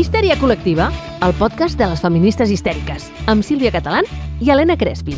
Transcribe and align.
Histèria 0.00 0.36
col·lectiva, 0.40 0.86
el 1.26 1.34
podcast 1.36 1.76
de 1.80 1.88
les 1.90 2.00
feministes 2.00 2.52
histèriques, 2.54 3.10
amb 3.28 3.44
Sílvia 3.44 3.72
Catalán 3.74 4.06
i 4.40 4.48
Helena 4.54 4.78
Crespi. 4.80 5.16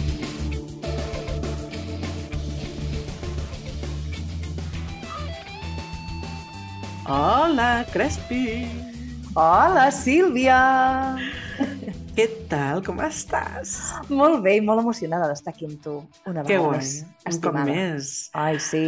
Hola, 7.07 7.85
Crespi! 7.93 8.67
Hola, 9.35 9.89
Sílvia! 9.95 10.59
Què 12.17 12.27
tal? 12.51 12.83
Com 12.85 13.01
estàs? 13.07 13.75
Molt 14.13 14.43
bé 14.45 14.59
i 14.59 14.65
molt 14.65 14.83
emocionada 14.83 15.31
d'estar 15.31 15.55
aquí 15.55 15.69
amb 15.69 15.79
tu 15.85 15.95
una 16.29 16.43
Que 16.45 16.59
vegada 16.59 16.67
guai, 16.67 16.83
més. 16.83 16.93
un 17.31 17.41
cop 17.47 17.59
més. 17.67 18.11
Ai, 18.37 18.59
sí. 18.61 18.85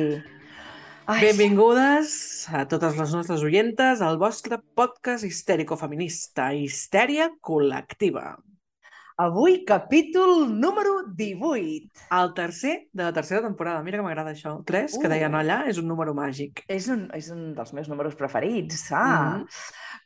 Ai, 1.07 1.21
Benvingudes 1.27 2.47
a 2.49 2.65
totes 2.69 2.97
les 2.97 3.13
nostres 3.13 3.43
oientes 3.45 4.01
al 4.01 4.17
vostre 4.21 4.57
podcast 4.77 5.27
histèrico-feminista, 5.29 6.53
Histèria 6.57 7.27
Col·lectiva. 7.45 8.35
Avui, 9.21 9.61
capítol 9.69 10.49
número 10.59 11.05
18. 11.15 11.91
El 12.19 12.33
tercer 12.35 12.89
de 12.91 13.05
la 13.05 13.13
tercera 13.15 13.43
temporada. 13.45 13.83
Mira 13.85 14.01
que 14.01 14.07
m'agrada 14.07 14.33
això. 14.33 14.57
El 14.59 14.65
3, 14.67 14.97
que 14.99 15.07
Uh. 15.07 15.11
deien 15.13 15.37
allà, 15.39 15.61
és 15.71 15.79
un 15.79 15.87
número 15.87 16.15
màgic. 16.15 16.65
És 16.69 16.89
un, 16.89 17.05
és 17.15 17.29
un 17.31 17.53
dels 17.55 17.73
meus 17.77 17.89
números 17.89 18.17
preferits. 18.17 18.89
Ah. 18.91 19.37
Mhm. 19.39 19.47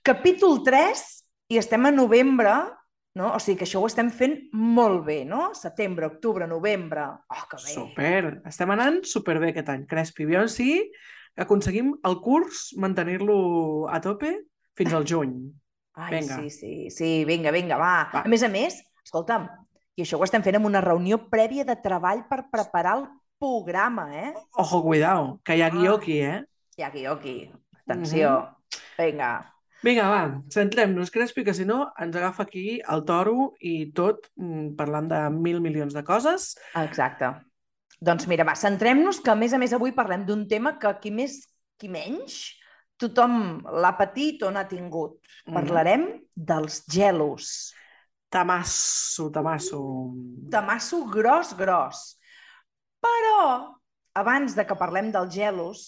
Capítol 0.02 0.62
3 0.64 1.24
i 1.48 1.56
estem 1.58 1.86
a 1.86 1.90
novembre, 1.94 2.52
no? 3.16 3.32
O 3.34 3.38
sigui 3.40 3.58
que 3.58 3.64
això 3.66 3.80
ho 3.80 3.86
estem 3.86 4.10
fent 4.10 4.36
molt 4.52 5.04
bé, 5.06 5.24
no? 5.24 5.52
Setembre, 5.54 6.06
octubre, 6.06 6.46
novembre. 6.46 7.06
Oh, 7.28 7.44
que 7.50 7.56
bé. 7.56 7.72
Super. 7.72 8.42
Estem 8.46 8.70
anant 8.70 9.00
superbé 9.04 9.50
aquest 9.54 9.68
any, 9.72 9.86
Crespi. 9.86 10.24
Aviam 10.28 10.48
si 10.48 10.90
aconseguim 11.36 11.94
el 12.04 12.20
curs 12.20 12.74
mantenir-lo 12.76 13.88
a 13.88 14.00
tope 14.00 14.34
fins 14.76 14.92
al 14.94 15.04
juny. 15.06 15.34
Ai, 15.98 16.12
Vinga. 16.20 16.36
sí, 16.38 16.50
sí, 16.50 16.90
sí, 16.94 17.24
vinga, 17.24 17.50
vinga, 17.50 17.76
va. 17.76 18.08
Va. 18.12 18.20
A 18.22 18.28
més 18.30 18.42
a 18.46 18.48
més, 18.48 18.76
escolta'm, 19.04 19.48
i 19.98 20.04
això 20.04 20.18
ho 20.20 20.22
estem 20.22 20.44
fent 20.46 20.54
amb 20.60 20.66
una 20.68 20.80
reunió 20.84 21.18
prèvia 21.30 21.64
de 21.66 21.74
treball 21.82 22.20
per 22.30 22.44
preparar 22.52 22.98
el 23.00 23.08
programa, 23.38 24.04
eh? 24.14 24.32
Ojo, 24.54 24.82
cuidao, 24.84 25.40
que 25.42 25.56
hi 25.58 25.62
ha 25.62 25.70
guió 25.70 25.94
Ah. 25.94 25.98
aquí, 25.98 26.20
eh? 26.22 26.44
I 26.78 26.82
aquí, 26.82 27.06
aquí. 27.06 27.50
Atenció. 27.82 28.56
Vinga. 28.98 29.32
Vinga, 29.84 30.08
va, 30.10 30.22
centrem-nos, 30.50 31.12
Crespi, 31.14 31.44
que 31.46 31.54
si 31.54 31.64
no 31.68 31.84
ens 32.02 32.16
agafa 32.18 32.42
aquí 32.48 32.80
el 32.82 33.04
toro 33.06 33.52
i 33.62 33.92
tot 33.94 34.26
mm, 34.34 34.72
parlant 34.78 35.06
de 35.10 35.20
mil 35.34 35.60
milions 35.62 35.94
de 35.94 36.02
coses. 36.06 36.56
Exacte. 36.80 37.30
Doncs 38.02 38.26
mira, 38.30 38.46
va, 38.46 38.56
centrem-nos 38.58 39.22
que 39.22 39.30
a 39.30 39.38
més 39.38 39.54
a 39.54 39.62
més 39.62 39.74
avui 39.74 39.94
parlem 39.94 40.26
d'un 40.26 40.46
tema 40.50 40.76
que 40.82 40.92
qui 41.02 41.14
més, 41.14 41.40
qui 41.78 41.90
menys, 41.90 42.40
tothom 42.98 43.58
l'ha 43.78 43.94
patit 43.98 44.42
o 44.42 44.50
n'ha 44.50 44.66
tingut. 44.70 45.18
Mhm. 45.46 45.54
Parlarem 45.54 46.06
dels 46.34 46.82
gelos. 46.90 47.72
Tamasso, 48.28 49.30
tamasso. 49.32 49.80
Tamasso 50.50 51.04
gros, 51.06 51.54
gros. 51.56 52.18
Però, 53.00 53.74
abans 54.14 54.54
de 54.58 54.66
que 54.66 54.76
parlem 54.76 55.12
dels 55.14 55.32
gelos, 55.32 55.84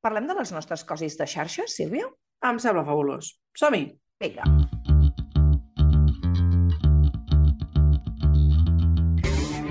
parlem 0.00 0.26
de 0.26 0.34
les 0.34 0.52
nostres 0.52 0.82
coses 0.84 1.16
de 1.20 1.26
xarxa, 1.28 1.68
Sílvia? 1.68 2.08
Em 2.44 2.58
sembla 2.60 2.84
fabulós. 2.84 3.32
Som-hi! 3.56 3.86
Vinga. 4.20 4.44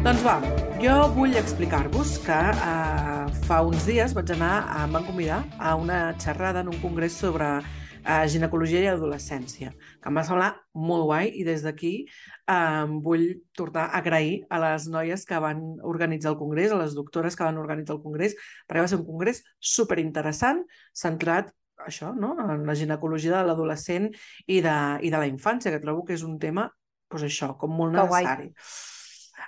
Doncs 0.05 0.21
va, 0.25 0.35
jo 0.81 0.95
vull 1.15 1.33
explicar-vos 1.37 2.17
que 2.25 2.35
eh, 2.53 3.39
fa 3.47 3.61
uns 3.65 3.87
dies 3.89 4.13
vaig 4.17 4.33
anar, 4.35 4.53
em 4.83 4.97
van 4.97 5.05
convidar 5.05 5.39
a 5.57 5.73
una 5.81 5.99
xerrada 6.21 6.61
en 6.61 6.69
un 6.69 6.77
congrés 6.81 7.17
sobre 7.17 7.47
eh, 7.57 8.25
ginecologia 8.29 8.83
i 8.83 8.89
adolescència, 8.91 9.71
que 9.73 10.09
em 10.11 10.17
va 10.21 10.25
semblar 10.27 10.51
molt 10.77 11.07
guai 11.09 11.31
i 11.33 11.45
des 11.47 11.65
d'aquí 11.65 11.93
eh, 12.05 12.85
vull 13.05 13.27
tornar 13.57 13.87
a 13.87 14.01
agrair 14.01 14.43
a 14.49 14.61
les 14.61 14.85
noies 14.93 15.25
que 15.25 15.41
van 15.41 15.61
organitzar 15.81 16.33
el 16.33 16.39
congrés, 16.41 16.73
a 16.73 16.81
les 16.81 16.93
doctores 16.97 17.37
que 17.37 17.45
van 17.45 17.61
organitzar 17.61 17.97
el 17.97 18.03
congrés, 18.05 18.37
perquè 18.65 18.85
va 18.85 18.89
ser 18.89 19.01
un 19.01 19.09
congrés 19.09 19.41
superinteressant, 19.73 20.65
centrat 20.93 21.53
això, 21.85 22.13
no? 22.15 22.35
en 22.39 22.65
la 22.65 22.75
ginecologia 22.75 23.37
de 23.37 23.43
l'adolescent 23.47 24.09
i, 24.47 24.61
de, 24.61 24.75
i 25.01 25.09
de 25.11 25.17
la 25.17 25.27
infància, 25.27 25.71
que 25.71 25.79
trobo 25.83 26.05
que 26.05 26.13
és 26.15 26.23
un 26.23 26.37
tema, 26.39 26.69
doncs 27.11 27.23
això, 27.27 27.55
com 27.57 27.71
molt 27.75 27.95
Que 27.95 28.07
guai. 28.07 28.23
necessari. 28.23 28.53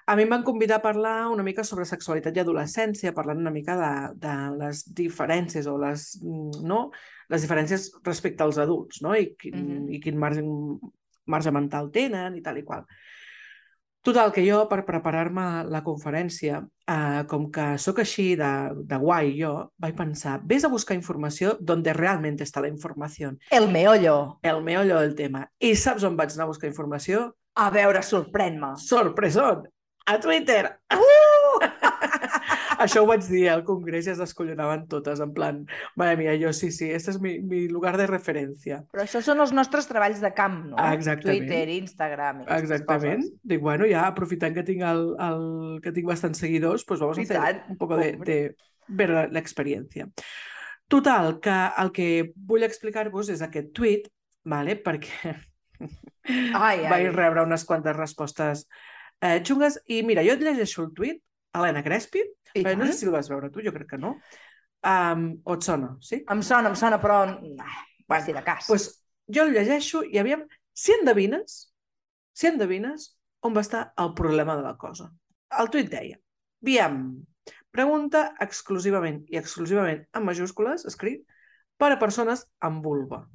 A 0.07 0.15
mi 0.15 0.23
em 0.23 0.29
van 0.31 0.43
convidar 0.43 0.77
a 0.77 0.81
parlar 0.83 1.27
una 1.31 1.43
mica 1.43 1.63
sobre 1.67 1.85
sexualitat 1.87 2.35
i 2.35 2.39
adolescència, 2.39 3.13
parlant 3.15 3.39
una 3.39 3.51
mica 3.51 3.75
de, 3.79 3.91
de 4.27 4.35
les 4.59 4.83
diferències 4.95 5.67
o 5.67 5.77
les, 5.79 6.19
mm, 6.21 6.61
no? 6.67 6.91
les 7.29 7.43
diferències 7.43 7.89
respecte 8.03 8.43
als 8.43 8.57
adults 8.57 9.01
no? 9.03 9.15
I, 9.15 9.33
quin, 9.39 9.55
Mhm. 9.55 9.89
i 9.95 9.99
quin 9.99 10.17
marge, 10.19 10.43
marge 11.25 11.51
mental 11.51 11.89
tenen 11.91 12.35
i 12.37 12.41
tal 12.41 12.57
i 12.57 12.63
qual. 12.63 12.85
Total, 14.07 14.29
que 14.31 14.39
jo, 14.47 14.61
per 14.71 14.85
preparar-me 14.87 15.65
la 15.67 15.81
conferència, 15.83 16.61
eh, 16.87 17.23
com 17.27 17.49
que 17.51 17.65
sóc 17.83 17.97
així 17.99 18.27
de, 18.39 18.51
de 18.87 18.99
guai 19.01 19.33
jo, 19.35 19.49
vaig 19.83 19.97
pensar, 19.97 20.37
ves 20.47 20.63
a 20.63 20.69
buscar 20.71 20.95
informació 20.95 21.57
donde 21.59 21.91
realmente 21.91 22.47
está 22.47 22.63
la 22.63 22.71
informació. 22.71 23.33
El 23.51 23.67
meollo. 23.67 24.39
El 24.47 24.63
meollo 24.63 25.01
del 25.01 25.13
tema. 25.19 25.43
I 25.59 25.73
saps 25.75 26.07
on 26.07 26.15
vaig 26.15 26.31
anar 26.37 26.47
a 26.47 26.53
buscar 26.53 26.71
informació? 26.71 27.33
A 27.59 27.67
veure, 27.73 27.99
sorprèn-me. 27.99 28.77
Sorpresón! 28.79 29.67
A 30.07 30.19
Twitter! 30.23 30.77
Uh! 30.87 31.67
Això 32.83 33.01
ho 33.03 33.07
vaig 33.09 33.25
dir 33.27 33.47
al 33.51 33.63
congrés 33.67 34.07
i 34.07 34.11
es 34.13 34.21
descollonaven 34.21 34.85
totes, 34.91 35.21
en 35.23 35.33
plan, 35.33 35.63
madre 35.99 36.17
mía, 36.19 36.35
jo 36.41 36.51
sí, 36.53 36.69
sí, 36.71 36.89
este 36.93 37.11
és 37.13 37.19
mi, 37.23 37.37
mi 37.41 37.65
lugar 37.71 37.95
de 37.97 38.07
referència. 38.09 38.81
Però 38.93 39.05
això 39.05 39.21
són 39.25 39.41
els 39.43 39.53
nostres 39.55 39.89
treballs 39.89 40.21
de 40.23 40.31
camp, 40.37 40.59
no? 40.71 40.77
Ah, 40.81 40.93
exactament. 40.97 41.47
Twitter, 41.47 41.63
Instagram 41.77 42.43
i 42.43 42.49
Exactament. 42.59 43.23
coses. 43.25 43.33
Dic, 43.43 43.63
bueno, 43.63 43.87
ja 43.89 44.05
aprofitant 44.07 44.55
que 44.57 44.65
tinc, 44.67 44.85
el, 44.87 45.03
el, 45.29 45.47
que 45.83 45.93
tinc 45.95 46.09
bastants 46.09 46.43
seguidors, 46.43 46.85
pues 46.85 47.01
vamos 47.03 47.17
a 47.17 47.21
I 47.21 47.27
hacer 47.29 47.41
tant, 47.41 47.63
un 47.73 47.77
poco 47.81 47.97
de, 47.97 48.13
de 48.25 48.37
ver 48.87 49.11
experiencia. 49.37 50.07
Total, 50.87 51.39
que 51.43 51.55
el 51.83 51.91
que 51.91 52.09
vull 52.35 52.63
explicar-vos 52.63 53.33
és 53.33 53.41
aquest 53.43 53.73
tuit, 53.75 54.07
vale? 54.47 54.77
perquè 54.85 55.35
Ai, 56.27 56.83
ai. 56.83 56.89
vaig 56.89 57.09
rebre 57.13 57.43
unes 57.45 57.63
quantes 57.67 57.95
respostes 57.95 58.67
eh, 59.21 59.39
xungues, 59.43 59.79
i 59.87 60.01
mira, 60.03 60.23
jo 60.25 60.35
et 60.37 60.43
llegeixo 60.43 60.85
el 60.85 60.93
tuit, 60.95 61.21
Helena 61.57 61.83
Crespi, 61.83 62.23
I 62.61 62.65
Bé, 62.65 62.75
no 62.79 62.87
sé 62.89 62.97
si 62.97 63.07
el 63.07 63.13
vas 63.15 63.29
veure 63.31 63.51
tu, 63.53 63.63
jo 63.65 63.73
crec 63.75 63.91
que 63.93 64.01
no. 64.01 64.17
Um, 64.87 65.29
o 65.43 65.57
et 65.57 65.65
sona, 65.65 65.95
sí? 66.05 66.21
Em 66.31 66.41
sona, 66.45 66.71
em 66.73 66.79
sona, 66.79 66.99
però... 67.01 67.23
Ah, 67.63 67.83
Bueno, 68.07 68.25
si 68.25 68.33
de 68.33 68.43
cas. 68.43 68.67
Doncs 68.67 68.67
pues, 68.67 68.85
jo 69.27 69.43
el 69.43 69.53
llegeixo 69.53 70.03
i 70.07 70.19
aviam, 70.21 70.45
si 70.73 70.93
endevines, 70.95 71.57
si 72.33 72.47
endevines 72.47 73.11
on 73.43 73.55
va 73.55 73.63
estar 73.65 73.91
el 73.99 74.13
problema 74.15 74.55
de 74.57 74.63
la 74.63 74.77
cosa. 74.79 75.09
El 75.59 75.69
tuit 75.73 75.89
deia, 75.91 76.19
Viam, 76.63 77.01
pregunta 77.71 78.29
exclusivament 78.43 79.21
i 79.31 79.39
exclusivament 79.39 80.05
en 80.15 80.25
majúscules, 80.25 80.85
escrit, 80.89 81.25
per 81.77 81.91
a 81.93 81.99
persones 81.99 82.47
amb 82.63 82.83
vulva. 82.83 83.25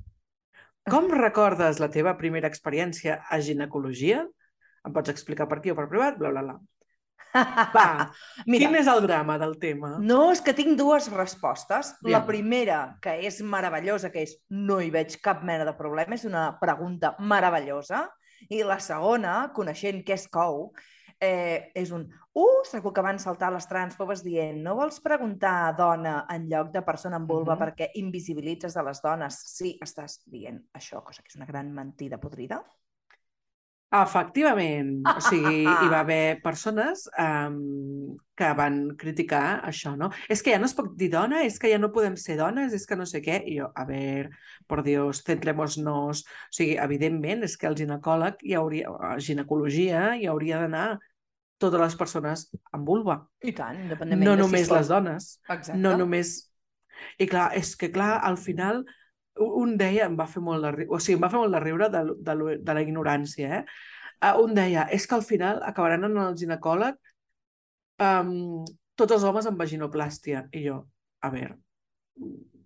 Com 0.91 1.13
recordes 1.15 1.79
la 1.79 1.93
teva 1.95 2.17
primera 2.19 2.49
experiència 2.51 3.21
a 3.31 3.39
ginecologia? 3.39 4.25
Em 4.83 4.95
pots 4.97 5.13
explicar 5.13 5.47
per 5.47 5.61
aquí 5.61 5.71
o 5.71 5.77
per 5.79 5.87
privat? 5.93 6.17
Bla, 6.19 6.33
bla, 6.35 6.43
bla. 6.43 6.57
Va, 7.77 8.11
Mira, 8.47 8.67
quin 8.69 8.77
és 8.77 8.87
el 8.93 9.03
drama 9.07 9.39
del 9.41 9.57
tema? 9.59 9.97
no, 10.01 10.31
és 10.33 10.41
que 10.45 10.55
tinc 10.55 10.77
dues 10.79 11.11
respostes. 11.13 11.95
La 12.03 12.19
Aviam. 12.21 12.27
primera, 12.27 12.79
que 13.03 13.19
és 13.27 13.41
meravellosa, 13.43 14.11
que 14.13 14.23
és 14.27 14.37
no 14.51 14.81
hi 14.81 14.91
veig 14.91 15.17
cap 15.25 15.43
mena 15.43 15.65
de 15.65 15.75
problema, 15.79 16.15
és 16.15 16.25
una 16.29 16.59
pregunta 16.61 17.15
meravellosa. 17.19 18.09
I 18.51 18.65
la 18.67 18.81
segona, 18.83 19.53
coneixent 19.55 20.03
què 20.05 20.17
és 20.19 20.27
cou, 20.29 20.73
eh, 21.23 21.71
és 21.79 21.93
un 21.95 22.09
uh, 22.35 22.63
segur 22.67 22.91
que 22.93 23.05
van 23.07 23.19
saltar 23.23 23.53
les 23.55 23.69
transfobes 23.71 24.25
dient 24.25 24.59
no 24.65 24.75
vols 24.75 24.99
preguntar 25.01 25.71
dona 25.79 26.25
en 26.35 26.49
lloc 26.51 26.73
de 26.75 26.83
persona 26.83 27.17
amb 27.21 27.31
vulva 27.31 27.55
Mhm. 27.55 27.61
perquè 27.63 27.91
invisibilitzes 27.95 28.77
a 28.77 28.83
les 28.83 29.01
dones. 29.01 29.39
Sí, 29.47 29.79
estàs 29.81 30.19
dient 30.27 30.59
això, 30.75 31.03
cosa 31.05 31.23
que 31.23 31.29
és 31.29 31.37
una 31.37 31.47
gran 31.47 31.73
mentida 31.73 32.19
podrida. 32.19 32.65
Efectivament. 33.93 35.03
O 35.05 35.21
sigui, 35.21 35.67
hi 35.69 35.89
va 35.93 36.01
haver 36.05 36.41
persones 36.41 37.05
um, 37.21 38.17
que 38.39 38.49
van 38.57 38.79
criticar 38.97 39.61
això, 39.69 39.93
no? 40.01 40.09
És 40.33 40.41
que 40.41 40.55
ja 40.55 40.61
no 40.61 40.69
es 40.71 40.75
pot 40.77 40.95
dir 40.97 41.11
dona, 41.13 41.43
és 41.45 41.59
que 41.61 41.69
ja 41.69 41.81
no 41.81 41.93
podem 41.93 42.17
ser 42.17 42.39
dones, 42.41 42.73
és 42.73 42.89
que 42.89 42.97
no 42.97 43.05
sé 43.09 43.21
què. 43.25 43.43
I 43.45 43.59
jo, 43.61 43.69
a 43.77 43.85
veure, 43.89 44.33
por 44.67 44.81
Dios, 44.87 45.21
centremos-nos. 45.27 46.25
O 46.25 46.57
sigui, 46.57 46.79
evidentment, 46.81 47.45
és 47.45 47.59
que 47.61 47.69
el 47.69 47.77
ginecòleg 47.77 48.41
hi 48.49 48.57
hauria, 48.57 48.95
ginecologia 49.21 50.15
hi 50.17 50.29
hauria 50.31 50.63
d'anar 50.65 50.87
totes 51.63 51.85
les 51.85 51.99
persones 52.01 52.47
amb 52.73 52.89
vulva. 52.89 53.21
I 53.45 53.53
tant, 53.55 53.77
independentment 53.85 54.27
No 54.27 54.39
de 54.39 54.43
només 54.47 54.67
si 54.71 54.75
les 54.75 54.91
dones. 54.91 55.29
Exacte. 55.49 55.79
No 55.79 55.95
només... 56.01 56.35
I 57.21 57.27
clar, 57.27 57.51
és 57.59 57.75
que 57.77 57.91
clar, 57.93 58.15
al 58.25 58.37
final 58.39 58.85
un 59.41 59.77
deia, 59.81 60.07
em 60.07 60.17
va 60.19 60.29
fer 60.29 60.43
molt 60.45 60.65
de 60.65 60.73
riure, 60.75 60.93
o 60.93 61.01
sigui, 61.01 61.17
em 61.19 61.25
va 61.25 61.31
fer 61.33 61.41
molt 61.41 61.57
de 61.57 61.63
riure 61.63 61.89
de, 61.93 62.05
de, 62.29 62.37
de 62.61 62.77
la 62.77 62.85
ignorància, 62.85 63.61
eh? 63.61 63.65
Uh, 64.23 64.37
un 64.45 64.55
deia, 64.55 64.87
és 64.95 65.07
que 65.09 65.17
al 65.17 65.25
final 65.27 65.63
acabaran 65.67 66.07
en 66.07 66.19
el 66.23 66.37
ginecòleg 66.39 66.99
um, 68.07 68.63
tots 68.95 69.17
els 69.17 69.25
homes 69.27 69.49
amb 69.51 69.59
vaginoplàstia. 69.59 70.47
I 70.55 70.67
jo, 70.69 70.83
a 71.23 71.31
veure, 71.33 71.57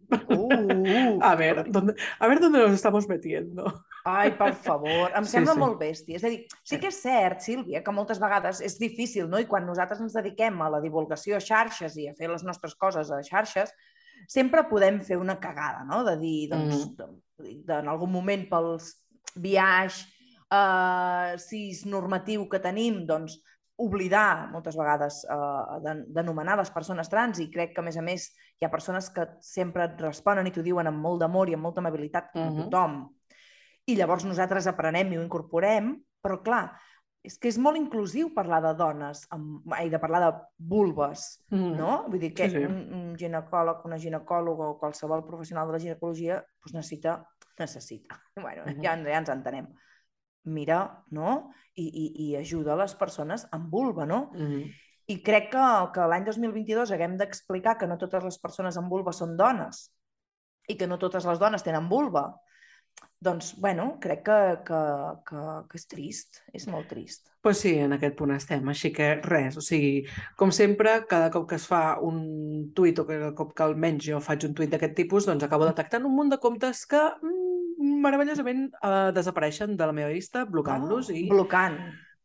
Uh, 0.08 1.18
a 1.20 1.34
ver, 1.34 1.70
¿dónde, 1.70 1.94
a 2.18 2.26
ver 2.28 2.40
dónde 2.40 2.60
nos 2.60 2.72
estamos 2.72 3.08
metiendo. 3.08 3.84
Ai, 4.04 4.36
per 4.38 4.54
favor, 4.54 5.10
em 5.16 5.24
Sí, 5.24 5.32
sembla 5.32 5.54
sí. 5.54 5.58
molt 5.58 5.80
bèstia. 5.80 6.16
És 6.16 6.24
a 6.24 6.30
dir, 6.30 6.44
sí 6.62 6.78
que 6.78 6.92
és 6.92 7.00
cert, 7.02 7.42
Sílvia, 7.42 7.82
que 7.82 7.94
moltes 7.94 8.20
vegades 8.22 8.60
és 8.62 8.78
difícil, 8.78 9.26
no? 9.26 9.40
I 9.42 9.48
quan 9.50 9.66
nosaltres 9.66 10.00
ens 10.04 10.14
dediquem 10.14 10.60
a 10.62 10.70
la 10.70 10.80
divulgació 10.84 11.36
a 11.36 11.42
xarxes 11.42 11.96
i 11.98 12.06
a 12.06 12.14
fer 12.14 12.30
les 12.30 12.44
nostres 12.46 12.76
coses 12.78 13.10
a 13.10 13.18
xarxes, 13.26 13.74
sempre 14.28 14.64
podem 14.68 15.00
fer 15.00 15.16
una 15.20 15.38
cagada, 15.40 15.84
no? 15.84 16.02
De 16.04 16.16
dir, 16.20 16.48
doncs, 16.50 16.86
de, 17.38 17.74
en 17.80 17.88
algun 17.88 18.10
moment 18.12 18.46
pels 18.50 18.94
viatge 19.36 20.06
eh, 20.50 21.36
sis 21.42 21.84
normatiu 21.86 22.48
que 22.48 22.60
tenim, 22.62 23.04
doncs, 23.06 23.38
oblidar 23.76 24.48
moltes 24.54 24.76
vegades 24.78 25.18
eh, 25.28 25.80
de- 25.84 26.06
d'anomenar 26.16 26.56
les 26.56 26.70
persones 26.72 27.10
trans 27.12 27.38
i 27.44 27.50
crec 27.52 27.74
que, 27.74 27.82
a 27.82 27.84
més 27.84 27.98
a 28.00 28.02
més, 28.02 28.30
hi 28.56 28.64
ha 28.64 28.70
persones 28.72 29.10
que 29.12 29.26
sempre 29.44 29.84
et 29.84 30.00
responen 30.00 30.46
i 30.48 30.52
t'ho 30.54 30.64
diuen 30.64 30.88
amb 30.88 31.02
molt 31.04 31.20
d'amor 31.20 31.50
i 31.52 31.54
amb 31.58 31.66
molta 31.68 31.82
amabilitat, 31.84 32.30
com 32.32 32.46
Mhm. 32.48 32.62
tothom. 32.70 32.94
I 33.86 33.94
llavors 33.96 34.24
nosaltres 34.24 34.66
aprenem 34.66 35.12
i 35.12 35.18
ho 35.18 35.22
incorporem, 35.22 35.92
però 36.24 36.40
clar, 36.42 36.72
és 37.26 37.36
que 37.42 37.48
és 37.50 37.56
molt 37.58 37.76
inclusiu 37.78 38.28
parlar 38.34 38.60
de 38.62 38.70
dones, 38.78 39.24
amb, 39.34 39.64
ai, 39.74 39.88
de 39.90 39.98
parlar 39.98 40.20
de 40.24 40.30
vulves, 40.58 41.42
Mm. 41.50 41.72
no? 41.76 42.04
Vull 42.08 42.20
dir 42.22 42.32
que 42.34 42.48
Sí, 42.48 42.56
sí. 42.60 42.64
Un, 42.64 42.76
un 42.94 43.16
ginecòleg, 43.18 43.84
una 43.84 43.98
ginecòloga 43.98 44.68
o 44.70 44.78
qualsevol 44.78 45.24
professional 45.26 45.66
de 45.66 45.72
la 45.72 45.78
ginecologia 45.82 46.36
doncs 46.62 46.74
necessita, 46.74 47.16
necessita, 47.58 48.20
bueno, 48.36 48.62
Mhm. 48.66 48.82
ja, 48.82 48.96
ja 48.96 49.18
ens 49.18 49.28
entenem, 49.28 49.66
mira, 50.44 51.02
no? 51.10 51.50
I, 51.74 51.84
i, 51.88 52.06
i 52.30 52.36
ajuda 52.36 52.76
les 52.76 52.94
persones 52.94 53.46
amb 53.52 53.70
vulva, 53.70 54.06
no? 54.06 54.30
Mm. 54.32 54.62
I 55.08 55.22
crec 55.22 55.50
que, 55.52 55.66
que 55.94 56.06
l'any 56.08 56.24
2022 56.24 56.90
haguem 56.90 57.16
d'explicar 57.16 57.76
que 57.78 57.86
no 57.86 57.98
totes 57.98 58.24
les 58.24 58.38
persones 58.38 58.76
amb 58.76 58.88
vulva 58.90 59.12
són 59.12 59.36
dones 59.36 59.92
i 60.68 60.74
que 60.76 60.86
no 60.86 60.98
totes 60.98 61.24
les 61.26 61.38
dones 61.38 61.62
tenen 61.62 61.88
vulva. 61.88 62.24
Doncs, 63.26 63.54
bueno, 63.58 63.96
crec 64.00 64.22
que, 64.26 64.38
que, 64.66 64.80
que, 65.26 65.42
que 65.70 65.78
és 65.80 65.86
trist, 65.88 66.40
és 66.54 66.66
molt 66.68 66.86
trist. 66.90 67.30
Pues 67.42 67.58
sí, 67.64 67.72
en 67.80 67.94
aquest 67.96 68.14
punt 68.18 68.34
estem, 68.34 68.68
així 68.68 68.90
que 68.94 69.06
res, 69.24 69.56
o 69.56 69.62
sigui, 69.64 70.04
com 70.36 70.52
sempre, 70.52 70.92
cada 71.08 71.30
cop 71.32 71.46
que 71.48 71.56
es 71.56 71.64
fa 71.66 71.96
un 72.04 72.70
tuit 72.76 72.98
o 73.00 73.06
cada 73.08 73.32
cop 73.34 73.54
que 73.56 73.64
almenys 73.64 74.04
jo 74.10 74.20
faig 74.20 74.44
un 74.46 74.54
tuit 74.54 74.70
d'aquest 74.70 74.94
tipus, 74.98 75.26
doncs 75.26 75.46
acabo 75.48 75.64
detectant 75.66 76.04
un 76.06 76.14
munt 76.14 76.30
de 76.34 76.38
comptes 76.42 76.84
que 76.86 77.00
mm, 77.00 77.96
meravellosament 78.04 78.66
eh, 78.82 79.10
desapareixen 79.16 79.76
de 79.80 79.86
la 79.88 79.96
meva 79.96 80.12
vista, 80.12 80.44
blocant-los 80.44 81.10
i 81.16 81.26
Blocant. 81.32 81.78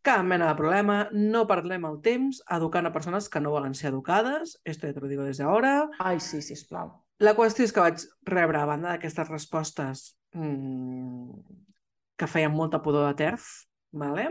cap 0.03 0.23
mena 0.27 0.47
de 0.51 0.55
problema, 0.59 1.03
no 1.13 1.45
perdem 1.47 1.85
el 1.87 1.99
temps 2.01 2.43
educant 2.51 2.85
a 2.89 2.93
persones 2.93 3.29
que 3.29 3.39
no 3.39 3.51
volen 3.55 3.73
ser 3.77 3.91
educades, 3.93 4.59
esto 4.65 4.87
ja 4.87 4.93
te 4.93 4.99
lo 4.99 5.07
digo 5.07 5.23
desde 5.23 5.43
ahora, 5.43 5.89
Ai, 5.99 6.19
sí, 6.19 6.41
sisplau. 6.41 6.97
la 7.21 7.35
qüestió 7.37 7.63
és 7.63 7.71
que 7.71 7.79
vaig 7.85 8.01
rebre, 8.25 8.57
a 8.59 8.65
banda 8.65 8.91
d'aquestes 8.95 9.29
respostes 9.29 10.09
que 10.33 12.29
feien 12.29 12.53
molta 12.53 12.81
pudor 12.81 13.07
de 13.09 13.17
terf, 13.19 13.47
vale? 13.91 14.27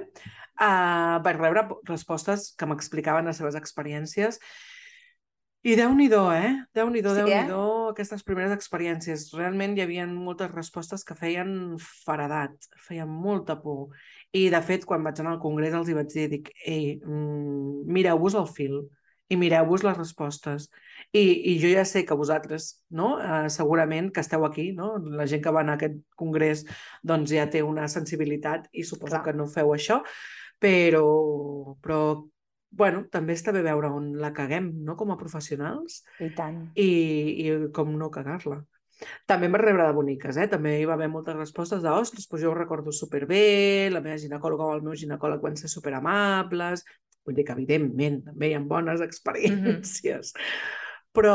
uh, 0.61 1.21
vaig 1.25 1.39
rebre 1.41 1.67
respostes 1.89 2.51
que 2.57 2.69
m'explicaven 2.69 3.29
les 3.29 3.41
seves 3.41 3.57
experiències 3.59 4.41
i 5.61 5.75
déu-n'hi-do, 5.77 6.23
eh? 6.33 6.55
Déu-n'hi-do, 6.73 7.11
Sí, 7.13 7.21
déu-n'hi-do, 7.21 7.65
aquestes 7.91 8.23
primeres 8.25 8.55
experiències. 8.55 9.27
Realment 9.37 9.75
hi 9.77 9.83
havia 9.85 10.07
moltes 10.09 10.49
respostes 10.55 11.05
que 11.05 11.17
feien 11.19 11.51
faredat, 11.83 12.55
feien 12.81 13.11
molta 13.13 13.59
por. 13.61 13.91
I, 14.33 14.47
de 14.55 14.61
fet, 14.65 14.87
quan 14.89 15.05
vaig 15.05 15.21
anar 15.21 15.35
al 15.35 15.43
congrés 15.43 15.77
els 15.77 15.91
hi 15.91 15.99
vaig 15.99 16.09
dir, 16.15 16.31
dic, 16.33 16.49
ei, 16.65 16.95
mm, 17.05 17.85
mireu-vos 17.93 18.39
el 18.41 18.49
fil 18.49 18.79
i 19.31 19.39
mireu-vos 19.39 19.85
les 19.87 19.97
respostes. 19.99 20.69
I, 21.11 21.23
I 21.23 21.57
jo 21.63 21.71
ja 21.73 21.85
sé 21.87 22.05
que 22.07 22.19
vosaltres, 22.19 22.73
no? 22.95 23.13
Eh, 23.23 23.49
segurament 23.51 24.11
que 24.15 24.23
esteu 24.23 24.45
aquí, 24.47 24.71
no? 24.77 24.93
La 24.99 25.27
gent 25.31 25.43
que 25.43 25.55
va 25.55 25.63
anar 25.65 25.79
a 25.79 25.81
aquest 25.81 26.01
congrés 26.19 26.65
doncs 27.07 27.33
ja 27.35 27.47
té 27.51 27.63
una 27.67 27.89
sensibilitat 27.91 28.69
i 28.73 28.85
suposo 28.87 29.17
Clar. 29.17 29.25
que 29.29 29.37
no 29.39 29.49
feu 29.51 29.73
això, 29.75 30.01
però, 30.63 31.05
però 31.83 32.01
bueno, 32.71 33.05
també 33.11 33.35
està 33.35 33.55
bé 33.55 33.63
veure 33.67 33.91
on 33.91 34.13
la 34.23 34.33
caguem, 34.35 34.71
no?, 34.87 34.95
com 34.99 35.11
a 35.11 35.19
professionals 35.19 36.03
I 36.23 36.31
tant. 36.37 36.61
i, 36.79 36.91
i 37.47 37.57
com 37.75 37.91
no 37.99 38.11
cagar-la. 38.15 38.61
També 39.27 39.49
em 39.49 39.55
va 39.57 39.61
rebre 39.63 39.87
de 39.87 39.97
boniques, 39.97 40.37
eh? 40.37 40.47
També 40.53 40.75
hi 40.79 40.89
va 40.89 40.95
haver 40.99 41.09
moltes 41.09 41.39
respostes 41.39 41.83
de 41.83 41.91
ostres, 41.91 42.27
doncs 42.29 42.43
jo 42.45 42.51
ho 42.51 42.57
recordo 42.59 42.93
superbé, 42.93 43.89
la 43.91 44.03
meva 44.05 44.19
ginecòloga 44.21 44.67
o 44.67 44.75
el 44.77 44.85
meu 44.87 44.99
ginecòleg 44.99 45.47
van 45.47 45.57
ser 45.59 45.73
superamables... 45.73 46.85
Vull 47.27 47.37
dir 47.37 47.45
que, 47.45 47.53
evidentment, 47.57 48.23
també 48.31 48.51
hi 48.51 48.55
ha 48.57 48.61
bones 48.65 49.03
experiències. 49.05 50.33
Però, 51.13 51.35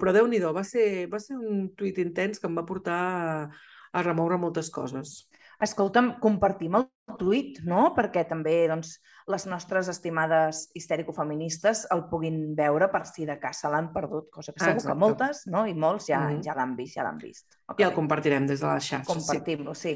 però 0.00 0.12
Déu-n'hi-do, 0.16 0.54
va, 0.56 0.62
ser, 0.64 1.06
va 1.12 1.18
ser 1.20 1.36
un 1.36 1.68
tuit 1.76 1.98
intens 2.00 2.40
que 2.40 2.48
em 2.48 2.56
va 2.56 2.64
portar 2.68 2.96
a, 2.96 3.46
a 3.92 4.02
remoure 4.06 4.38
moltes 4.40 4.70
coses. 4.72 5.26
Escolta'm, 5.62 6.14
compartim 6.18 6.74
el 6.74 6.86
tuit, 7.20 7.60
no? 7.68 7.92
Perquè 7.94 8.24
també 8.26 8.54
doncs, 8.70 8.96
les 9.30 9.44
nostres 9.46 9.86
estimades 9.92 10.64
histèrico-feministes 10.74 11.84
el 11.94 12.06
puguin 12.10 12.40
veure 12.58 12.88
per 12.90 13.04
si 13.06 13.28
de 13.28 13.36
cas 13.38 13.60
se 13.62 13.70
l'han 13.70 13.92
perdut, 13.94 14.26
cosa 14.32 14.50
que 14.56 14.58
segur 14.64 14.80
Exacte. 14.80 14.90
que 14.90 14.98
moltes, 15.04 15.44
no? 15.46 15.66
I 15.70 15.76
molts 15.76 16.08
ja, 16.08 16.24
Mhm. 16.30 16.42
ja 16.42 16.56
l'han 16.56 16.74
vist, 16.74 16.96
ja 16.96 17.04
l'han 17.04 17.20
vist. 17.22 17.46
I 17.78 17.84
el 17.84 17.92
compartirem 17.94 18.48
des 18.48 18.60
de 18.60 18.66
les 18.66 18.88
xarxes. 18.90 19.12
Sí. 19.12 19.20
Compartim-lo, 19.20 19.74
sí. 19.74 19.94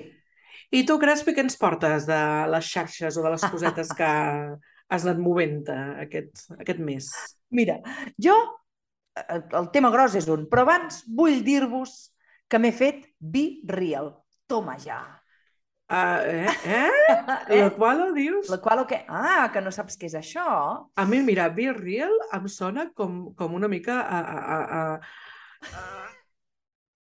I 0.71 0.85
tu, 0.87 0.99
Crespi, 0.99 1.33
què 1.35 1.41
ens 1.41 1.57
portes 1.57 2.07
de 2.07 2.21
les 2.53 2.65
xarxes 2.65 3.17
o 3.17 3.23
de 3.23 3.31
les 3.31 3.43
cosetes 3.51 3.93
que 3.97 4.13
has 4.93 5.07
anat 5.07 5.21
movent 5.23 5.65
aquest, 5.73 6.47
aquest 6.59 6.81
mes? 6.83 7.11
Mira, 7.57 7.81
jo, 8.23 8.37
eh, 9.19 9.43
el 9.59 9.71
tema 9.75 9.91
gros 9.95 10.17
és 10.19 10.29
un, 10.33 10.47
però 10.51 10.67
abans 10.67 11.03
vull 11.07 11.43
dir-vos 11.47 11.97
que 12.49 12.61
m'he 12.63 12.73
fet 12.75 13.07
Be 13.19 13.63
Real. 13.67 14.13
Toma 14.47 14.77
ja. 14.79 15.01
Uh, 15.87 16.19
eh? 16.27 16.51
eh? 16.67 16.91
Eh? 17.49 17.63
La 17.63 17.71
qual 17.75 18.01
ho 18.03 18.09
dius? 18.15 18.49
La 18.51 18.59
qual 18.63 18.83
o 18.83 18.87
què? 18.91 19.05
Ah, 19.07 19.47
que 19.55 19.63
no 19.63 19.71
saps 19.75 19.99
què 19.99 20.09
és 20.11 20.17
això? 20.19 20.47
A 20.99 21.07
mi, 21.07 21.23
mira, 21.27 21.47
Be 21.55 21.71
Real 21.75 22.15
em 22.35 22.49
sona 22.51 22.89
com, 22.95 23.33
com 23.39 23.55
una 23.55 23.71
mica 23.71 24.01
a, 24.03 24.21
a, 24.21 24.59
a, 24.59 24.81
a, 25.71 26.16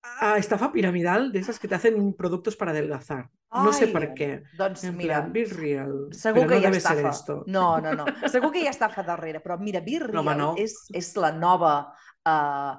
a 0.04 0.38
estafa 0.38 0.72
piramidal 0.72 1.32
de 1.32 1.40
esas 1.40 1.60
que 1.60 1.68
te 1.68 1.76
hacen 1.76 2.14
productos 2.14 2.56
para 2.56 2.72
adelgazar. 2.72 3.30
No 3.54 3.72
sé 3.72 3.86
Ai, 3.86 3.94
per 3.94 4.08
què. 4.18 4.30
Doncs 4.58 4.84
En 4.90 4.98
mira, 4.98 5.22
plan, 5.22 5.34
Be 5.34 5.46
Real. 5.46 5.94
Segur 6.12 6.48
que 6.48 6.56
no 6.56 6.62
hi 6.62 6.66
ha 6.66 6.72
estafa. 6.76 7.10
esto. 7.10 7.44
No, 7.48 7.80
no, 7.80 7.94
no. 7.94 8.06
Segur 8.28 8.52
que 8.52 8.64
hi 8.64 8.68
ha 8.68 8.74
estafa 8.74 9.04
darrere, 9.06 9.40
però 9.44 9.60
mira, 9.62 9.80
Be 9.86 10.00
Real 10.02 10.24
home, 10.24 10.36
no. 10.40 10.54
és, 10.60 10.76
és 10.94 11.14
la 11.16 11.32
nova... 11.32 11.76
Uh, 12.26 12.74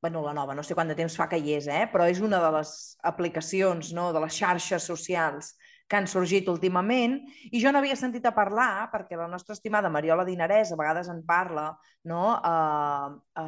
bueno, 0.00 0.22
la 0.22 0.34
nova, 0.34 0.54
no 0.54 0.62
sé 0.62 0.76
quant 0.78 0.86
de 0.92 0.94
temps 0.94 1.16
fa 1.18 1.26
que 1.26 1.40
hi 1.42 1.56
és, 1.56 1.66
eh? 1.66 1.88
però 1.90 2.04
és 2.06 2.20
una 2.22 2.38
de 2.38 2.50
les 2.54 2.70
aplicacions, 3.02 3.90
no? 3.96 4.12
de 4.14 4.20
les 4.22 4.36
xarxes 4.36 4.84
socials 4.86 5.56
que 5.88 5.96
han 5.96 6.06
sorgit 6.06 6.48
últimament, 6.52 7.14
i 7.48 7.60
jo 7.62 7.72
no 7.72 7.80
havia 7.80 7.96
sentit 7.96 8.26
a 8.28 8.34
parlar, 8.36 8.90
perquè 8.92 9.16
la 9.16 9.26
nostra 9.30 9.54
estimada 9.56 9.88
Mariola 9.88 10.26
Dinarès 10.28 10.72
a 10.72 10.76
vegades 10.76 11.08
en 11.08 11.22
parla 11.24 11.70
no? 12.04 12.34
a, 12.36 12.56
a, 13.40 13.44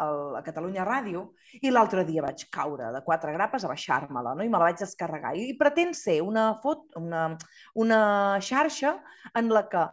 a, 0.00 0.06
Catalunya 0.46 0.86
Ràdio, 0.88 1.26
i 1.60 1.70
l'altre 1.70 2.06
dia 2.08 2.24
vaig 2.24 2.46
caure 2.50 2.88
de 2.94 3.02
quatre 3.04 3.34
grapes 3.36 3.64
a 3.64 3.70
baixar-me-la, 3.70 4.32
no? 4.34 4.44
i 4.46 4.48
me 4.48 4.56
la 4.56 4.70
vaig 4.70 4.80
descarregar. 4.80 5.34
I 5.36 5.52
pretén 5.60 5.92
ser 5.94 6.22
una, 6.24 6.54
fot, 6.62 6.86
una, 6.96 7.26
una 7.76 8.00
xarxa 8.40 8.96
en 9.36 9.52
la 9.52 9.66
que 9.68 9.84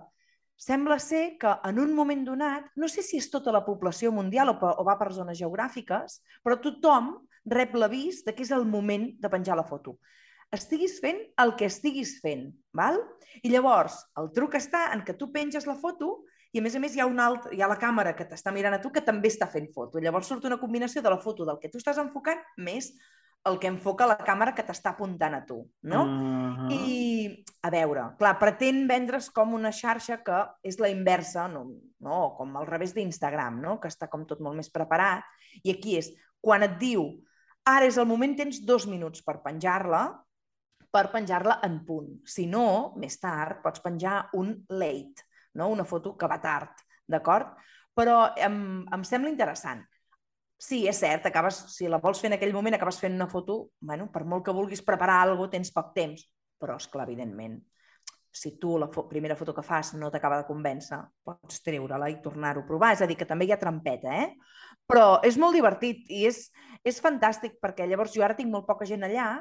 sembla 0.59 0.97
ser 0.99 1.37
que 1.39 1.51
en 1.63 1.79
un 1.79 1.91
moment 1.95 2.23
donat, 2.27 2.65
no 2.75 2.87
sé 2.91 3.03
si 3.03 3.19
és 3.19 3.29
tota 3.31 3.51
la 3.55 3.65
població 3.67 4.11
mundial 4.11 4.51
o, 4.51 4.57
pa- 4.59 4.75
o 4.79 4.83
va 4.87 4.97
per 4.99 5.11
zones 5.15 5.39
geogràfiques, 5.39 6.21
però 6.43 6.57
tothom 6.59 7.13
rep 7.47 7.75
l'avís 7.79 8.23
de 8.25 8.33
que 8.35 8.43
és 8.43 8.51
el 8.51 8.65
moment 8.67 9.09
de 9.19 9.31
penjar 9.31 9.55
la 9.59 9.63
foto. 9.67 9.97
Estiguis 10.55 10.97
fent 11.03 11.19
el 11.43 11.53
que 11.57 11.67
estiguis 11.69 12.15
fent, 12.23 12.47
val? 12.73 12.97
I 13.45 13.51
llavors, 13.53 13.99
el 14.17 14.31
truc 14.33 14.57
està 14.57 14.87
en 14.95 15.03
que 15.05 15.13
tu 15.17 15.29
penges 15.33 15.67
la 15.69 15.77
foto 15.77 16.23
i 16.49 16.57
a 16.57 16.63
més 16.65 16.73
a 16.73 16.81
més 16.81 16.95
hi 16.95 17.03
ha, 17.03 17.05
una 17.05 17.27
altra, 17.29 17.51
hi 17.53 17.61
ha 17.61 17.69
la 17.69 17.77
càmera 17.77 18.15
que 18.17 18.25
t'està 18.25 18.49
mirant 18.53 18.73
a 18.73 18.81
tu 18.81 18.89
que 18.89 19.05
també 19.05 19.29
està 19.29 19.45
fent 19.51 19.69
foto. 19.75 20.01
Llavors 20.01 20.31
surt 20.31 20.47
una 20.49 20.57
combinació 20.57 21.03
de 21.05 21.11
la 21.13 21.19
foto 21.21 21.45
del 21.45 21.59
que 21.61 21.69
tu 21.69 21.77
estàs 21.77 22.01
enfocant 22.01 22.41
més 22.57 22.89
el 23.47 23.59
que 23.61 23.69
enfoca 23.69 24.07
la 24.09 24.17
càmera 24.19 24.51
que 24.55 24.65
t'està 24.67 24.91
apuntant 24.91 25.37
a 25.37 25.43
tu, 25.47 25.61
no? 25.87 26.01
Uh 26.03 26.71
I, 26.73 27.43
a 27.63 27.69
veure, 27.71 28.03
clar, 28.19 28.33
pretén 28.41 28.81
vendre's 28.89 29.29
com 29.33 29.53
una 29.55 29.71
xarxa 29.73 30.19
que 30.25 30.41
és 30.65 30.79
la 30.81 30.89
inversa, 30.91 31.47
no, 31.49 31.63
no 32.03 32.17
com 32.37 32.57
al 32.59 32.67
revés 32.67 32.93
d'Instagram, 32.93 33.61
no? 33.63 33.77
que 33.79 33.89
està 33.89 34.09
com 34.11 34.25
tot 34.27 34.41
molt 34.43 34.59
més 34.59 34.69
preparat. 34.73 35.23
I 35.63 35.73
aquí 35.77 35.95
és, 35.97 36.11
quan 36.43 36.65
et 36.67 36.75
diu, 36.81 37.05
ara 37.65 37.87
és 37.87 37.97
el 37.97 38.09
moment, 38.09 38.35
tens 38.35 38.59
dos 38.65 38.85
minuts 38.91 39.23
per 39.25 39.39
penjar-la, 39.45 40.03
per 40.91 41.09
penjar-la 41.13 41.59
en 41.65 41.79
punt. 41.85 42.09
Si 42.25 42.47
no, 42.49 42.95
més 42.99 43.19
tard, 43.21 43.61
pots 43.63 43.83
penjar 43.83 44.21
un 44.39 44.53
late, 44.69 45.27
no? 45.59 45.69
una 45.69 45.85
foto 45.85 46.15
que 46.17 46.29
va 46.29 46.39
tard, 46.41 46.83
d'acord? 47.07 47.55
Però 47.95 48.19
em, 48.37 48.59
em 48.93 49.05
sembla 49.05 49.31
interessant. 49.31 49.83
Sí, 50.59 50.81
és 50.91 50.97
cert, 50.99 51.29
acabes, 51.29 51.61
si 51.71 51.87
la 51.87 52.01
vols 52.03 52.19
fer 52.19 52.27
en 52.31 52.35
aquell 52.35 52.51
moment, 52.51 52.75
acabes 52.75 52.99
fent 52.99 53.15
una 53.15 53.29
foto, 53.31 53.69
bueno, 53.79 54.09
per 54.11 54.25
molt 54.27 54.43
que 54.45 54.55
vulguis 54.55 54.83
preparar 54.83 55.21
alguna 55.23 55.45
cosa, 55.45 55.55
tens 55.55 55.71
poc 55.75 55.93
temps. 55.95 56.25
Però, 56.59 56.75
esclar, 56.75 57.05
evidentment, 57.07 57.55
si 58.31 58.57
tu 58.59 58.77
la 58.77 58.89
fo 58.91 59.05
primera 59.07 59.37
foto 59.39 59.53
que 59.55 59.63
fas 59.63 59.93
no 59.95 60.09
t'acaba 60.11 60.41
de 60.41 60.47
convèncer, 60.49 60.99
pots 61.23 61.61
treure-la 61.65 62.09
i 62.11 62.19
tornar-ho 62.23 62.65
a 62.65 62.67
provar. 62.67 62.91
És 62.93 63.01
a 63.01 63.07
dir, 63.07 63.15
que 63.17 63.27
també 63.29 63.47
hi 63.47 63.53
ha 63.55 63.61
trampeta, 63.61 64.11
eh? 64.25 64.33
Però 64.89 65.21
és 65.25 65.37
molt 65.39 65.55
divertit 65.55 66.11
i 66.11 66.25
és, 66.27 66.43
és 66.83 66.99
fantàstic 67.01 67.57
perquè 67.63 67.87
llavors 67.87 68.13
jo 68.15 68.25
ara 68.25 68.37
tinc 68.37 68.51
molt 68.51 68.67
poca 68.67 68.87
gent 68.89 69.07
allà, 69.07 69.31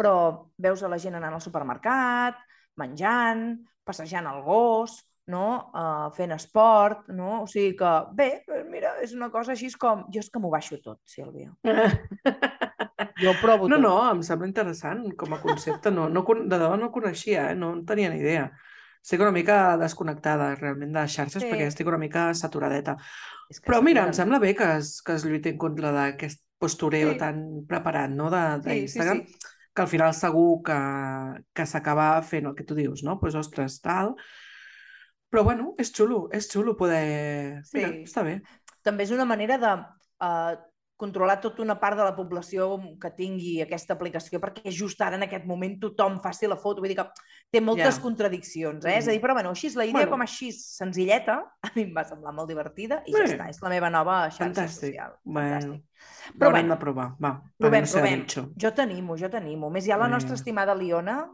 però 0.00 0.14
veus 0.56 0.80
a 0.82 0.88
la 0.88 0.98
gent 1.02 1.18
anant 1.20 1.36
al 1.36 1.44
supermercat, 1.44 2.40
menjant, 2.80 3.58
passejant 3.84 4.26
el 4.30 4.40
gos, 4.46 4.96
no? 5.30 5.44
Uh, 5.76 6.08
fent 6.16 6.32
esport, 6.34 7.04
no? 7.14 7.42
O 7.44 7.46
sigui 7.46 7.76
que, 7.78 7.90
bé, 8.16 8.30
mira, 8.72 8.96
és 9.04 9.12
una 9.14 9.28
cosa 9.30 9.52
així 9.52 9.68
com... 9.78 10.06
Jo 10.10 10.24
és 10.24 10.30
que 10.32 10.40
m'ho 10.42 10.50
baixo 10.50 10.80
tot, 10.82 10.98
Sílvia. 11.06 11.52
Jo 13.20 13.32
provo 13.40 13.68
No, 13.68 13.76
tot. 13.76 13.82
no, 13.84 13.94
em 14.14 14.22
sembla 14.24 14.48
interessant 14.48 15.04
com 15.20 15.34
a 15.36 15.40
concepte. 15.42 15.90
No, 15.92 16.08
no, 16.08 16.22
de 16.24 16.58
debò 16.58 16.76
no 16.80 16.90
coneixia, 16.92 17.50
eh? 17.52 17.56
no 17.56 17.72
en 17.76 17.84
tenia 17.88 18.10
ni 18.12 18.20
idea. 18.22 18.46
Estic 19.00 19.20
una 19.24 19.32
mica 19.32 19.76
desconnectada 19.80 20.54
realment 20.56 20.92
de 20.92 21.00
les 21.04 21.14
xarxes 21.14 21.42
Sí. 21.44 21.48
perquè 21.48 21.68
estic 21.70 21.88
una 21.88 22.00
mica 22.00 22.26
saturadeta. 22.36 22.96
És 23.50 23.60
que 23.60 23.70
Però 23.70 23.80
mira, 23.84 24.06
em 24.08 24.12
sembla 24.16 24.38
bé 24.40 24.54
que 24.56 24.66
es, 24.78 25.00
que 25.02 25.14
es 25.16 25.24
lluiti 25.24 25.52
en 25.54 25.58
contra 25.58 25.92
d'aquest 25.92 26.42
postureo 26.60 27.12
Sí. 27.14 27.18
tan 27.18 27.40
preparat 27.68 28.10
no? 28.10 28.28
de- 28.30 28.60
Sí, 28.62 28.62
sí, 28.64 28.98
d'Instagram, 28.98 29.22
sí. 29.26 29.38
Que 29.74 29.82
al 29.82 29.88
final 29.88 30.14
segur 30.14 30.62
que, 30.66 30.78
que 31.54 31.66
s'acaba 31.66 32.12
fent 32.26 32.48
el 32.50 32.56
que 32.58 32.66
tu 32.66 32.74
dius, 32.78 33.04
no? 33.04 33.14
Doncs, 33.16 33.20
pues, 33.24 33.40
ostres, 33.44 33.80
tal... 33.84 34.14
Però 35.30 35.44
bueno, 35.46 35.76
és 35.78 35.92
xulo, 35.94 36.24
és 36.34 36.48
xulo 36.50 36.72
poder... 36.74 37.62
Mira, 37.70 37.92
Sí. 37.94 38.02
està 38.02 38.24
bé. 38.26 38.40
També 38.82 39.04
és 39.06 39.12
una 39.14 39.26
manera 39.30 39.60
de 39.62 39.68
uh, 39.78 40.56
controlar 41.00 41.38
tota 41.40 41.62
una 41.64 41.78
part 41.80 41.96
de 41.98 42.04
la 42.04 42.12
població 42.14 42.76
que 43.00 43.10
tingui 43.16 43.56
aquesta 43.64 43.94
aplicació, 43.96 44.38
perquè 44.42 44.70
just 44.70 45.00
ara, 45.02 45.16
en 45.16 45.24
aquest 45.26 45.46
moment, 45.48 45.78
tothom 45.80 46.20
faci 46.20 46.46
la 46.50 46.58
foto. 46.60 46.82
Vull 46.84 46.92
dir 46.92 46.96
que 47.00 47.06
té 47.50 47.60
moltes 47.64 47.96
Ja. 47.96 48.02
contradiccions, 48.02 48.84
eh? 48.84 48.98
És 48.98 49.08
a 49.08 49.10
Mm. 49.10 49.14
dir, 49.14 49.20
però 49.22 49.32
bueno, 49.34 49.50
així, 49.50 49.70
la 49.74 49.84
idea 49.84 49.92
Bueno. 50.04 50.10
com 50.10 50.20
així 50.20 50.52
senzilleta, 50.52 51.40
a 51.62 51.70
mi 51.74 51.82
em 51.82 51.94
va 51.96 52.04
semblar 52.04 52.32
molt 52.34 52.48
divertida 52.48 53.02
i 53.06 53.12
ja 53.12 53.18
Bé. 53.24 53.24
està, 53.38 53.48
és 53.48 53.60
la 53.62 53.68
meva 53.70 53.90
nova 53.90 54.28
xarxa 54.30 54.44
Fantàstic. 54.66 54.90
social. 54.92 55.12
Bueno, 55.24 55.56
Fantàstic. 55.60 55.82
Però 56.32 56.38
Però 56.38 56.46
haurem 56.48 56.68
bé, 56.68 56.74
de 56.74 56.76
provar, 56.80 57.08
va. 57.22 57.42
provem, 57.58 57.84
provem. 57.84 58.26
Jo 58.56 58.72
t'animo, 58.72 59.16
jo 59.16 59.28
t'animo. 59.28 59.70
Més 59.70 59.86
hi 59.86 59.90
ha 59.92 59.96
la 59.98 60.08
nostra 60.08 60.34
estimada 60.34 60.74
Liona, 60.74 61.28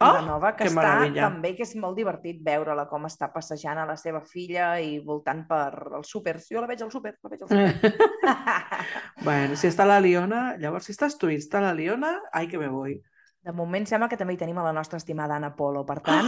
Oh, 0.00 0.14
la 0.16 0.22
nova, 0.24 0.54
que 0.56 0.64
que 0.64 0.70
està 0.70 0.80
meravella. 0.80 1.26
també, 1.28 1.50
que 1.56 1.66
és 1.66 1.74
molt 1.76 1.98
divertit 1.98 2.38
veure-la 2.44 2.86
com 2.88 3.04
està 3.04 3.28
passejant 3.34 3.82
a 3.82 3.84
la 3.84 3.98
seva 4.00 4.22
filla 4.24 4.70
i 4.80 4.94
voltant 5.04 5.42
per 5.48 5.92
el 5.98 6.06
súper. 6.08 6.38
Jo 6.40 6.62
la 6.62 6.70
veig 6.70 6.80
al 6.86 6.92
súper, 6.94 7.18
la 7.20 7.32
veig 7.34 7.44
al 7.44 7.50
súper. 7.50 8.00
Bueno, 9.26 9.56
si 9.60 9.68
està 9.68 9.84
la 9.84 10.00
Liona, 10.00 10.56
llavors 10.56 10.88
si 10.88 10.94
estàs 10.96 11.18
tu 11.20 11.28
i 11.28 11.36
està 11.36 11.60
la 11.60 11.74
Liona, 11.76 12.14
ai 12.32 12.48
que 12.48 12.56
me 12.56 12.70
voy. 12.72 12.96
De 13.40 13.52
moment 13.56 13.86
sembla 13.88 14.04
que 14.12 14.18
també 14.20 14.34
hi 14.34 14.38
tenim 14.42 14.58
a 14.60 14.62
la 14.66 14.72
nostra 14.76 14.98
estimada 15.00 15.38
Anna 15.38 15.48
Polo, 15.56 15.80
per 15.88 15.94
tant, 16.04 16.26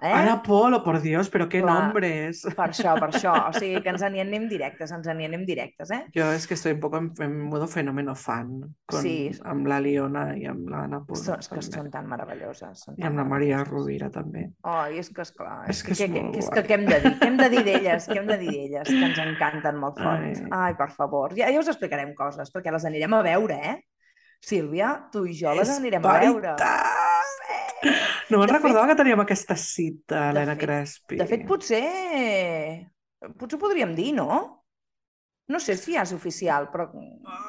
eh? 0.00 0.08
Ana 0.08 0.38
Polo, 0.42 0.78
por 0.82 1.02
Dios, 1.02 1.28
pero 1.28 1.50
qué 1.52 1.60
Clar. 1.60 1.74
nombres. 1.82 2.40
Per 2.56 2.70
això, 2.70 2.94
per 2.96 3.10
això. 3.10 3.34
O 3.50 3.52
sigui 3.60 3.82
que 3.84 3.92
ens 3.92 4.00
n'hi 4.08 4.22
anem 4.22 4.46
directes, 4.48 4.94
ens 4.96 5.04
n'hi 5.10 5.26
anem 5.28 5.44
directes, 5.44 5.90
eh? 5.92 6.06
Yo 6.16 6.30
es 6.32 6.46
que 6.48 6.54
estoy 6.54 6.72
un 6.72 6.80
poco 6.80 6.96
en, 6.96 7.10
en 7.20 7.34
modo 7.50 7.66
fenómeno 7.68 8.14
fan 8.14 8.54
con, 8.86 9.02
Sí. 9.02 9.30
amb 9.44 9.68
la 9.68 9.82
Liona 9.84 10.30
i 10.38 10.46
amb 10.48 10.70
la 10.72 10.84
Ana 10.86 11.02
Polo. 11.04 11.20
Són, 11.20 11.42
és 11.44 11.50
que 11.52 11.60
són 11.60 11.90
tan 11.92 12.08
meravelloses. 12.08 12.86
Són 12.86 12.96
I 12.96 13.02
tan 13.02 13.10
amb 13.12 13.18
la 13.20 13.26
Maria. 13.34 13.58
Rovira 13.68 14.08
també. 14.10 14.46
Ai, 14.64 14.96
és 15.02 15.10
que 15.12 15.26
esclar, 15.26 15.58
és, 15.68 15.76
És 15.76 15.82
que, 15.82 15.92
que 15.92 16.04
és 16.06 16.14
que, 16.14 16.22
que, 16.32 16.38
és 16.40 16.48
que 16.56 16.62
què 16.70 16.78
hem 16.78 16.86
de 16.88 17.00
dir? 17.04 17.12
Què 17.20 17.28
hem 17.28 17.36
de 17.36 17.50
dir 17.52 17.64
d'elles? 17.68 18.08
Què 18.08 18.16
hem 18.22 18.32
de 18.32 18.38
dir 18.40 18.54
d'elles? 18.56 18.88
Que 18.88 19.04
ens 19.10 19.20
encanten 19.26 19.76
molt 19.76 20.00
fort. 20.00 20.24
Ai. 20.24 20.32
Ai, 20.50 20.72
per 20.80 20.88
favor. 20.96 21.36
Ja, 21.36 21.52
ja 21.52 21.60
us 21.60 21.68
explicarem 21.68 22.14
coses, 22.16 22.48
perquè 22.54 22.72
les 22.72 22.88
anirem 22.88 23.12
a 23.12 23.20
veure, 23.28 23.60
eh? 23.74 23.76
Sílvia, 24.40 25.08
tu 25.12 25.24
i 25.26 25.32
jo 25.34 25.54
les 25.56 25.68
És 25.68 25.78
anirem 25.78 26.04
a 26.06 26.18
veure. 26.20 26.56
No 28.30 28.38
me'n 28.40 28.46
De 28.48 28.52
fet- 28.52 28.56
recordava 28.58 28.88
que 28.90 28.98
teníem 28.98 29.20
aquesta 29.22 29.56
cita, 29.56 30.28
Helena 30.30 30.54
fet- 30.56 30.64
Crespi. 30.64 31.16
De 31.20 31.26
fet, 31.26 31.46
potser... 31.46 31.82
Potser 33.38 33.58
podríem 33.58 33.94
dir, 33.96 34.12
no? 34.14 34.62
No 35.48 35.60
sé 35.62 35.76
si 35.78 35.92
ja 35.94 36.02
és 36.02 36.10
oficial, 36.12 36.66
però... 36.72 36.88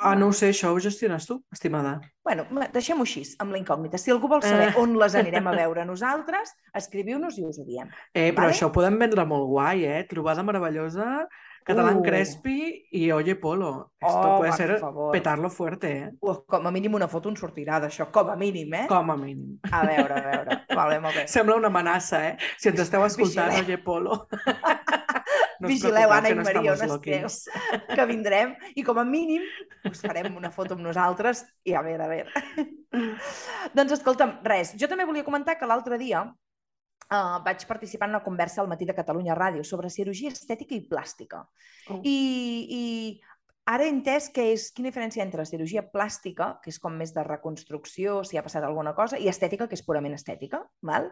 Ah, 0.06 0.14
no 0.16 0.28
ho 0.30 0.34
sé, 0.38 0.52
això 0.54 0.70
ho 0.70 0.78
gestiones 0.80 1.26
tu, 1.26 1.40
estimada. 1.52 1.96
Bueno, 2.24 2.46
deixem-ho 2.74 3.02
així, 3.08 3.24
amb 3.42 3.56
la 3.56 3.58
incògnita. 3.58 3.98
Si 3.98 4.12
algú 4.14 4.30
vol 4.30 4.44
saber 4.46 4.68
Ah. 4.70 4.76
on 4.84 4.94
les 5.02 5.16
anirem 5.18 5.48
a 5.50 5.56
veure 5.58 5.86
nosaltres, 5.86 6.54
escriviu-nos 6.78 7.40
i 7.40 7.46
us 7.48 7.58
ho 7.58 7.66
diem. 7.66 7.90
Eh, 8.14 8.30
però 8.34 8.46
Vale. 8.46 8.54
això 8.54 8.68
ho 8.70 8.72
podem 8.76 9.00
vendre 9.02 9.26
molt 9.26 9.48
guai, 9.50 9.84
eh? 9.86 10.04
Trobada 10.10 10.44
meravellosa, 10.46 11.28
Catalán 11.68 11.98
Uh. 12.00 12.04
Crespi 12.04 12.88
i 12.96 13.12
Oye 13.12 13.36
Polo. 13.36 13.92
Esto 14.00 14.22
Oh, 14.22 14.38
puede 14.40 14.54
ser 14.54 14.80
favor. 14.80 15.12
petarlo 15.12 15.50
fuerte, 15.50 15.92
eh? 15.98 16.12
Uh, 16.22 16.38
com 16.48 16.66
a 16.68 16.72
mínim 16.72 16.96
una 16.96 17.08
foto 17.12 17.30
en 17.30 17.36
sortirà 17.36 17.80
d'això, 17.84 18.08
com 18.12 18.30
a 18.32 18.36
mínim, 18.40 18.74
eh? 18.74 18.86
Com 18.88 19.12
a 19.12 19.18
mínim. 19.18 19.60
A 19.72 19.84
veure, 19.86 20.14
a 20.14 20.22
veure. 20.32 20.62
Vale, 20.80 21.00
molt 21.04 21.16
bé. 21.16 21.28
Sembla 21.28 21.58
una 21.60 21.68
amenaça, 21.68 22.24
eh? 22.30 22.38
Si 22.58 22.70
ens 22.72 22.80
esteu 22.80 23.04
escoltant, 23.06 23.52
Vigileu. 23.52 23.68
Oye 23.68 23.78
Polo. 23.84 24.28
No 25.60 25.68
Vigileu, 25.72 26.12
Anna 26.14 26.30
i 26.30 26.36
no 26.38 26.44
Maria, 26.46 26.74
on 26.76 26.84
esteu, 26.86 27.30
que 27.98 28.04
vindrem 28.06 28.52
i 28.78 28.84
com 28.86 29.00
a 29.02 29.04
mínim 29.04 29.42
us 29.90 30.04
farem 30.04 30.36
una 30.38 30.52
foto 30.54 30.76
amb 30.76 30.84
nosaltres 30.86 31.48
i 31.66 31.74
a 31.74 31.82
veure, 31.82 32.04
a 32.06 32.08
veure. 32.12 32.68
doncs 33.74 33.96
escolta'm, 33.98 34.36
res, 34.46 34.76
jo 34.78 34.86
també 34.86 35.08
volia 35.10 35.26
comentar 35.26 35.58
que 35.58 35.66
l'altre 35.66 35.98
dia 35.98 36.22
uh, 37.12 37.40
vaig 37.46 37.66
participar 37.68 38.10
en 38.10 38.18
una 38.18 38.24
conversa 38.24 38.62
al 38.62 38.70
Matí 38.72 38.86
de 38.86 38.96
Catalunya 38.98 39.36
Ràdio 39.38 39.64
sobre 39.64 39.90
cirurgia 39.94 40.34
estètica 40.34 40.76
i 40.76 40.86
plàstica. 40.90 41.44
Oh. 41.90 42.02
I, 42.04 42.18
i 42.68 42.84
ara 43.68 43.84
he 43.84 43.92
entès 43.92 44.30
que 44.32 44.46
és 44.54 44.70
quina 44.72 44.88
diferència 44.88 45.24
entre 45.26 45.46
cirurgia 45.48 45.84
plàstica, 45.92 46.54
que 46.64 46.72
és 46.72 46.80
com 46.80 46.96
més 46.96 47.12
de 47.16 47.24
reconstrucció, 47.28 48.22
si 48.24 48.40
ha 48.40 48.44
passat 48.46 48.64
alguna 48.64 48.94
cosa, 48.96 49.20
i 49.20 49.28
estètica, 49.28 49.68
que 49.68 49.76
és 49.76 49.84
purament 49.84 50.16
estètica. 50.16 50.62
Val? 50.88 51.10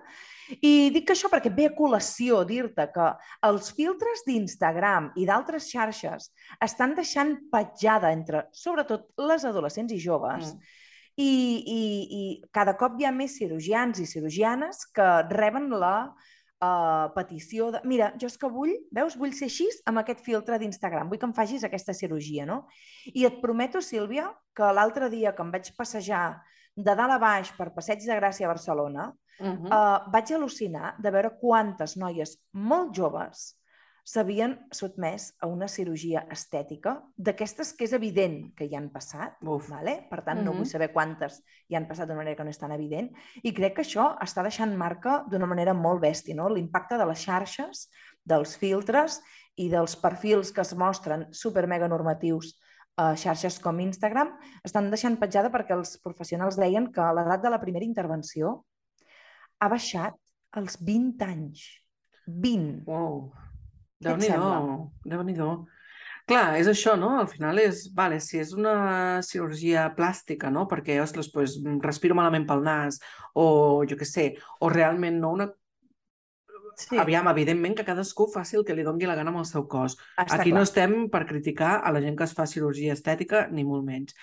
I 0.61 0.91
dic 0.95 1.09
que 1.09 1.15
això 1.17 1.31
perquè 1.31 1.51
ve 1.51 1.67
a 1.67 1.75
col·lació 1.75 2.43
dir-te 2.47 2.87
que 2.95 3.09
els 3.49 3.73
filtres 3.75 4.23
d'Instagram 4.27 5.11
i 5.19 5.27
d'altres 5.27 5.67
xarxes 5.71 6.31
estan 6.63 6.95
deixant 6.95 7.35
petjada 7.51 8.13
entre, 8.15 8.47
sobretot, 8.55 9.11
les 9.19 9.47
adolescents 9.47 9.91
i 9.91 9.99
joves, 9.99 10.55
Mm. 10.55 10.83
I, 11.17 11.31
i, 11.71 11.81
i 12.19 12.23
cada 12.51 12.75
cop 12.77 12.97
hi 12.99 13.05
ha 13.07 13.11
més 13.15 13.37
cirurgians 13.39 13.99
i 13.99 14.07
cirurgianes 14.09 14.85
que 14.95 15.09
reben 15.31 15.69
la 15.71 16.11
uh, 16.11 17.11
petició 17.15 17.71
de... 17.71 17.81
Mira, 17.87 18.11
jo 18.19 18.27
és 18.27 18.37
que 18.37 18.49
vull, 18.51 18.73
veus, 18.91 19.15
vull 19.19 19.33
ser 19.33 19.47
així 19.47 19.69
amb 19.87 20.01
aquest 20.03 20.23
filtre 20.25 20.59
d'Instagram, 20.59 21.07
vull 21.09 21.21
que 21.21 21.29
em 21.29 21.35
facis 21.35 21.63
aquesta 21.63 21.95
cirurgia, 21.95 22.45
no? 22.45 22.65
I 23.13 23.25
et 23.29 23.39
prometo, 23.41 23.81
Sílvia, 23.81 24.27
que 24.55 24.73
l'altre 24.75 25.09
dia 25.13 25.35
que 25.35 25.43
em 25.45 25.51
vaig 25.55 25.71
passejar 25.77 26.25
de 26.75 26.91
dalt 26.91 27.15
a 27.15 27.19
baix 27.19 27.53
per 27.55 27.71
Passeig 27.75 28.03
de 28.03 28.19
Gràcia 28.19 28.49
a 28.49 28.53
Barcelona, 28.55 29.13
Mhm. 29.35 29.67
uh, 29.67 30.07
vaig 30.13 30.29
al·lucinar 30.31 30.93
de 30.97 31.11
veure 31.11 31.33
quantes 31.41 31.97
noies 31.99 32.37
molt 32.53 32.93
joves 32.95 33.57
s'havien 34.05 34.53
sotmès 34.71 35.31
a 35.41 35.47
una 35.49 35.67
cirurgia 35.67 36.21
estètica 36.31 36.99
d'aquestes 37.17 37.71
que 37.73 37.87
és 37.87 37.93
evident 37.97 38.51
que 38.55 38.67
hi 38.69 38.75
han 38.77 38.91
passat, 38.93 39.39
Uf. 39.41 39.69
vale? 39.71 40.05
per 40.09 40.21
tant 40.23 40.43
no 40.43 40.51
Mhm. 40.51 40.57
vull 40.59 40.69
saber 40.69 40.91
quantes 40.93 41.41
hi 41.67 41.75
han 41.75 41.87
passat 41.87 42.07
d'una 42.07 42.19
manera 42.21 42.35
que 42.37 42.43
no 42.43 42.51
és 42.51 42.59
tan 42.59 42.71
evident, 42.71 43.09
i 43.41 43.51
crec 43.51 43.75
que 43.75 43.81
això 43.81 44.15
està 44.21 44.43
deixant 44.43 44.75
marca 44.77 45.25
d'una 45.27 45.47
manera 45.47 45.73
molt 45.73 46.01
bèstia, 46.01 46.35
no? 46.35 46.47
l'impacte 46.49 46.97
de 46.97 47.05
les 47.05 47.19
xarxes, 47.19 47.89
dels 48.23 48.55
filtres 48.57 49.21
i 49.55 49.69
dels 49.69 49.95
perfils 49.95 50.51
que 50.51 50.61
es 50.61 50.75
mostren 50.75 51.27
super 51.33 51.65
mega 51.67 51.87
normatius 51.87 52.59
a 52.97 53.15
xarxes 53.15 53.59
com 53.59 53.79
Instagram, 53.79 54.37
estan 54.63 54.89
deixant 54.89 55.17
petjada 55.19 55.49
perquè 55.51 55.71
els 55.75 55.97
professionals 55.97 56.55
deien 56.55 56.91
que 56.93 57.01
l'edat 57.01 57.41
de 57.41 57.49
la 57.49 57.59
primera 57.59 57.83
intervenció 57.83 58.65
ha 59.59 59.67
baixat 59.67 60.13
als 60.51 60.77
20 60.79 61.21
anys. 61.25 61.81
20. 62.27 62.83
Wow. 62.85 63.31
Déu-n'hi-do, 64.03 64.51
déu 65.05 65.23
nhi 65.23 65.37
déu 65.37 65.55
Clar, 66.25 66.55
és 66.57 66.65
això, 66.65 66.95
no? 66.97 67.11
Al 67.21 67.27
final 67.29 67.59
és, 67.61 67.83
vale, 67.93 68.17
si 68.23 68.39
és 68.41 68.51
una 68.57 69.21
cirurgia 69.21 69.83
plàstica, 69.93 70.49
no? 70.49 70.63
Perquè, 70.71 70.95
ostres, 71.03 71.29
pues, 71.29 71.59
respiro 71.83 72.17
malament 72.17 72.47
pel 72.49 72.63
nas, 72.65 72.97
o 73.37 73.85
jo 73.85 73.97
què 73.99 74.07
sé, 74.09 74.25
o 74.59 74.71
realment 74.73 75.19
no 75.21 75.35
una... 75.37 75.51
Sí, 76.75 76.97
Aviam, 76.99 77.27
evidentment 77.31 77.75
que 77.77 77.85
cadascú 77.87 78.27
faci 78.33 78.57
el 78.59 78.65
que 78.67 78.75
li 78.75 78.83
dongui 78.83 79.07
la 79.07 79.15
gana 79.15 79.31
amb 79.31 79.39
el 79.39 79.45
seu 79.47 79.67
cos. 79.67 79.95
està 80.17 80.39
Aquí 80.41 80.49
clar. 80.51 80.57
no 80.59 80.63
estem 80.63 81.09
per 81.09 81.25
criticar 81.25 81.81
a 81.83 81.91
la 81.95 82.01
gent 82.03 82.17
que 82.17 82.23
es 82.27 82.33
fa 82.35 82.45
cirurgia 82.45 82.93
estètica, 82.93 83.47
ni 83.51 83.63
molt 83.63 83.85
menys. 83.87 84.15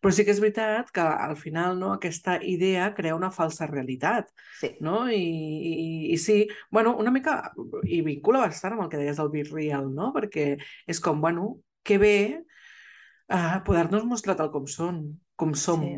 Però 0.00 0.10
sí 0.16 0.24
que 0.24 0.32
és 0.32 0.40
veritat 0.40 0.88
que 0.96 1.00
al 1.04 1.36
final 1.36 1.78
no, 1.78 1.92
aquesta 1.92 2.38
idea 2.42 2.94
crea 2.96 3.14
una 3.14 3.30
falsa 3.30 3.66
realitat 3.68 4.30
Sí. 4.60 4.70
no? 4.80 5.08
I, 5.10 5.14
i, 5.20 6.12
i 6.12 6.16
sí, 6.18 6.48
bueno, 6.70 6.96
una 6.96 7.10
mica, 7.10 7.52
i 7.84 8.00
vincula 8.02 8.40
bastant 8.40 8.72
amb 8.74 8.82
el 8.86 8.88
que 8.88 8.96
deies 8.96 9.16
del 9.20 9.28
Be 9.28 9.44
Real, 9.44 9.90
no? 9.94 10.10
Perquè 10.16 10.56
és 10.88 11.00
com, 11.00 11.20
bueno, 11.20 11.58
que 11.84 11.98
bé 11.98 12.16
uh, 13.28 13.60
poder-nos 13.64 14.04
mostrar 14.08 14.36
tal 14.36 14.50
com 14.50 14.66
són, 14.66 15.02
com 15.36 15.54
som, 15.54 15.80
Sí. 15.84 15.94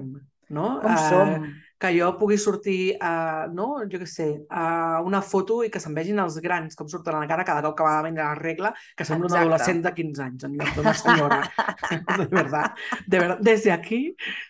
no? 0.50 0.81
Com 0.83 0.92
Eh, 0.92 1.09
som? 1.09 1.47
Que 1.83 1.91
jo 1.97 2.12
pugui 2.19 2.37
sortir 2.39 2.95
a, 3.03 3.49
no, 3.51 3.81
jo 3.91 3.99
què 3.99 4.07
sé, 4.07 4.29
a 4.55 5.01
una 5.03 5.19
foto 5.27 5.62
i 5.67 5.71
que 5.73 5.81
se'n 5.83 5.97
vegin 5.97 6.21
els 6.23 6.37
grans 6.45 6.79
com 6.79 6.91
surten 6.91 7.17
a 7.19 7.23
la 7.25 7.31
cara 7.31 7.47
cada 7.49 7.62
cop 7.65 7.75
que 7.81 7.87
va 7.87 7.97
a 7.99 8.05
vindre 8.07 8.23
la 8.23 8.37
regla, 8.39 8.71
que 8.95 9.07
sembla 9.09 9.27
Exacte. 9.27 9.47
adolescent 9.47 9.81
de 9.87 9.93
15 9.97 10.23
anys 10.27 10.47
en 10.47 10.55
lloc 10.61 10.77
d'una 10.77 10.93
senyora. 10.95 11.41
de 12.21 12.29
verdad, 12.31 12.77
de 13.07 13.19
verdad. 13.19 13.43
Desde 13.43 13.73
aquí 13.73 14.05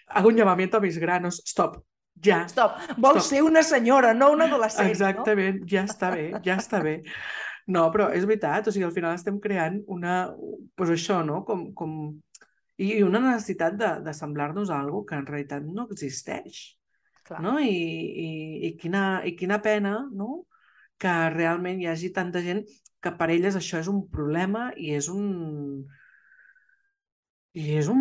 hago 0.09 0.29
un 0.29 0.37
llamamiento 0.37 0.77
a 0.77 0.81
mis 0.85 0.99
granos. 0.99 1.41
Stop, 1.47 1.79
ja. 2.21 2.43
Stop, 2.53 2.77
vols 2.99 3.23
Stop. 3.23 3.31
ser 3.31 3.43
una 3.43 3.62
senyora, 3.62 4.12
no 4.12 4.31
una 4.33 4.51
adolescent, 4.51 4.91
Exactament, 4.93 5.62
ja 5.71 5.87
està 5.89 6.12
bé, 6.12 6.29
ja 6.45 6.59
està 6.61 6.83
bé. 6.85 6.99
No, 7.73 7.87
però 7.95 8.11
és 8.12 8.27
veritat, 8.27 8.69
o 8.69 8.75
sigui, 8.75 8.85
al 8.85 8.93
final 8.93 9.17
estem 9.17 9.41
creant 9.41 9.81
una... 9.89 10.27
Pues 10.77 10.93
això, 10.93 11.23
no? 11.25 11.41
Com, 11.49 11.71
com... 11.79 11.97
I 12.83 13.01
una 13.07 13.21
necessitat 13.23 13.77
de, 13.79 13.91
de 14.05 14.15
semblar-nos 14.17 14.69
a 14.69 14.81
algo 14.83 15.05
que 15.07 15.17
en 15.17 15.27
realitat 15.29 15.65
no 15.65 15.87
existeix. 15.89 16.62
No? 17.23 17.29
Clar. 17.29 17.43
no? 17.43 17.59
I, 17.61 17.73
i, 18.26 18.31
i, 18.69 18.73
quina, 18.79 19.23
i 19.25 19.37
quina 19.38 19.61
pena 19.62 19.99
no? 20.12 20.45
que 21.02 21.12
realment 21.35 21.81
hi 21.81 21.88
hagi 21.91 22.12
tanta 22.14 22.43
gent 22.45 22.62
que 23.02 23.12
per 23.19 23.31
elles 23.35 23.59
això 23.59 23.81
és 23.83 23.91
un 23.91 24.05
problema 24.11 24.71
i 24.76 24.95
és 24.99 25.11
un... 25.12 25.85
I 27.52 27.75
és 27.76 27.88
un 27.93 27.99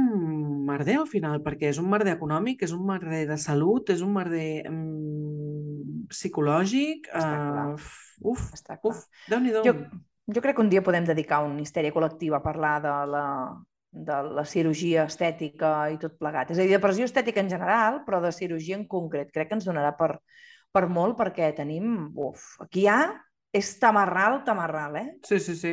merder 0.63 0.93
al 1.01 1.09
final, 1.11 1.41
perquè 1.43 1.67
és 1.73 1.79
un 1.81 1.89
merder 1.91 2.13
econòmic, 2.15 2.61
és 2.63 2.71
un 2.71 2.85
merder 2.87 3.25
de 3.27 3.35
salut, 3.41 3.89
és 3.91 3.99
un 4.05 4.13
merder 4.15 4.63
mm, 4.69 6.05
psicològic. 6.13 7.09
Està 7.11 7.33
clar. 7.33 7.65
Uh, 7.73 7.89
uf, 8.31 8.45
Està 8.55 8.77
uf, 8.87 9.01
déu-n'hi-do. 9.27 9.65
Jo, 9.67 9.73
jo 10.37 10.45
crec 10.45 10.55
que 10.55 10.63
un 10.63 10.71
dia 10.71 10.85
podem 10.85 11.03
dedicar 11.09 11.41
una 11.43 11.59
histèria 11.65 11.91
col·lectiva 11.91 12.39
a 12.39 12.45
parlar 12.45 12.77
de 12.85 12.93
la, 13.11 13.25
de 13.91 14.17
la 14.37 14.45
cirurgia 14.47 15.05
estètica 15.09 15.71
i 15.91 15.97
tot 16.01 16.15
plegat. 16.19 16.53
És 16.53 16.59
a 16.59 16.63
dir, 16.63 16.71
depressió 16.71 17.07
estètica 17.07 17.43
en 17.43 17.51
general, 17.51 18.01
però 18.05 18.21
de 18.23 18.31
cirurgia 18.35 18.77
en 18.79 18.87
concret. 18.87 19.31
Crec 19.35 19.51
que 19.51 19.59
ens 19.59 19.67
donarà 19.67 19.91
per, 19.99 20.15
per 20.71 20.87
molt 20.87 21.17
perquè 21.19 21.51
tenim... 21.57 22.07
Uf, 22.15 22.55
aquí 22.63 22.85
hi 22.85 22.89
ha 22.91 23.01
és 23.51 23.67
tamarral, 23.81 24.37
tamarral, 24.47 24.95
eh? 24.95 25.07
Sí, 25.27 25.37
sí, 25.43 25.57
sí. 25.59 25.71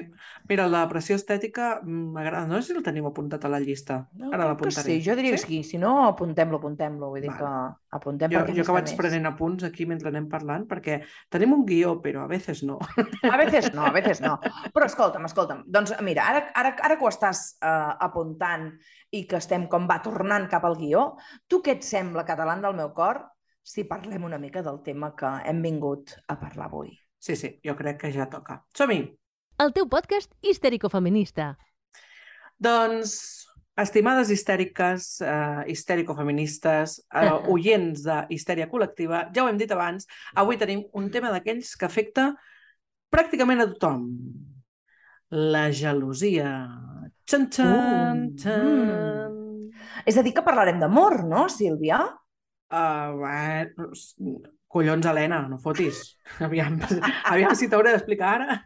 Mira, 0.50 0.64
la 0.66 0.80
depressió 0.82 1.14
estètica 1.14 1.80
mm, 1.80 2.08
m'agrada. 2.16 2.48
No 2.50 2.58
sé 2.58 2.72
si 2.72 2.76
el 2.76 2.82
tenim 2.82 3.06
apuntat 3.06 3.44
a 3.46 3.50
la 3.52 3.60
llista. 3.62 4.00
No, 4.18 4.32
Ara 4.32 4.42
que 4.42 4.48
l'apuntaré. 4.50 4.82
sí, 4.82 4.96
jo 5.04 5.14
diria 5.14 5.36
que 5.36 5.38
sí. 5.38 5.60
Si 5.62 5.78
no, 5.78 5.92
apuntem-lo, 6.08 6.58
apuntem-lo. 6.58 7.12
Vull 7.14 7.22
dir 7.22 7.30
Val. 7.30 7.38
que 7.38 7.96
apuntem 8.00 8.34
Jo, 8.34 8.42
jo 8.50 8.66
que 8.66 8.74
vaig 8.74 8.90
més. 8.90 8.96
prenent 8.98 9.30
apunts 9.30 9.62
aquí 9.68 9.86
mentre 9.86 10.10
anem 10.10 10.26
parlant, 10.28 10.66
perquè 10.66 10.98
tenim 11.30 11.54
un 11.54 11.64
guió, 11.70 11.94
però 12.02 12.24
a 12.26 12.26
veces 12.26 12.64
no. 12.66 12.80
A 13.30 13.36
veces 13.36 13.70
no, 13.72 13.86
a 13.86 13.92
veces 13.94 14.20
no. 14.20 14.34
Però 14.74 14.84
escolta'm, 14.90 15.24
escolta'm. 15.30 15.62
Doncs 15.66 15.94
mira, 16.02 16.26
ara, 16.26 16.48
ara, 16.58 16.74
ara 16.82 16.98
que 16.98 17.06
ho 17.06 17.14
estàs 17.14 17.56
uh, 17.62 17.94
apuntant 18.10 18.72
i 19.14 19.22
que 19.30 19.38
estem 19.38 19.68
com 19.70 19.86
va 19.86 20.02
tornant 20.02 20.50
cap 20.50 20.64
al 20.66 20.74
guió, 20.76 21.12
tu 21.46 21.62
què 21.62 21.78
et 21.78 21.86
sembla, 21.86 22.26
català 22.26 22.58
del 22.58 22.74
meu 22.74 22.90
cor, 22.90 23.22
si 23.62 23.84
parlem 23.84 24.24
una 24.24 24.38
mica 24.38 24.62
del 24.66 24.82
tema 24.82 25.14
que 25.14 25.30
hem 25.46 25.62
vingut 25.62 26.18
a 26.26 26.36
parlar 26.40 26.66
avui? 26.66 26.90
Sí, 27.18 27.34
sí, 27.36 27.58
jo 27.66 27.74
crec 27.76 27.98
que 28.02 28.12
ja 28.14 28.28
toca. 28.30 28.62
Som-hi! 28.76 29.02
El 29.58 29.72
teu 29.74 29.88
podcast 29.90 30.30
histèrico-feminista. 30.46 31.56
Doncs, 32.62 33.14
estimades 33.78 34.30
histèriques, 34.30 35.08
eh, 35.22 35.64
histèrico-feministes, 35.72 36.98
eh, 37.14 37.32
oients 37.54 38.04
de 38.06 38.20
histèria 38.34 38.68
col·lectiva, 38.70 39.26
ja 39.34 39.44
ho 39.44 39.50
hem 39.50 39.58
dit 39.58 39.74
abans, 39.74 40.06
avui 40.34 40.58
tenim 40.60 40.84
un 40.94 41.10
tema 41.10 41.32
d'aquells 41.34 41.74
que 41.78 41.86
afecta 41.86 42.30
pràcticament 43.10 43.64
a 43.64 43.68
tothom. 43.72 44.06
La 45.30 45.68
gelosia. 45.74 46.52
Txan, 47.28 47.50
txan, 47.52 48.22
Uh, 48.24 48.36
txan. 48.40 49.34
És 50.08 50.16
a 50.16 50.22
dir, 50.24 50.32
que 50.32 50.44
parlarem 50.46 50.78
d'amor, 50.80 51.20
no, 51.28 51.48
Sílvia? 51.52 51.98
Uh, 52.72 53.10
bueno, 53.18 53.90
collons, 54.68 55.06
Helena, 55.08 55.42
no 55.48 55.58
fotis. 55.62 56.18
Aviam, 56.44 56.78
aviam 57.24 57.54
si 57.56 57.68
t'hauré 57.68 57.94
d'explicar 57.96 58.34
ara 58.38 58.58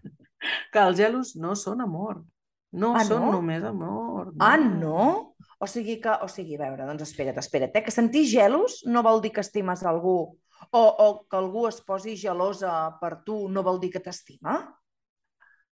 que 0.73 0.81
els 0.83 0.99
gelos 0.99 1.37
no 1.39 1.55
són 1.59 1.81
amor. 1.85 2.23
No 2.73 2.95
Ah, 2.97 3.03
són 3.05 3.27
no? 3.27 3.33
només 3.37 3.63
amor. 3.69 4.33
Ah, 4.41 4.57
no? 4.57 5.35
O 5.63 5.67
sigui 5.69 5.99
que, 6.03 6.11
o 6.25 6.27
sigui, 6.27 6.57
a 6.57 6.63
veure, 6.65 6.87
doncs 6.89 7.05
espera't, 7.05 7.37
espera't, 7.39 7.75
eh? 7.77 7.83
que 7.85 7.93
sentir 7.95 8.25
gelos 8.27 8.81
no 8.89 9.03
vol 9.05 9.21
dir 9.23 9.31
que 9.37 9.45
estimes 9.45 9.85
algú 9.87 10.15
o, 10.73 10.81
o 10.81 11.07
que 11.29 11.37
algú 11.37 11.67
es 11.69 11.83
posi 11.85 12.17
gelosa 12.17 12.73
per 13.01 13.21
tu 13.27 13.45
no 13.53 13.63
vol 13.63 13.79
dir 13.83 13.91
que 13.93 14.01
t'estima? 14.03 14.57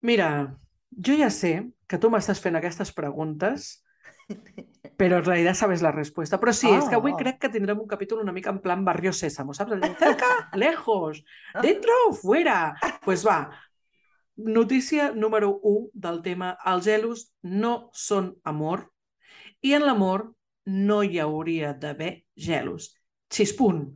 Mira, 0.06 0.30
jo 0.94 1.16
ja 1.18 1.30
sé 1.34 1.54
que 1.90 1.98
tu 2.00 2.12
m'estàs 2.14 2.40
fent 2.44 2.56
aquestes 2.60 2.94
preguntes, 2.96 3.82
però 5.04 5.18
en 5.20 5.26
realitat 5.28 5.58
sabes 5.60 5.82
la 5.84 5.92
respuesta. 5.92 6.40
Però 6.40 6.54
sí, 6.56 6.70
és 6.72 6.88
que 6.88 6.96
avui 6.96 7.12
Oh. 7.12 7.18
crec 7.20 7.42
que 7.42 7.50
tindrem 7.52 7.82
un 7.82 7.88
capítol 7.92 8.22
una 8.24 8.32
mica 8.32 8.50
en 8.54 8.62
plan 8.64 8.86
Barrio 8.88 9.12
Sésamo, 9.12 9.54
saps? 9.54 9.74
Allò, 9.76 9.90
Cerca, 10.00 10.30
lejos, 10.56 11.24
dentro, 11.62 11.98
fuera. 12.22 12.76
Pues 13.04 13.26
va, 13.28 13.50
notícia 14.36 15.12
número 15.12 15.60
1 15.62 15.90
del 15.94 16.22
tema 16.24 16.54
Els 16.66 16.86
gelos 16.88 17.26
no 17.44 17.90
són 17.94 18.32
amor 18.44 18.88
i 19.62 19.74
en 19.76 19.86
l'amor 19.86 20.30
no 20.66 21.02
hi 21.04 21.20
hauria 21.20 21.74
d'haver 21.74 22.24
gelos. 22.36 22.94
Xispunt. 23.30 23.90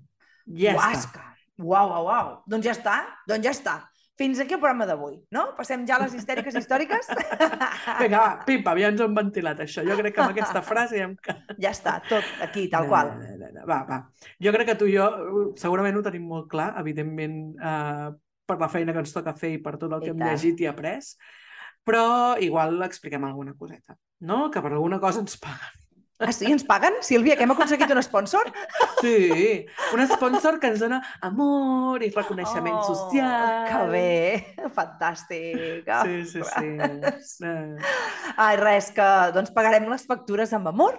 Ja 0.47 0.73
està. 0.75 0.83
Guasca! 0.91 1.23
Uau, 1.57 1.89
uau, 1.89 2.05
uau. 2.05 2.27
Doncs 2.45 2.65
ja 2.67 2.73
està, 2.75 2.97
doncs 3.27 3.45
ja 3.47 3.51
està. 3.55 3.77
Fins 4.17 4.39
aquí 4.41 4.55
el 4.55 4.59
programa 4.59 4.87
d'avui, 4.89 5.19
no? 5.35 5.43
Passem 5.57 5.83
ja 5.85 5.99
a 5.99 6.01
les 6.01 6.13
histèriques 6.17 6.55
històriques? 6.57 7.09
Vinga, 8.01 8.17
va, 8.17 8.29
pimpa, 8.47 8.73
ja 8.81 8.89
ens 8.89 9.01
hem 9.05 9.13
ventilat, 9.13 9.59
això. 9.61 9.83
Jo 9.85 9.97
crec 9.99 10.15
que 10.15 10.23
amb 10.23 10.33
aquesta 10.33 10.63
frase 10.65 10.97
ja 10.97 11.05
hem... 11.05 11.13
ja 11.63 11.69
està, 11.69 11.99
tot 12.09 12.25
aquí, 12.41 12.65
tal 12.73 12.87
No, 12.87 12.93
qual. 12.95 13.11
no, 13.19 13.35
no, 13.43 13.51
no. 13.59 13.65
Va, 13.69 13.77
va. 13.85 13.99
Jo 14.41 14.53
crec 14.55 14.71
que 14.71 14.77
tu 14.79 14.89
i 14.89 14.95
jo 14.97 15.05
uh, 15.05 15.43
segurament 15.61 15.99
ho 15.99 16.05
tenim 16.07 16.25
molt 16.25 16.49
clar, 16.49 16.71
evidentment, 16.81 17.37
eh, 17.61 18.07
per 18.47 18.57
la 18.61 18.69
feina 18.73 18.95
que 18.95 19.03
ens 19.05 19.13
toca 19.13 19.35
fer 19.37 19.53
i 19.57 19.61
per 19.61 19.75
tot 19.77 19.91
el 19.93 20.01
que 20.01 20.09
I 20.09 20.15
hem 20.15 20.21
tant. 20.23 20.31
llegit 20.33 20.65
i 20.65 20.69
après, 20.71 20.97
però 21.87 22.05
igual 22.43 22.81
expliquem 22.87 23.23
alguna 23.29 23.53
coseta, 23.59 23.93
no? 24.25 24.47
Que 24.49 24.63
per 24.65 24.73
alguna 24.73 24.97
cosa 25.03 25.21
ens 25.21 25.37
paguen. 25.43 25.76
Ah, 26.19 26.31
sí? 26.33 26.47
Ens 26.49 26.63
paguen? 26.65 26.95
Sílvia, 27.05 27.35
que 27.37 27.43
hem 27.45 27.51
aconseguit 27.53 27.91
un 27.93 28.01
sponsor? 28.01 28.47
Sí, 29.03 29.65
un 29.93 30.01
sponsor 30.09 30.55
que 30.59 30.71
ens 30.71 30.79
dona 30.81 30.97
amor 31.21 32.01
i 32.01 32.09
reconeixement 32.09 32.79
social. 32.87 33.27
Oh, 33.29 33.67
Que 33.67 33.81
bé, 33.91 34.69
fantàstic. 34.73 35.85
Sí, 36.07 36.15
sí, 36.31 36.41
sí. 36.41 37.45
Eh, 37.45 37.77
Ai, 38.37 38.55
res, 38.57 38.89
que 38.97 39.05
doncs 39.35 39.53
pagarem 39.53 39.85
les 39.91 40.07
factures 40.09 40.53
amb 40.57 40.71
amor 40.73 40.97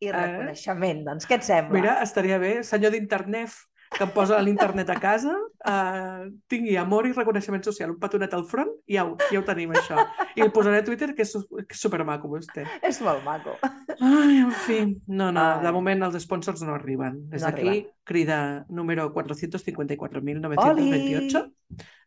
i 0.00 0.06
Eh? 0.08 0.12
reconeixement. 0.14 1.02
Doncs 1.08 1.26
què 1.26 1.40
et 1.40 1.44
sembla? 1.50 1.74
Mira, 1.74 1.96
estaria 2.06 2.38
bé, 2.38 2.60
senyor 2.62 2.94
d'internet, 2.94 3.50
que 3.90 4.04
em 4.06 4.10
posa 4.14 4.38
l'internet 4.38 4.86
a 4.92 4.94
casa, 5.02 5.32
eh, 5.66 6.30
tingui 6.48 6.76
amor 6.78 7.06
i 7.08 7.12
reconeixement 7.12 7.64
social, 7.66 7.90
un 7.90 7.98
petonet 8.00 8.34
al 8.36 8.44
front, 8.46 8.70
i 8.86 8.94
ja 8.96 9.04
ho, 9.08 9.16
ja 9.32 9.38
ho 9.40 9.44
tenim, 9.46 9.70
això. 9.74 9.96
I 10.38 10.40
el 10.46 10.52
posaré 10.54 10.78
a 10.80 10.84
Twitter, 10.86 11.08
que 11.16 11.22
és, 11.26 11.32
que 11.50 11.74
és 11.74 11.82
supermaco, 11.82 12.26
vostè. 12.30 12.62
És 12.86 12.98
molt 13.02 13.22
maco. 13.26 13.52
Ai, 13.98 14.38
en 14.44 14.52
fi, 14.64 14.78
no, 15.10 15.26
no, 15.34 15.42
Ai. 15.42 15.64
de 15.66 15.70
moment 15.74 16.00
els 16.06 16.16
sponsors 16.22 16.62
no 16.62 16.72
arriben. 16.76 17.12
Des 17.32 17.42
No 17.42 17.46
d'aquí, 17.50 17.74
crida 18.06 18.38
número 18.70 19.02
454.928 19.12 21.50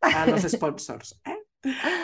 a 0.08 0.26
los 0.32 0.44
sponsors. 0.56 1.08
Eh? 1.28 1.44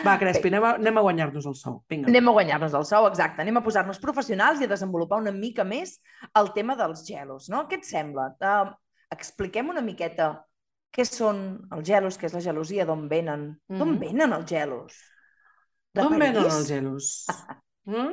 Va, 0.04 0.14
Crespi, 0.20 0.48
anem 0.48 0.64
a, 0.64 0.70
anem 0.78 0.96
a 0.96 1.02
guanyar-nos 1.04 1.46
el 1.48 1.56
sou. 1.58 1.80
Vinga. 1.90 2.08
Anem 2.08 2.30
a 2.30 2.34
guanyar-nos 2.36 2.76
el 2.76 2.86
sou, 2.88 3.08
exacte. 3.10 3.42
Anem 3.44 3.60
a 3.60 3.64
posar-nos 3.64 4.00
professionals 4.00 4.60
i 4.60 4.68
a 4.68 4.70
desenvolupar 4.70 5.20
una 5.20 5.34
mica 5.36 5.66
més 5.68 5.98
el 6.40 6.52
tema 6.56 6.76
dels 6.78 7.04
gelos, 7.08 7.50
no? 7.52 7.66
Què 7.68 7.80
et 7.80 7.88
sembla? 7.88 8.30
Uh, 8.40 8.72
expliquem 9.10 9.68
una 9.72 9.82
miqueta 9.82 10.30
què 10.90 11.04
són 11.06 11.66
els 11.72 11.86
gelos, 11.86 12.18
què 12.18 12.26
és 12.26 12.34
la 12.34 12.40
gelosia, 12.44 12.84
d'on 12.86 13.08
venen. 13.08 13.48
D'on 13.68 13.92
Mhm. 13.94 13.98
venen 14.00 14.32
els 14.32 14.48
gelos? 14.50 14.96
D'on 15.94 16.18
venen 16.18 16.44
els 16.44 16.66
gelos? 16.68 17.26
Mm? 17.86 18.12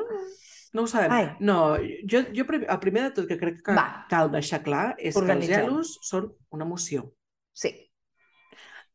No 0.73 0.83
ho 0.83 0.87
sabem. 0.87 1.11
Ai. 1.11 1.25
No, 1.39 1.75
jo, 2.07 2.21
jo 2.33 2.45
el 2.47 2.79
primer 2.79 3.01
de 3.03 3.11
tot 3.11 3.27
que 3.27 3.37
crec 3.37 3.59
que 3.61 3.73
Va. 3.75 4.05
cal 4.09 4.31
deixar 4.31 4.61
clar 4.63 4.95
és 4.97 5.13
que 5.13 5.31
els 5.33 5.45
gelos 5.45 5.91
són 6.01 6.31
una 6.55 6.63
emoció. 6.65 7.11
Sí. 7.53 7.73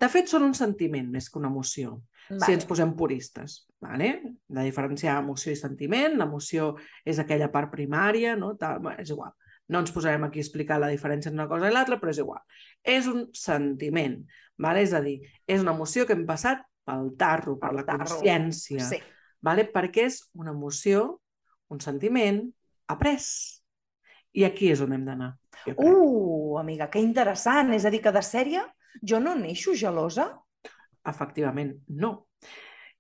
De 0.01 0.09
fet, 0.09 0.27
són 0.33 0.43
un 0.43 0.55
sentiment 0.55 1.09
més 1.13 1.29
que 1.31 1.39
una 1.39 1.49
emoció, 1.53 2.01
Vale. 2.31 2.41
si 2.47 2.53
ens 2.57 2.65
posem 2.67 2.97
puristes. 2.97 3.69
Vale? 3.81 4.09
De 4.49 4.65
diferenciar 4.65 5.19
emoció 5.23 5.53
i 5.53 5.57
sentiment, 5.57 6.17
l'emoció 6.19 6.75
és 7.05 7.19
aquella 7.23 7.51
part 7.53 7.71
primària, 7.71 8.35
no? 8.37 8.57
Tal, 8.57 8.81
és 8.99 9.11
igual. 9.11 9.31
No 9.73 9.81
ens 9.83 9.93
posarem 9.95 10.27
aquí 10.27 10.43
a 10.43 10.45
explicar 10.45 10.79
la 10.83 10.91
diferència 10.93 11.31
entre 11.31 11.41
una 11.41 11.49
cosa 11.51 11.71
i 11.71 11.75
l'altra, 11.75 11.99
però 12.01 12.13
és 12.13 12.21
igual. 12.21 12.43
És 12.85 13.09
un 13.09 13.25
sentiment, 13.37 14.19
vale? 14.61 14.85
és 14.85 14.93
a 14.93 15.01
dir, 15.05 15.19
és 15.49 15.65
una 15.65 15.73
emoció 15.73 16.05
que 16.07 16.17
hem 16.17 16.27
passat 16.29 16.61
pel 16.85 17.13
tarro, 17.19 17.57
per 17.61 17.73
la 17.77 17.87
tarro. 17.89 18.05
consciència. 18.05 18.85
Sí. 18.91 19.01
vale? 19.43 19.65
perquè 19.73 20.07
és 20.11 20.21
una 20.39 20.53
emoció, 20.53 21.23
un 21.73 21.81
sentiment 21.81 22.45
après. 22.93 23.23
I 24.33 24.45
aquí 24.49 24.71
és 24.73 24.81
on 24.81 24.93
hem 24.95 25.03
d'anar. 25.05 25.35
Uh, 25.77 26.59
amiga, 26.59 26.89
que 26.91 27.01
interessant. 27.01 27.73
És 27.77 27.85
a 27.85 27.91
dir, 27.93 28.01
que 28.05 28.13
de 28.15 28.23
sèrie 28.25 28.63
jo 29.03 29.21
no 29.21 29.35
neixo 29.39 29.75
gelosa? 29.77 30.31
Efectivament, 31.09 31.75
no. 31.89 32.29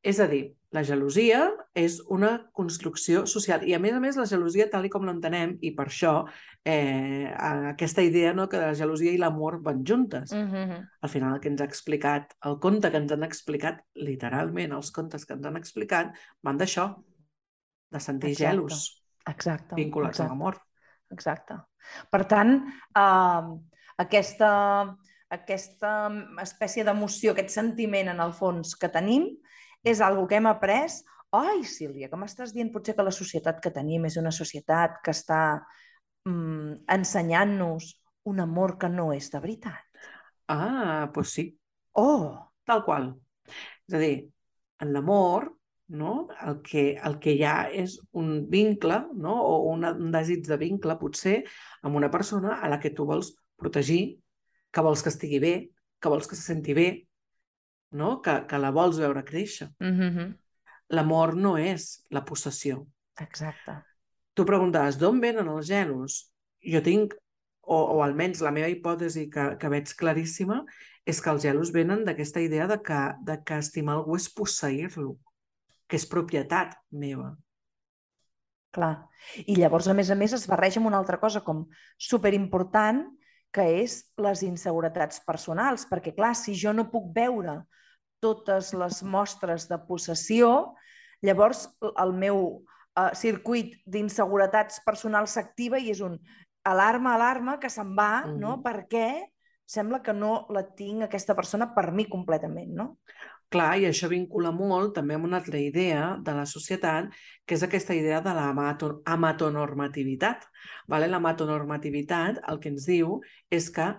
És 0.02 0.20
a 0.20 0.26
dir, 0.28 0.44
la 0.72 0.82
gelosia 0.88 1.42
és 1.76 1.98
una 2.08 2.30
construcció 2.56 3.26
social 3.28 3.64
i, 3.68 3.74
a 3.76 3.80
més 3.82 3.92
a 3.92 4.00
més, 4.00 4.16
la 4.16 4.28
gelosia, 4.28 4.70
tal 4.72 4.86
i 4.88 4.90
com 4.92 5.04
l'entenem, 5.04 5.58
i 5.60 5.74
per 5.76 5.86
això 5.90 6.12
eh, 6.64 7.28
aquesta 7.72 8.04
idea 8.04 8.32
no, 8.32 8.46
que 8.48 8.60
la 8.60 8.72
gelosia 8.78 9.12
i 9.12 9.20
l'amor 9.20 9.60
van 9.62 9.82
juntes. 9.84 10.32
Mm 10.32 10.48
-hmm. 10.48 10.88
Al 11.02 11.10
final, 11.10 11.34
el 11.34 11.40
que 11.40 11.48
ens 11.48 11.60
ha 11.60 11.68
explicat, 11.68 12.32
el 12.44 12.58
conte 12.58 12.90
que 12.90 12.96
ens 12.96 13.12
han 13.12 13.22
explicat, 13.22 13.84
literalment, 13.94 14.72
els 14.72 14.90
contes 14.90 15.26
que 15.26 15.34
ens 15.34 15.46
han 15.46 15.56
explicat, 15.56 16.16
van 16.42 16.58
d'això, 16.58 17.04
de 17.90 18.00
sentir 18.00 18.30
Exacte. 18.30 18.50
gelos 18.50 19.04
Exacte. 19.26 19.74
vinculats 19.74 20.20
a 20.20 20.24
exacte. 20.24 20.28
l'amor. 20.28 20.56
Exacte. 21.10 21.54
Per 22.10 22.24
tant, 22.24 22.64
eh, 22.96 23.58
aquesta, 23.98 24.96
aquesta 25.28 26.10
espècie 26.40 26.84
d'emoció, 26.84 27.32
aquest 27.32 27.50
sentiment 27.50 28.08
en 28.08 28.20
el 28.20 28.32
fons 28.32 28.74
que 28.74 28.88
tenim, 28.88 29.28
és 29.84 30.00
algo 30.00 30.26
que 30.28 30.38
hem 30.38 30.48
après. 30.50 31.00
Ai, 31.32 31.62
Sílvia, 31.64 32.10
que 32.12 32.18
m'estàs 32.20 32.52
dient 32.52 32.70
potser 32.72 32.94
que 32.96 33.06
la 33.06 33.14
societat 33.14 33.62
que 33.62 33.72
tenim 33.72 34.04
és 34.04 34.18
una 34.20 34.34
societat 34.34 35.00
que 35.04 35.14
està 35.14 35.40
mm, 36.28 36.84
ensenyant-nos 36.92 37.94
un 38.28 38.44
amor 38.44 38.76
que 38.78 38.92
no 38.92 39.10
és 39.16 39.30
de 39.32 39.40
veritat. 39.40 40.04
Ah, 40.52 41.08
doncs 41.14 41.32
sí, 41.38 41.46
Oh, 41.92 42.48
tal 42.64 42.84
qual. 42.84 43.10
És 43.88 43.96
a 43.96 44.00
dir, 44.00 44.14
en 44.80 44.92
l'amor, 44.94 45.50
no? 45.92 46.28
el, 46.46 46.60
que, 46.64 46.84
el 46.96 47.18
que 47.20 47.34
hi 47.36 47.42
ha 47.44 47.56
és 47.68 47.98
un 48.16 48.46
vincle, 48.50 49.02
no? 49.12 49.34
o 49.44 49.58
una, 49.72 49.92
un 49.92 50.12
desig 50.14 50.46
de 50.48 50.56
vincle, 50.60 50.96
potser, 51.00 51.42
amb 51.82 51.98
una 52.00 52.10
persona 52.10 52.60
a 52.62 52.70
la 52.72 52.80
que 52.80 52.94
tu 52.96 53.04
vols 53.08 53.34
protegir, 53.60 54.02
que 54.72 54.84
vols 54.84 55.04
que 55.04 55.12
estigui 55.12 55.42
bé, 55.42 55.54
que 56.00 56.12
vols 56.12 56.28
que 56.28 56.38
se 56.38 56.46
senti 56.46 56.72
bé, 56.74 56.88
no? 57.92 58.20
que, 58.24 58.34
que 58.48 58.58
la 58.58 58.72
vols 58.74 58.98
veure 58.98 59.24
créixer. 59.24 59.68
mm 59.80 59.98
-hmm. 60.00 60.38
L'amor 60.92 61.34
no 61.36 61.56
és 61.56 62.04
la 62.10 62.24
possessió. 62.24 62.86
exacte. 63.18 63.82
Tu 64.34 64.44
preguntaves, 64.44 64.98
d'on 64.98 65.20
venen 65.20 65.48
els 65.48 65.66
gelos? 65.66 66.32
Jo 66.64 66.80
tinc, 66.80 67.14
o, 67.62 67.76
o 67.76 68.02
almenys 68.02 68.40
la 68.40 68.50
meva 68.50 68.68
hipòtesi 68.68 69.28
que, 69.30 69.56
que 69.58 69.68
veig 69.68 69.94
claríssima, 69.96 70.64
és 71.04 71.20
que 71.20 71.30
els 71.30 71.42
gelos 71.42 71.72
venen 71.72 72.04
d'aquesta 72.04 72.40
idea 72.40 72.66
de 72.66 72.78
que, 72.82 73.00
de 73.26 73.42
que 73.44 73.58
estimar 73.58 73.96
algú 73.98 74.16
és 74.16 74.28
posseir-lo, 74.32 75.16
que 75.86 75.96
és 75.96 76.06
propietat 76.06 76.76
meva. 76.90 77.36
Clar. 78.72 79.08
I 79.46 79.56
llavors, 79.58 79.88
a 79.88 79.94
més 79.94 80.10
a 80.10 80.16
més, 80.16 80.32
es 80.32 80.46
barreja 80.48 80.80
amb 80.80 80.88
una 80.88 80.98
altra 81.02 81.18
cosa 81.20 81.42
com 81.44 81.66
superimportant, 81.98 83.04
que 83.52 83.66
és 83.82 83.98
les 84.16 84.42
inseguretats 84.46 85.20
personals, 85.26 85.84
perquè, 85.90 86.14
clar, 86.16 86.32
si 86.38 86.54
jo 86.56 86.72
no 86.72 86.88
puc 86.90 87.10
veure 87.14 87.60
totes 88.22 88.72
les 88.78 89.02
mostres 89.02 89.66
de 89.70 89.78
possessió, 89.88 90.52
llavors 91.22 91.66
el 91.90 92.14
meu 92.18 92.38
uh, 92.46 93.10
circuit 93.18 93.74
d'inseguretats 93.84 94.80
personals 94.86 95.36
s'activa 95.36 95.80
i 95.82 95.90
és 95.92 96.00
un 96.04 96.18
alarma, 96.64 97.16
alarma, 97.16 97.58
que 97.58 97.70
se'n 97.70 97.92
va, 97.98 98.22
mm. 98.26 98.38
no? 98.38 98.56
Perquè 98.64 99.08
sembla 99.72 100.02
que 100.04 100.14
no 100.14 100.46
la 100.54 100.64
tinc 100.76 101.06
aquesta 101.06 101.34
persona 101.38 101.72
per 101.74 101.90
mi 101.94 102.06
completament, 102.10 102.72
no? 102.76 102.88
Clar, 103.52 103.74
i 103.82 103.84
això 103.84 104.08
vincula 104.08 104.48
molt 104.56 104.94
també 104.96 105.16
amb 105.18 105.26
una 105.28 105.36
altra 105.42 105.58
idea 105.60 106.14
de 106.24 106.32
la 106.32 106.46
societat, 106.48 107.10
que 107.44 107.58
és 107.58 107.64
aquesta 107.66 107.92
idea 107.92 108.22
de 108.24 108.32
la 108.32 108.46
amatonormativitat. 108.48 110.46
Vale? 110.88 111.10
La 111.12 111.20
el 111.20 112.60
que 112.62 112.72
ens 112.72 112.86
diu 112.88 113.20
és 113.50 113.68
que 113.70 113.90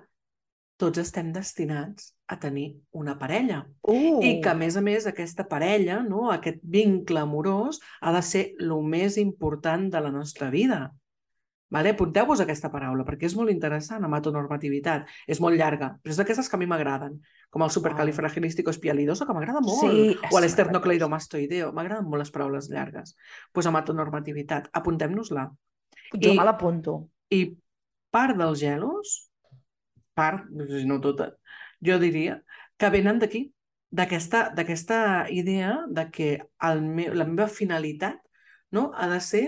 tots 0.81 0.97
estem 0.97 1.29
destinats 1.35 2.12
a 2.33 2.39
tenir 2.41 2.67
una 2.91 3.15
parella. 3.19 3.61
Uh. 3.81 4.19
I 4.23 4.39
que, 4.41 4.49
a 4.51 4.57
més 4.57 4.77
a 4.77 4.81
més, 4.81 5.07
aquesta 5.09 5.45
parella, 5.49 6.01
no, 6.05 6.29
aquest 6.33 6.59
vincle 6.63 7.21
amorós, 7.21 7.79
ha 8.01 8.13
de 8.15 8.21
ser 8.25 8.43
el 8.59 8.75
més 8.83 9.17
important 9.21 9.89
de 9.93 10.01
la 10.01 10.11
nostra 10.11 10.49
vida. 10.53 10.91
Vale? 11.73 11.95
Apunteu-vos 11.95 12.41
aquesta 12.43 12.69
paraula, 12.69 13.01
perquè 13.07 13.25
és 13.25 13.33
molt 13.33 13.49
interessant, 13.49 14.03
amatonormativitat. 14.05 15.07
És 15.25 15.39
molt 15.41 15.57
llarga, 15.57 15.95
però 16.03 16.13
és 16.13 16.19
d'aquestes 16.21 16.49
que 16.49 16.53
a 16.53 16.61
mi 16.61 16.67
m'agraden, 16.69 17.15
com 17.49 17.65
el 17.65 17.71
supercalifragilístico 17.73 18.69
espialidoso, 18.69 19.25
que 19.25 19.33
m'agrada 19.33 19.61
molt, 19.65 19.81
Sí, 19.81 20.13
o 20.29 20.41
l'esternocleidomastoideo, 20.43 21.71
m'agraden 21.73 22.05
molt 22.05 22.21
les 22.21 22.33
paraules 22.33 22.69
llargues. 22.69 23.15
Doncs 23.15 23.53
pues 23.57 23.69
amatonormativitat, 23.71 24.69
apuntem-nos-la. 24.73 25.47
Jo 26.13 26.33
I- 26.33 26.37
me 26.37 26.45
l'apunto. 26.45 27.09
I 27.33 27.41
part 28.13 28.37
dels 28.37 28.61
gelos, 28.61 29.15
part, 30.13 30.45
no 30.53 30.99
tota, 31.01 31.31
jo 31.85 31.99
diria, 31.99 32.39
que 32.77 32.89
venen 32.89 33.19
d'aquí, 33.19 33.47
d'aquesta 33.93 35.27
idea 35.29 35.75
de 35.89 36.07
que 36.11 36.29
el 36.69 36.81
meu, 36.81 37.13
la 37.13 37.25
meva 37.29 37.47
finalitat 37.47 38.17
no, 38.73 38.91
ha 38.95 39.07
de 39.11 39.19
ser 39.21 39.43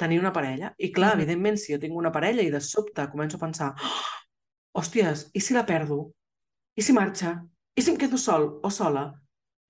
tenir 0.00 0.18
una 0.18 0.32
parella. 0.32 0.72
I 0.78 0.90
clar, 0.92 1.14
Mhm. 1.14 1.20
evidentment, 1.20 1.58
si 1.58 1.72
jo 1.74 1.78
tinc 1.78 1.94
una 1.94 2.12
parella 2.12 2.42
i 2.42 2.50
de 2.50 2.60
sobte 2.60 3.04
començo 3.12 3.36
a 3.36 3.40
pensar 3.46 3.74
oh, 3.76 4.80
hòsties, 4.80 5.30
i 5.34 5.40
si 5.40 5.54
la 5.54 5.66
perdo? 5.66 6.12
I 6.76 6.82
si 6.82 6.92
marxa? 6.92 7.44
I 7.76 7.82
si 7.82 7.90
em 7.90 7.98
quedo 7.98 8.18
sol 8.18 8.60
o 8.62 8.70
sola? 8.70 9.12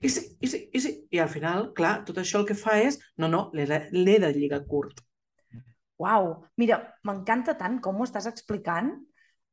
I 0.01 0.09
si, 0.09 0.23
i 0.41 0.47
si, 0.47 0.69
i 0.73 0.81
si? 0.81 0.93
I 1.11 1.19
al 1.19 1.29
final, 1.29 1.73
clar, 1.75 2.05
tot 2.05 2.17
això 2.21 2.41
el 2.41 2.47
que 2.47 2.55
fa 2.55 2.79
és 2.81 2.99
no, 3.17 3.29
no, 3.29 3.51
l'he 3.55 3.67
de, 3.67 3.89
l'he 3.93 4.19
de 4.21 4.33
lligar 4.33 4.65
curt. 4.67 5.01
Uau, 5.99 6.45
mira, 6.57 6.81
m'encanta 7.07 7.55
tant 7.57 7.79
com 7.81 8.01
ho 8.01 8.05
estàs 8.05 8.27
explicant, 8.27 8.91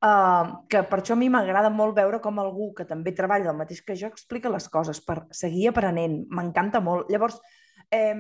uh, 0.06 0.66
que 0.70 0.84
per 0.90 1.00
això 1.02 1.16
a 1.16 1.20
mi 1.20 1.30
m'agrada 1.34 1.72
molt 1.74 1.96
veure 1.98 2.22
com 2.24 2.40
algú 2.42 2.72
que 2.78 2.88
també 2.90 3.14
treballa 3.18 3.52
el 3.52 3.60
mateix 3.60 3.84
que 3.86 3.98
jo 3.98 4.10
explica 4.12 4.52
les 4.54 4.68
coses, 4.70 5.02
per 5.06 5.24
seguir 5.36 5.70
aprenent. 5.72 6.22
M'encanta 6.30 6.82
molt. 6.84 7.12
Llavors, 7.12 7.40
eh, 7.92 8.16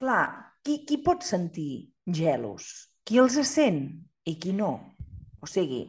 clar, 0.00 0.24
qui, 0.64 0.82
qui 0.86 1.00
pot 1.04 1.24
sentir 1.26 1.92
gelos? 2.06 2.90
Qui 3.04 3.18
els 3.22 3.38
sent 3.48 3.82
i 4.28 4.36
qui 4.38 4.52
no? 4.56 4.74
O 5.40 5.48
sigui, 5.48 5.82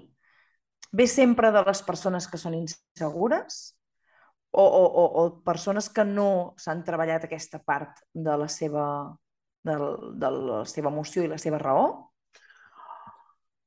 ve 0.92 1.08
sempre 1.08 1.52
de 1.52 1.64
les 1.68 1.82
persones 1.84 2.28
que 2.28 2.40
són 2.40 2.56
insegures 2.56 3.62
o, 4.52 4.64
o, 4.64 4.84
o, 4.86 5.04
o 5.22 5.26
persones 5.44 5.90
que 5.90 6.04
no 6.08 6.54
s'han 6.60 6.84
treballat 6.88 7.28
aquesta 7.28 7.62
part 7.64 8.02
de 8.14 8.38
la 8.40 8.48
seva 8.52 8.86
de, 9.64 9.76
de 10.18 10.32
la 10.32 10.64
seva 10.66 10.90
emoció 10.92 11.24
i 11.24 11.32
la 11.32 11.40
seva 11.40 11.60
raó? 11.62 12.11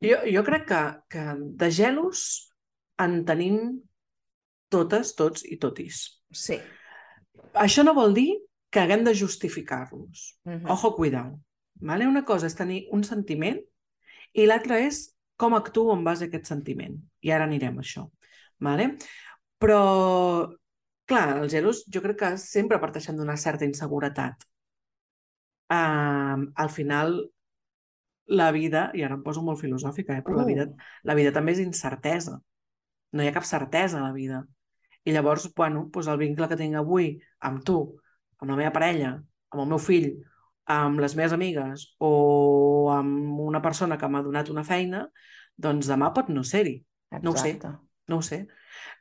Jo, 0.05 0.21
jo 0.29 0.45
crec 0.47 0.67
que, 0.69 0.83
que 1.11 1.25
de 1.65 1.71
gelos 1.73 2.25
en 3.01 3.23
tenim 3.29 3.59
totes, 4.73 5.15
tots 5.19 5.45
i 5.47 5.59
totis. 5.61 6.05
Sí. 6.35 6.59
Això 7.55 7.85
no 7.87 7.95
vol 7.97 8.15
dir 8.17 8.29
que 8.75 8.83
haguem 8.83 9.05
de 9.07 9.15
justificar-los. 9.15 10.25
Mhm. 10.45 10.71
Ojo, 10.71 10.95
cuidao. 10.97 11.41
Vale? 11.75 12.07
Una 12.07 12.25
cosa 12.25 12.47
és 12.47 12.55
tenir 12.55 12.87
un 12.93 13.05
sentiment 13.05 13.61
i 14.35 14.47
l'altra 14.47 14.81
és 14.83 15.15
com 15.37 15.55
actuo 15.55 15.95
en 15.95 16.05
base 16.05 16.25
a 16.25 16.29
aquest 16.29 16.47
sentiment. 16.51 16.97
I 17.23 17.31
ara 17.31 17.47
anirem 17.47 17.79
a 17.79 17.83
això. 17.83 18.09
Vale? 18.59 18.97
Però, 19.59 20.49
clar, 21.07 21.29
els 21.43 21.53
gelos 21.53 21.85
jo 21.91 22.03
crec 22.03 22.19
que 22.19 22.33
sempre 22.39 22.81
parteixen 22.83 23.17
d'una 23.17 23.37
certa 23.37 23.67
inseguretat. 23.67 24.47
Um, 25.75 26.51
al 26.55 26.71
final, 26.71 27.17
la 28.27 28.51
vida, 28.53 28.91
i 28.95 29.03
ara 29.05 29.19
em 29.19 29.23
poso 29.23 29.43
molt 29.43 29.61
filosòfica, 29.61 30.17
eh, 30.17 30.23
però 30.25 30.37
la, 30.39 30.45
Uh. 30.45 30.47
vida, 30.47 30.67
la 31.03 31.15
vida 31.15 31.33
també 31.33 31.53
és 31.53 31.61
incertesa. 31.61 32.39
No 33.13 33.23
hi 33.23 33.29
ha 33.29 33.33
cap 33.37 33.45
certesa 33.45 33.99
a 33.99 34.07
la 34.09 34.13
vida. 34.13 34.45
I 35.05 35.13
llavors, 35.13 35.51
bueno, 35.55 35.89
doncs 35.93 36.09
el 36.09 36.19
vincle 36.19 36.49
que 36.49 36.57
tinc 36.57 36.75
avui 36.77 37.19
amb 37.41 37.63
tu, 37.65 37.99
amb 38.41 38.51
la 38.51 38.57
meva 38.57 38.73
parella, 38.73 39.23
amb 39.51 39.63
el 39.63 39.69
meu 39.69 39.79
fill, 39.79 40.15
amb 40.65 41.01
les 41.01 41.15
meves 41.15 41.35
amigues 41.37 41.95
o 42.01 42.91
amb 42.91 43.41
una 43.41 43.61
persona 43.61 43.99
que 44.01 44.09
m'ha 44.09 44.23
donat 44.25 44.49
una 44.49 44.65
feina, 44.65 45.09
doncs 45.57 45.87
demà 45.87 46.13
pot 46.15 46.31
no 46.33 46.43
ser-hi. 46.43 46.79
No 47.23 47.33
ho 47.33 47.37
sé. 47.37 47.59
No 48.09 48.17
ho 48.19 48.23
sé. 48.23 48.47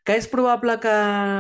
Que 0.04 0.18
és 0.20 0.28
probable 0.28 0.76
que 0.84 0.94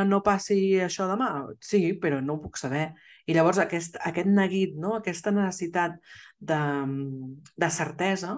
no 0.08 0.22
passi 0.24 0.80
això 0.82 1.06
demà? 1.10 1.46
Sí, 1.62 1.94
però 2.02 2.22
no 2.24 2.38
ho 2.38 2.42
puc 2.42 2.58
saber. 2.58 2.94
I 3.28 3.36
llavors 3.36 3.60
aquest, 3.60 4.00
aquest 4.04 4.28
neguit, 4.28 4.74
no? 4.80 4.96
aquesta 4.98 5.32
necessitat 5.32 6.00
de, 6.50 6.62
de 7.64 7.70
certesa, 7.72 8.38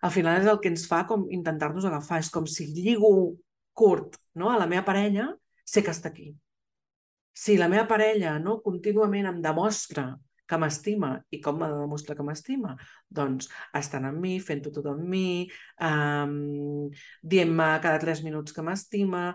al 0.00 0.12
final 0.14 0.40
és 0.40 0.48
el 0.48 0.60
que 0.62 0.70
ens 0.72 0.86
fa 0.88 1.02
com 1.08 1.26
intentar-nos 1.32 1.86
agafar. 1.86 2.20
És 2.22 2.30
com 2.32 2.46
si 2.48 2.70
lligo 2.72 3.10
curt 3.76 4.16
no? 4.34 4.50
a 4.50 4.58
la 4.60 4.68
meva 4.70 4.86
parella, 4.86 5.28
sé 5.64 5.84
que 5.84 5.92
està 5.92 6.10
aquí. 6.12 6.30
Si 7.36 7.56
la 7.60 7.68
meva 7.72 7.86
parella 7.88 8.38
no, 8.42 8.58
contínuament 8.64 9.28
em 9.30 9.40
demostra 9.44 10.10
que 10.50 10.58
m'estima 10.58 11.12
i 11.30 11.38
com 11.42 11.60
m'ha 11.60 11.68
de 11.70 11.78
demostrar 11.78 12.16
que 12.18 12.26
m'estima? 12.26 12.74
Doncs 13.06 13.48
estant 13.78 14.08
amb 14.08 14.18
mi, 14.24 14.34
fent-ho 14.42 14.72
tot 14.74 14.88
amb 14.90 15.04
mi, 15.06 15.46
um, 15.86 16.90
dient-me 17.22 17.70
cada 17.84 18.02
tres 18.02 18.24
minuts 18.26 18.56
que 18.56 18.66
m'estima... 18.66 19.30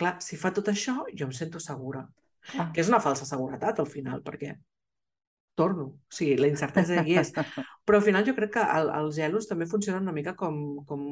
Clar, 0.00 0.14
si 0.24 0.38
fa 0.40 0.48
tot 0.56 0.70
això, 0.72 0.94
jo 1.12 1.26
em 1.28 1.34
sento 1.36 1.60
segura. 1.60 2.00
Clar. 2.48 2.70
Que 2.72 2.80
és 2.80 2.88
una 2.88 3.02
falsa 3.04 3.26
seguretat, 3.28 3.78
al 3.78 3.90
final, 3.90 4.22
perquè 4.24 4.54
torno. 5.62 5.88
O 5.94 6.16
sigui, 6.18 6.36
la 6.42 6.50
incertesa 6.50 7.02
hi 7.06 7.18
és. 7.22 7.32
Però 7.86 8.00
al 8.00 8.06
final 8.06 8.26
jo 8.26 8.34
crec 8.38 8.56
que 8.58 8.66
el, 8.78 8.90
els 8.98 9.18
gelos 9.18 9.48
també 9.50 9.70
funcionen 9.70 10.04
una 10.04 10.16
mica 10.16 10.34
com, 10.38 10.58
com 10.88 11.06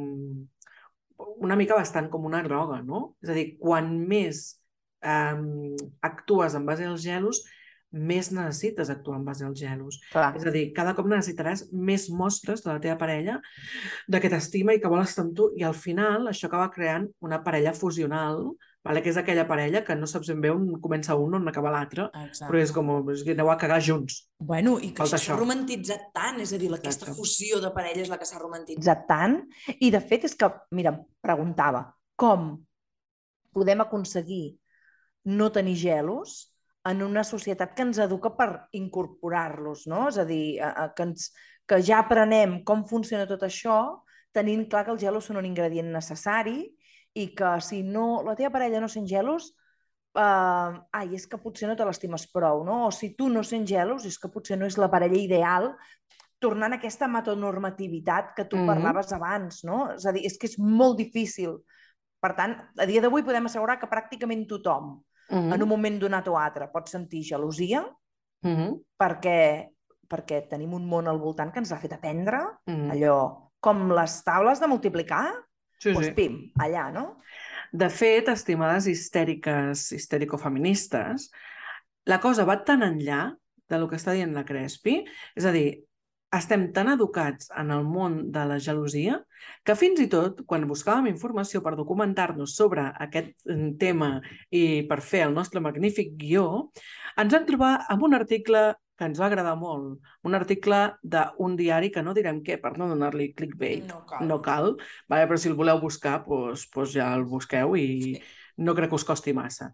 una 1.40 1.56
mica 1.56 1.78
bastant 1.78 2.10
com 2.12 2.26
una 2.28 2.42
droga, 2.46 2.80
no? 2.82 3.14
És 3.24 3.32
a 3.32 3.36
dir, 3.36 3.46
quan 3.60 3.90
més 4.10 4.44
um, 5.04 5.76
actues 6.06 6.56
en 6.56 6.68
base 6.68 6.86
als 6.88 7.04
gelos, 7.04 7.42
més 7.90 8.28
necessites 8.30 8.90
actuar 8.92 9.18
en 9.18 9.24
base 9.26 9.44
als 9.44 9.58
gelos. 9.58 9.98
Clar. 10.12 10.30
És 10.38 10.46
a 10.46 10.52
dir, 10.54 10.68
cada 10.76 10.94
cop 10.94 11.08
necessitaràs 11.10 11.66
més 11.74 12.06
mostres 12.14 12.62
de 12.62 12.70
la 12.70 12.80
teva 12.82 12.96
parella 13.00 13.40
de 14.06 14.20
que 14.22 14.30
t'estima 14.30 14.76
i 14.76 14.82
que 14.82 14.90
vol 14.90 15.02
estar 15.02 15.24
amb 15.26 15.34
tu 15.36 15.50
i 15.58 15.66
al 15.66 15.74
final 15.74 16.30
això 16.30 16.46
acaba 16.46 16.70
creant 16.74 17.08
una 17.26 17.40
parella 17.42 17.74
fusional, 17.74 18.52
vale? 18.84 19.02
que 19.02 19.10
és 19.12 19.18
aquella 19.20 19.46
parella 19.48 19.82
que 19.84 19.96
no 19.96 20.08
saps 20.10 20.30
ben 20.32 20.40
bé 20.44 20.52
on 20.54 20.66
comença 20.82 21.16
un 21.18 21.36
on 21.38 21.48
acaba 21.50 21.72
l'altre, 21.74 22.08
però 22.40 22.60
és 22.60 22.72
com 22.74 22.92
és 23.12 23.24
que 23.26 23.34
aneu 23.36 23.50
a 23.52 23.58
cagar 23.60 23.80
junts. 23.84 24.22
Bueno, 24.38 24.78
i 24.80 24.92
que 24.96 25.06
s'ha 25.06 25.36
romantitzat 25.36 26.10
tant, 26.16 26.40
és 26.40 26.54
a 26.54 26.60
dir, 26.60 26.70
aquesta 26.74 27.10
Exacte. 27.10 27.18
fusió 27.18 27.60
de 27.60 27.72
parella 27.74 28.04
és 28.04 28.12
la 28.12 28.18
que 28.20 28.28
s'ha 28.28 28.40
romantitzat. 28.40 29.06
Tant. 29.10 29.40
I, 29.78 29.90
de 29.92 30.00
fet, 30.00 30.26
és 30.30 30.36
que, 30.38 30.48
mira, 30.76 30.94
preguntava, 31.20 31.84
com 32.16 32.54
podem 33.54 33.82
aconseguir 33.82 34.56
no 35.24 35.50
tenir 35.52 35.76
gelos 35.76 36.50
en 36.88 37.02
una 37.04 37.24
societat 37.24 37.74
que 37.76 37.84
ens 37.84 37.98
educa 38.00 38.32
per 38.36 38.50
incorporar-los, 38.76 39.84
no? 39.90 40.06
És 40.08 40.18
a 40.20 40.24
dir, 40.24 40.60
a, 40.64 40.70
a, 40.70 40.86
que, 40.96 41.10
ens, 41.10 41.30
que 41.68 41.80
ja 41.84 42.00
aprenem 42.00 42.62
com 42.64 42.86
funciona 42.88 43.28
tot 43.28 43.44
això, 43.44 44.00
tenint 44.32 44.64
clar 44.70 44.86
que 44.86 44.94
els 44.94 45.02
gelos 45.02 45.26
són 45.26 45.40
un 45.40 45.48
ingredient 45.48 45.90
necessari 45.92 46.70
i 47.14 47.30
que 47.34 47.60
si 47.60 47.82
no, 47.82 48.22
la 48.26 48.36
teva 48.38 48.52
parella 48.54 48.80
no 48.80 48.88
sent 48.88 49.08
gelos, 49.10 49.50
uh, 50.14 50.78
ai, 50.92 51.14
és 51.14 51.26
que 51.26 51.40
potser 51.42 51.68
no 51.68 51.76
te 51.76 51.86
l'estimes 51.86 52.26
prou, 52.30 52.64
no? 52.64 52.86
O 52.86 52.92
si 52.94 53.14
tu 53.16 53.28
no 53.28 53.42
sents 53.46 53.68
gelos, 53.70 54.06
és 54.06 54.18
que 54.18 54.30
potser 54.30 54.58
no 54.58 54.66
és 54.66 54.78
la 54.78 54.90
parella 54.90 55.18
ideal, 55.18 55.72
tornant 56.40 56.72
a 56.72 56.78
aquesta 56.80 57.08
metonormativitat 57.10 58.34
que 58.36 58.44
tu 58.44 58.56
mm. 58.56 58.62
-hmm. 58.62 58.66
parlaves 58.66 59.12
abans, 59.12 59.64
no? 59.64 59.92
És 59.92 60.06
a 60.06 60.12
dir, 60.12 60.24
és 60.24 60.38
que 60.38 60.46
és 60.46 60.58
molt 60.58 60.96
difícil. 60.96 61.58
Per 62.20 62.34
tant, 62.36 62.56
a 62.78 62.86
dia 62.86 63.00
d'avui 63.00 63.22
podem 63.22 63.46
assegurar 63.46 63.78
que 63.78 63.88
pràcticament 63.88 64.46
tothom, 64.46 65.02
Mhm. 65.30 65.52
en 65.52 65.62
un 65.62 65.68
moment 65.68 66.00
donat 66.00 66.26
o 66.28 66.36
altre, 66.36 66.68
pot 66.72 66.88
sentir 66.88 67.22
gelosia 67.22 67.84
Mhm. 68.42 68.80
perquè, 68.98 69.70
perquè 70.08 70.48
tenim 70.48 70.74
un 70.74 70.88
món 70.88 71.08
al 71.08 71.18
voltant 71.18 71.52
que 71.52 71.60
ens 71.60 71.72
ha 71.72 71.78
fet 71.78 71.92
aprendre 71.92 72.38
Mhm. 72.66 72.90
allò, 72.90 73.50
com 73.60 73.90
les 73.92 74.24
taules 74.24 74.60
de 74.60 74.66
multiplicar, 74.66 75.32
Sí, 75.80 75.94
doncs 75.94 76.10
sí. 76.10 76.16
pim, 76.16 76.40
allà, 76.60 76.88
no? 76.94 77.06
De 77.72 77.88
fet, 77.92 78.28
estimades 78.28 78.88
histèriques, 78.90 79.86
histèrico-feministes, 79.96 81.30
la 82.10 82.18
cosa 82.20 82.44
va 82.48 82.58
tan 82.66 82.82
enllà 82.84 83.30
de 83.70 83.78
lo 83.78 83.86
que 83.88 83.96
està 84.00 84.12
dient 84.16 84.34
la 84.34 84.44
Crespi, 84.44 84.98
és 85.38 85.46
a 85.46 85.54
dir, 85.54 85.68
estem 86.36 86.68
tan 86.74 86.90
educats 86.92 87.48
en 87.58 87.72
el 87.74 87.82
món 87.86 88.20
de 88.34 88.42
la 88.46 88.58
gelosia 88.62 89.16
que 89.66 89.74
fins 89.78 89.98
i 90.02 90.06
tot, 90.10 90.44
quan 90.46 90.66
buscàvem 90.70 91.08
informació 91.10 91.62
per 91.64 91.74
documentar-nos 91.78 92.54
sobre 92.54 92.84
aquest 93.06 93.32
mm, 93.48 93.72
tema 93.80 94.12
i 94.54 94.82
per 94.90 95.00
fer 95.02 95.24
el 95.26 95.34
nostre 95.34 95.62
magnífic 95.64 96.14
guió, 96.20 96.70
ens 97.18 97.34
vam 97.34 97.48
trobar 97.48 97.72
amb 97.90 98.06
un 98.06 98.14
article 98.18 98.68
que 99.00 99.08
ens 99.08 99.20
va 99.20 99.30
agradar 99.30 99.54
molt, 99.56 99.94
un 100.28 100.36
article 100.36 100.80
d'un 101.02 101.54
diari 101.56 101.88
que 101.94 102.02
no 102.04 102.12
direm 102.16 102.42
què, 102.44 102.58
per 102.60 102.74
no 102.76 102.90
donar-li 102.90 103.30
clickbait, 103.32 103.86
No 103.88 104.02
cal. 104.06 104.26
no 104.28 104.36
cal, 104.44 104.74
vale? 105.08 105.26
però 105.30 105.38
si 105.40 105.48
el 105.48 105.56
voleu 105.56 105.80
buscar, 105.80 106.18
doncs, 106.26 106.66
doncs 106.74 106.92
ja 106.98 107.08
el 107.16 107.24
busqueu 107.24 107.72
i 107.80 107.86
Sí. 108.02 108.20
no 108.60 108.74
crec 108.76 108.90
que 108.90 108.98
us 109.00 109.04
costi 109.08 109.32
massa. 109.32 109.70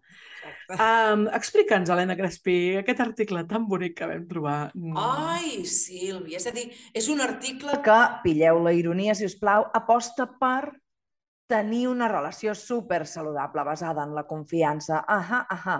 Exacte. 0.47 0.79
Um, 0.79 1.27
Explica'ns, 1.35 1.89
Helena 1.91 2.15
Crespi, 2.15 2.77
aquest 2.79 3.01
article 3.03 3.43
tan 3.43 3.67
bonic 3.67 3.97
que 3.99 4.07
vam 4.07 4.25
trobar. 4.29 4.71
Ai, 4.95 5.65
Sílvia, 5.67 6.37
és 6.39 6.47
a 6.47 6.51
dir, 6.55 6.69
és 6.95 7.09
un 7.11 7.19
article 7.19 7.81
que, 7.83 7.99
pilleu 8.23 8.63
la 8.63 8.71
ironia, 8.71 9.13
si 9.15 9.25
us 9.27 9.35
plau, 9.35 9.67
aposta 9.75 10.25
per 10.39 10.71
tenir 11.47 11.87
una 11.87 12.07
relació 12.11 12.53
super 12.55 13.05
saludable 13.07 13.63
basada 13.63 14.03
en 14.03 14.15
la 14.15 14.23
confiança. 14.27 15.03
Ahà, 15.07 15.45
ahà. 15.49 15.77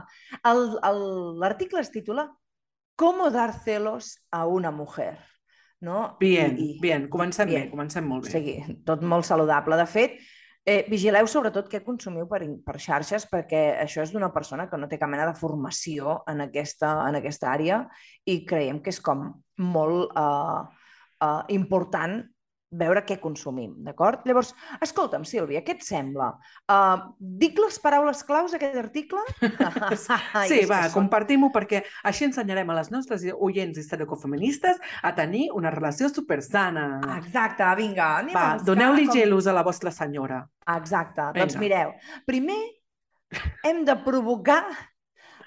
L'article 1.39 1.81
es 1.81 1.91
titula 1.91 2.27
¿Cómo 2.97 3.29
dar 3.29 3.53
celos 3.53 4.17
a 4.31 4.47
una 4.47 4.71
mujer? 4.71 5.19
No? 5.79 6.17
Bien, 6.19 6.57
I- 6.57 6.79
bien, 6.81 7.07
comencem 7.07 7.45
bé, 7.47 7.55
bien. 7.55 7.69
comencem 7.69 8.03
molt 8.03 8.25
O 8.25 8.27
bé. 8.27 8.31
sigui, 8.33 8.81
tot 8.83 9.03
molt 9.05 9.23
saludable. 9.23 9.77
De 9.77 9.86
fet, 9.86 10.15
eh, 10.65 10.83
vigileu 10.89 11.27
sobretot 11.29 11.69
què 11.69 11.83
consumiu 11.86 12.25
per, 12.27 12.41
per 12.65 12.79
xarxes, 12.81 13.27
perquè 13.29 13.77
això 13.83 14.01
és 14.01 14.12
d'una 14.12 14.31
persona 14.33 14.65
que 14.67 14.77
no 14.81 14.89
té 14.89 14.97
cap 14.97 15.10
mena 15.13 15.27
de 15.29 15.36
formació 15.38 16.23
en 16.27 16.41
aquesta, 16.41 16.95
en 17.07 17.15
aquesta 17.21 17.51
àrea 17.53 17.83
i 18.25 18.41
creiem 18.49 18.81
que 18.81 18.89
és 18.89 18.99
com 18.99 19.29
molt 19.62 20.17
eh, 20.17 20.63
eh, 21.21 21.43
important 21.53 22.23
veure 22.71 23.01
què 23.08 23.15
consumim, 23.21 23.73
d'acord? 23.86 24.25
Llavors, 24.27 24.49
escolta'm, 24.84 25.23
Sílvia, 25.23 25.62
què 25.63 25.77
et 25.77 25.84
sembla? 25.88 26.34
Uh, 26.67 27.13
dic 27.19 27.58
les 27.63 27.77
paraules 27.80 28.23
claus 28.27 28.51
d'aquest 28.51 28.75
article? 28.82 29.21
Ai, 30.34 30.49
Sí, 30.49 30.60
va, 30.67 30.82
són- 30.89 30.97
compartim-ho 30.97 31.49
perquè 31.56 31.84
així 32.03 32.25
ensenyarem 32.27 32.69
a 32.69 32.75
les 32.82 32.91
nostres 32.91 33.23
oients 33.34 33.77
històrico-feministes 33.80 34.82
a 35.01 35.13
tenir 35.15 35.47
una 35.56 35.71
relació 35.71 36.10
supersana. 36.12 36.99
Exacte, 37.17 37.63
vinga, 37.80 38.10
anem 38.19 38.36
a 38.36 38.39
Va, 38.39 38.53
buscar 38.58 38.67
doneu-li 38.73 39.08
com- 39.08 39.15
gelos 39.15 39.47
a 39.47 39.56
la 39.56 39.63
vostra 39.63 39.91
senyora. 39.91 40.43
Exacte. 40.75 41.21
Vinga. 41.32 41.39
Doncs 41.45 41.56
mireu, 41.62 41.95
primer 42.27 42.60
hem 43.63 43.84
de 43.88 43.95
provocar 44.03 44.65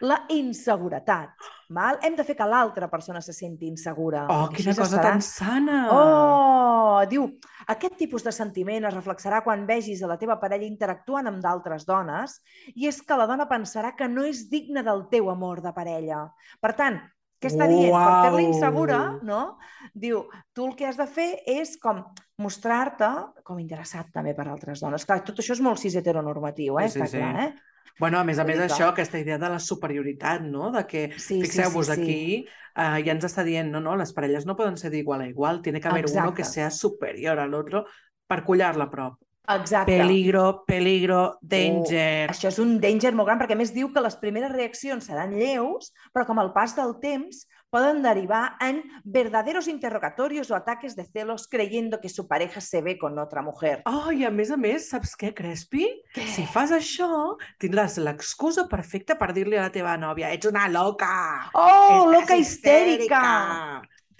la 0.00 0.22
inseguretat. 0.33 1.37
Val? 1.70 2.00
Hem 2.02 2.16
de 2.18 2.24
fer 2.26 2.35
que 2.35 2.46
l'altra 2.50 2.88
persona 2.90 3.20
se 3.22 3.33
senti 3.33 3.68
insegura. 3.70 4.24
Oh, 4.26 4.48
quina 4.50 4.74
cosa 4.74 4.96
estarà- 4.98 5.12
tan 5.14 5.22
sana! 5.22 5.76
Oh, 5.94 7.04
diu, 7.11 7.28
aquest 7.70 7.94
tipus 8.00 8.24
de 8.26 8.33
sentiment 8.35 8.88
es 8.88 8.96
reflexarà 8.96 9.42
quan 9.46 9.62
vegis 9.68 10.02
a 10.02 10.11
la 10.11 10.18
teva 10.18 10.40
parella 10.42 10.66
interactuant 10.66 11.30
amb 11.30 11.38
d'altres 11.44 11.87
dones 11.87 12.40
i 12.74 12.88
és 12.90 13.00
que 13.06 13.16
la 13.16 13.28
dona 13.30 13.46
pensarà 13.48 13.94
que 13.96 14.09
no 14.11 14.26
és 14.26 14.48
digna 14.50 14.83
del 14.83 15.06
teu 15.12 15.30
amor 15.30 15.62
de 15.62 15.72
parella. 15.76 16.24
Per 16.61 16.74
tant, 16.74 16.98
què 17.40 17.48
està 17.48 17.70
dient? 17.70 17.94
Per 17.94 18.18
fer-la 18.26 18.42
insegura, 18.44 18.98
no? 19.22 19.56
Diu, 19.94 20.26
tu 20.52 20.66
el 20.66 20.74
que 20.76 20.90
has 20.90 20.98
de 20.98 21.06
fer 21.09 21.30
és 21.48 21.78
com 21.80 22.02
mostrar-te 22.42 23.09
com 23.46 23.59
interessat 23.62 24.11
també 24.12 24.35
per 24.35 24.48
altres 24.48 24.83
dones. 24.83 25.06
Clar, 25.06 25.22
tot 25.24 25.38
això 25.40 25.54
és 25.54 25.62
molt 25.64 25.78
cis 25.80 25.94
heteronormatiu, 25.96 26.78
eh? 26.83 26.88
Sí, 26.88 26.98
sí, 26.98 27.04
està 27.04 27.09
sí. 27.14 27.22
clar, 27.22 27.46
eh? 27.46 27.69
Bueno, 28.00 28.18
a 28.18 28.24
més 28.24 28.38
a 28.40 28.44
més, 28.48 28.58
això, 28.64 28.88
aquesta 28.88 29.18
idea 29.20 29.36
de 29.38 29.48
la 29.52 29.58
superioritat, 29.60 30.42
no? 30.42 30.70
De 30.72 30.86
que, 30.88 31.10
Sí, 31.16 31.34
sí, 31.36 31.40
fixeu-vos, 31.42 31.90
sí, 31.90 31.94
sí. 31.94 32.00
aquí 32.00 32.46
eh, 32.76 33.02
ja 33.04 33.12
ens 33.12 33.26
està 33.28 33.44
dient, 33.44 33.68
no, 33.70 33.80
no, 33.84 33.96
les 34.00 34.14
parelles 34.16 34.46
no 34.48 34.56
poden 34.56 34.78
ser 34.80 34.90
d'igual 34.90 35.20
a 35.20 35.28
igual, 35.28 35.60
tiene 35.60 35.80
que 35.80 35.88
haber 35.88 36.06
uno 36.06 36.32
que 36.32 36.42
Exacte. 36.42 36.44
sea 36.44 36.70
superior 36.70 37.38
al 37.38 37.52
otro 37.54 37.84
per 38.26 38.42
collar-la 38.44 38.84
a 38.88 38.90
prop. 38.90 39.18
Exacte. 39.50 39.98
Peligro, 39.98 40.64
peligro, 40.66 41.38
danger. 41.42 42.30
Això 42.30 42.48
és 42.52 42.58
un 42.62 42.76
danger 42.80 43.12
molt 43.18 43.26
gran, 43.28 43.40
perquè 43.40 43.56
més 43.58 43.72
diu 43.74 43.90
que 43.92 44.02
les 44.04 44.16
primeres 44.20 44.52
reaccions 44.52 45.04
seran 45.10 45.34
lleus, 45.34 45.92
però 46.14 46.24
com 46.28 46.38
al 46.38 46.52
pas 46.54 46.76
del 46.76 46.94
temps 47.02 47.44
poden 47.70 48.02
derivar 48.02 48.56
en 48.61 48.83
verdaderos 49.04 49.68
interrogatorios 49.68 50.50
o 50.50 50.56
ataques 50.56 50.96
de 50.96 51.04
celos 51.04 51.46
creyendo 51.48 52.00
que 52.00 52.09
su 52.09 52.26
pareja 52.26 52.61
se 52.61 52.83
ve 52.83 52.98
con 52.98 53.18
otra 53.18 53.42
mujer. 53.42 53.83
Oh, 53.87 54.11
i 54.12 54.24
a 54.26 54.30
més 54.30 54.50
a 54.50 54.59
més, 54.59 54.90
saps 54.90 55.14
què, 55.16 55.30
Crespi? 55.35 55.87
Què? 56.14 56.26
Si 56.26 56.44
fas 56.50 56.74
això, 56.74 57.37
tindràs 57.62 57.96
l'excusa 58.02 58.66
perfecta 58.68 59.16
per 59.18 59.30
dir-li 59.33 59.56
a 59.56 59.68
la 59.68 59.74
teva 59.74 59.96
nòvia 59.96 60.33
ets 60.35 60.50
una 60.50 60.66
loca! 60.68 61.14
Oh, 61.54 61.64
estàs 61.70 62.12
loca 62.18 62.37
histèrica! 62.42 63.24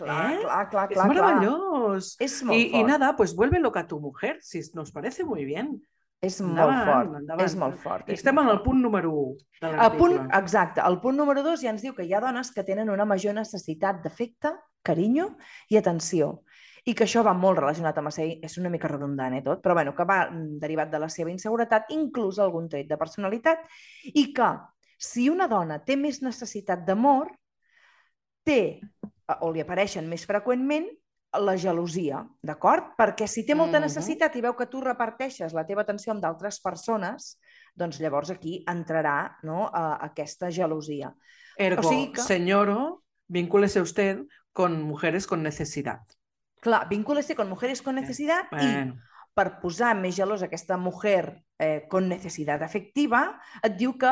Clar, 0.01 0.31
Eh? 0.33 0.37
clar, 0.41 0.63
clar. 0.71 0.87
És 0.89 2.43
molt 2.43 2.57
Y, 2.57 2.71
y 2.79 2.85
nada, 2.85 3.15
pues 3.17 3.35
vuelve 3.37 3.59
loca 3.61 3.87
tu 3.87 4.01
mujer, 4.01 4.39
si 4.41 4.63
nos 4.73 4.93
parece 4.93 5.25
muy 5.25 5.45
bien. 5.45 5.83
És 6.21 6.37
molt 6.45 6.53
Endavant, 6.53 6.87
fort. 6.87 7.15
endavant. 7.17 7.47
És 7.47 7.55
molt 7.57 7.79
fort. 7.81 8.09
I 8.11 8.17
estem 8.19 8.37
molt 8.37 8.51
en 8.51 8.53
el 8.53 8.63
punt 8.63 8.81
número 8.85 9.11
1 9.17 9.37
de 9.63 9.69
l'article. 9.73 9.99
punt, 9.99 10.19
exacte. 10.37 10.83
El 10.85 10.99
punt 11.01 11.17
número 11.17 11.43
dos 11.43 11.63
ja 11.63 11.71
ens 11.73 11.81
diu 11.81 11.95
que 11.97 12.05
hi 12.05 12.13
ha 12.13 12.21
dones 12.21 12.51
que 12.53 12.65
tenen 12.65 12.91
una 12.93 13.07
major 13.09 13.33
necessitat 13.35 14.03
d'afecte, 14.05 14.53
carinyo 14.85 15.31
i 15.73 15.79
atenció. 15.81 16.43
I 16.85 16.95
que 16.95 17.05
això 17.05 17.25
va 17.25 17.33
molt 17.37 17.59
relacionat 17.59 17.97
amb 17.97 18.09
la 18.09 18.13
seva... 18.13 18.37
És 18.45 18.59
una 18.61 18.69
mica 18.73 18.89
redundant, 18.89 19.35
eh, 19.37 19.43
tot, 19.45 19.63
però 19.65 19.75
bueno, 19.77 19.95
que 19.97 20.05
va 20.05 20.21
derivat 20.33 20.93
de 20.93 21.01
la 21.01 21.09
seva 21.09 21.33
inseguretat, 21.33 21.89
inclús 21.97 22.39
algun 22.39 22.69
tret 22.69 22.89
de 22.89 23.01
personalitat, 23.01 23.65
i 24.13 24.33
que 24.37 24.53
si 25.01 25.29
una 25.33 25.49
dona 25.49 25.81
té 25.85 25.97
més 25.97 26.21
necessitat 26.21 26.85
d'amor, 26.85 27.33
té, 28.45 28.81
o 29.41 29.53
li 29.53 29.61
apareixen 29.65 30.09
més 30.09 30.27
freqüentment, 30.29 30.89
la 31.39 31.57
gelosia, 31.57 32.25
d'acord? 32.43 32.95
Perquè 32.99 33.27
si 33.29 33.45
té 33.47 33.55
molta 33.55 33.79
Mhm. 33.79 33.85
necessitat 33.87 34.35
i 34.37 34.41
veu 34.41 34.57
que 34.57 34.67
tu 34.67 34.81
reparteixes 34.81 35.53
la 35.53 35.65
teva 35.67 35.83
atenció 35.83 36.13
amb 36.13 36.21
d'altres 36.23 36.61
persones, 36.61 37.39
doncs 37.75 38.01
llavors 38.01 38.31
aquí 38.31 38.65
entrarà 38.67 39.37
no, 39.43 39.71
a, 39.73 39.99
aquesta 40.05 40.51
gelosia. 40.51 41.15
Ergo, 41.57 41.87
o 41.87 41.91
sigui 41.91 42.13
que- 42.13 42.23
señoro, 42.23 43.05
vincúlese 43.29 43.81
usted 43.81 44.25
con 44.53 44.83
mujeres 44.83 45.27
con 45.27 45.43
necesidad. 45.43 46.01
Clar, 46.61 46.89
vincúlese 46.89 47.35
con 47.37 47.49
mujeres 47.49 47.81
con 47.81 47.95
necesidad 47.95 48.45
i 48.53 48.57
Bueno, 48.57 48.97
per 49.33 49.61
posar 49.61 49.95
més 49.97 50.17
gelós 50.17 50.43
aquesta 50.43 50.77
mujer 50.77 51.45
eh, 51.59 51.87
con 51.89 52.09
necessitat 52.09 52.61
afectiva, 52.63 53.39
et 53.63 53.77
diu 53.77 53.97
que 53.97 54.11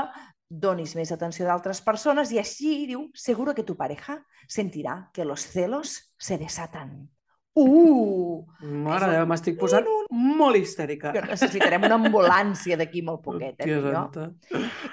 donis 0.49 0.95
més 0.97 1.11
atenció 1.13 1.45
d'altres 1.47 1.81
persones 1.85 2.31
i 2.33 2.39
així, 2.41 2.87
diu, 2.89 3.11
seguro 3.15 3.55
que 3.55 3.65
tu 3.65 3.77
pareja 3.77 4.19
sentirà 4.49 5.11
que 5.13 5.25
los 5.25 5.43
celos 5.47 6.15
se 6.19 6.39
desatan. 6.39 7.09
Uh! 7.55 8.47
mare 8.63 9.07
de 9.07 9.11
un- 9.11 9.17
Déu, 9.17 9.27
m'estic 9.27 9.59
posant 9.59 9.85
molt 10.11 10.57
histèrica. 10.57 11.13
Que 11.13 11.23
necessitarem 11.27 11.83
una 11.85 11.97
ambulància 11.99 12.77
d'aquí 12.79 13.03
molt 13.03 13.21
poquet, 13.25 13.57
eh, 13.67 13.81
santa. 13.93 14.31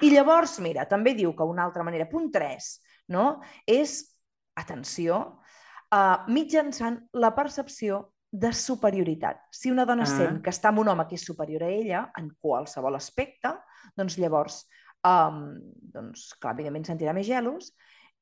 I 0.01 0.09
llavors, 0.11 0.59
mira, 0.59 0.87
també 0.87 1.13
diu 1.13 1.35
que 1.35 1.43
una 1.43 1.63
altra 1.63 1.83
manera, 1.83 2.09
punt 2.09 2.31
3, 2.31 2.81
no? 3.09 3.39
és, 3.67 4.17
atenció, 4.55 5.39
uh, 5.93 6.25
mitjançant 6.27 7.07
la 7.13 7.35
percepció 7.35 8.11
de 8.31 8.51
superioritat. 8.51 9.37
Si 9.51 9.69
una 9.71 9.85
dona 9.85 10.03
Ah. 10.03 10.05
sent 10.07 10.41
que 10.41 10.49
està 10.49 10.69
amb 10.69 10.79
un 10.79 10.87
home 10.89 11.05
que 11.07 11.15
és 11.15 11.21
superior 11.23 11.63
a 11.63 11.69
ella 11.69 12.11
en 12.17 12.31
qualsevol 12.41 12.95
aspecte, 12.95 13.53
doncs 13.95 14.17
llavors, 14.17 14.67
um, 15.05 15.43
doncs, 15.95 16.31
clar, 16.41 16.55
evidentment 16.57 16.87
sentirà 16.89 17.13
més 17.15 17.27
gelos 17.27 17.71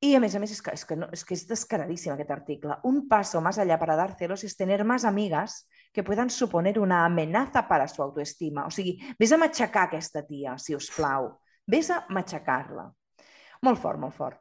i, 0.04 0.10
a 0.14 0.20
més 0.20 0.34
a 0.36 0.40
més, 0.42 0.52
és 0.52 0.60
que, 0.60 0.72
és 0.76 0.82
que, 0.84 0.96
no, 1.00 1.06
és 1.16 1.22
que 1.24 1.32
és 1.36 1.46
descaradíssim 1.48 2.12
aquest 2.12 2.30
article. 2.34 2.76
Un 2.84 3.06
paso 3.08 3.40
más 3.40 3.58
allá 3.58 3.78
para 3.80 3.96
dar 3.96 4.16
celos 4.18 4.44
es 4.44 4.56
tener 4.58 4.84
más 4.84 5.04
amigas 5.08 5.66
que 5.94 6.02
puedan 6.04 6.28
suponer 6.30 6.78
una 6.78 7.04
amenaza 7.06 7.66
para 7.68 7.88
su 7.88 8.02
autoestima. 8.02 8.66
O 8.66 8.70
sigui, 8.74 8.98
vés 9.18 9.32
a 9.32 9.38
matxacar 9.40 9.86
aquesta 9.88 10.22
tia, 10.26 10.58
si 10.58 10.74
us 10.76 10.90
plau. 10.92 11.30
Vés 11.66 11.88
a 11.90 12.02
matxacar-la. 12.10 12.90
Molt 13.64 13.80
fort, 13.80 13.98
molt 14.02 14.12
fort. 14.14 14.40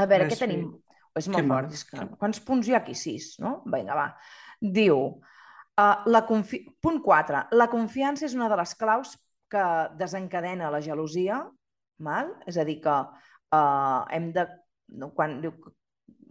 A 0.00 0.06
veure, 0.10 0.26
què 0.32 0.38
tenim? 0.40 0.64
És 1.14 1.28
Que 1.28 1.36
molt 1.36 1.46
mal, 1.46 1.64
fort. 1.68 1.76
És 1.76 1.84
que... 1.86 1.98
que- 2.00 2.16
Quants 2.18 2.40
punts 2.48 2.66
hi 2.66 2.74
ha 2.74 2.80
aquí? 2.80 2.96
Sis, 2.98 3.36
no? 3.38 3.60
Vinga, 3.66 3.94
va. 3.94 4.08
Diu, 4.60 5.20
Uh, 5.80 6.02
la 6.12 6.20
confi... 6.28 6.58
Punt 6.82 6.98
4. 7.00 7.38
La 7.56 7.66
confiança 7.72 8.26
és 8.26 8.34
una 8.36 8.50
de 8.52 8.56
les 8.58 8.74
claus 8.76 9.14
que 9.48 9.62
desencadena 9.96 10.66
la 10.68 10.80
gelosia, 10.84 11.38
val? 12.00 12.34
és 12.46 12.56
a 12.58 12.64
dir, 12.64 12.80
que 12.82 12.96
uh, 13.00 14.04
hem 14.10 14.32
de... 14.32 14.46
No, 14.98 15.12
quan 15.14 15.40
diu 15.42 15.52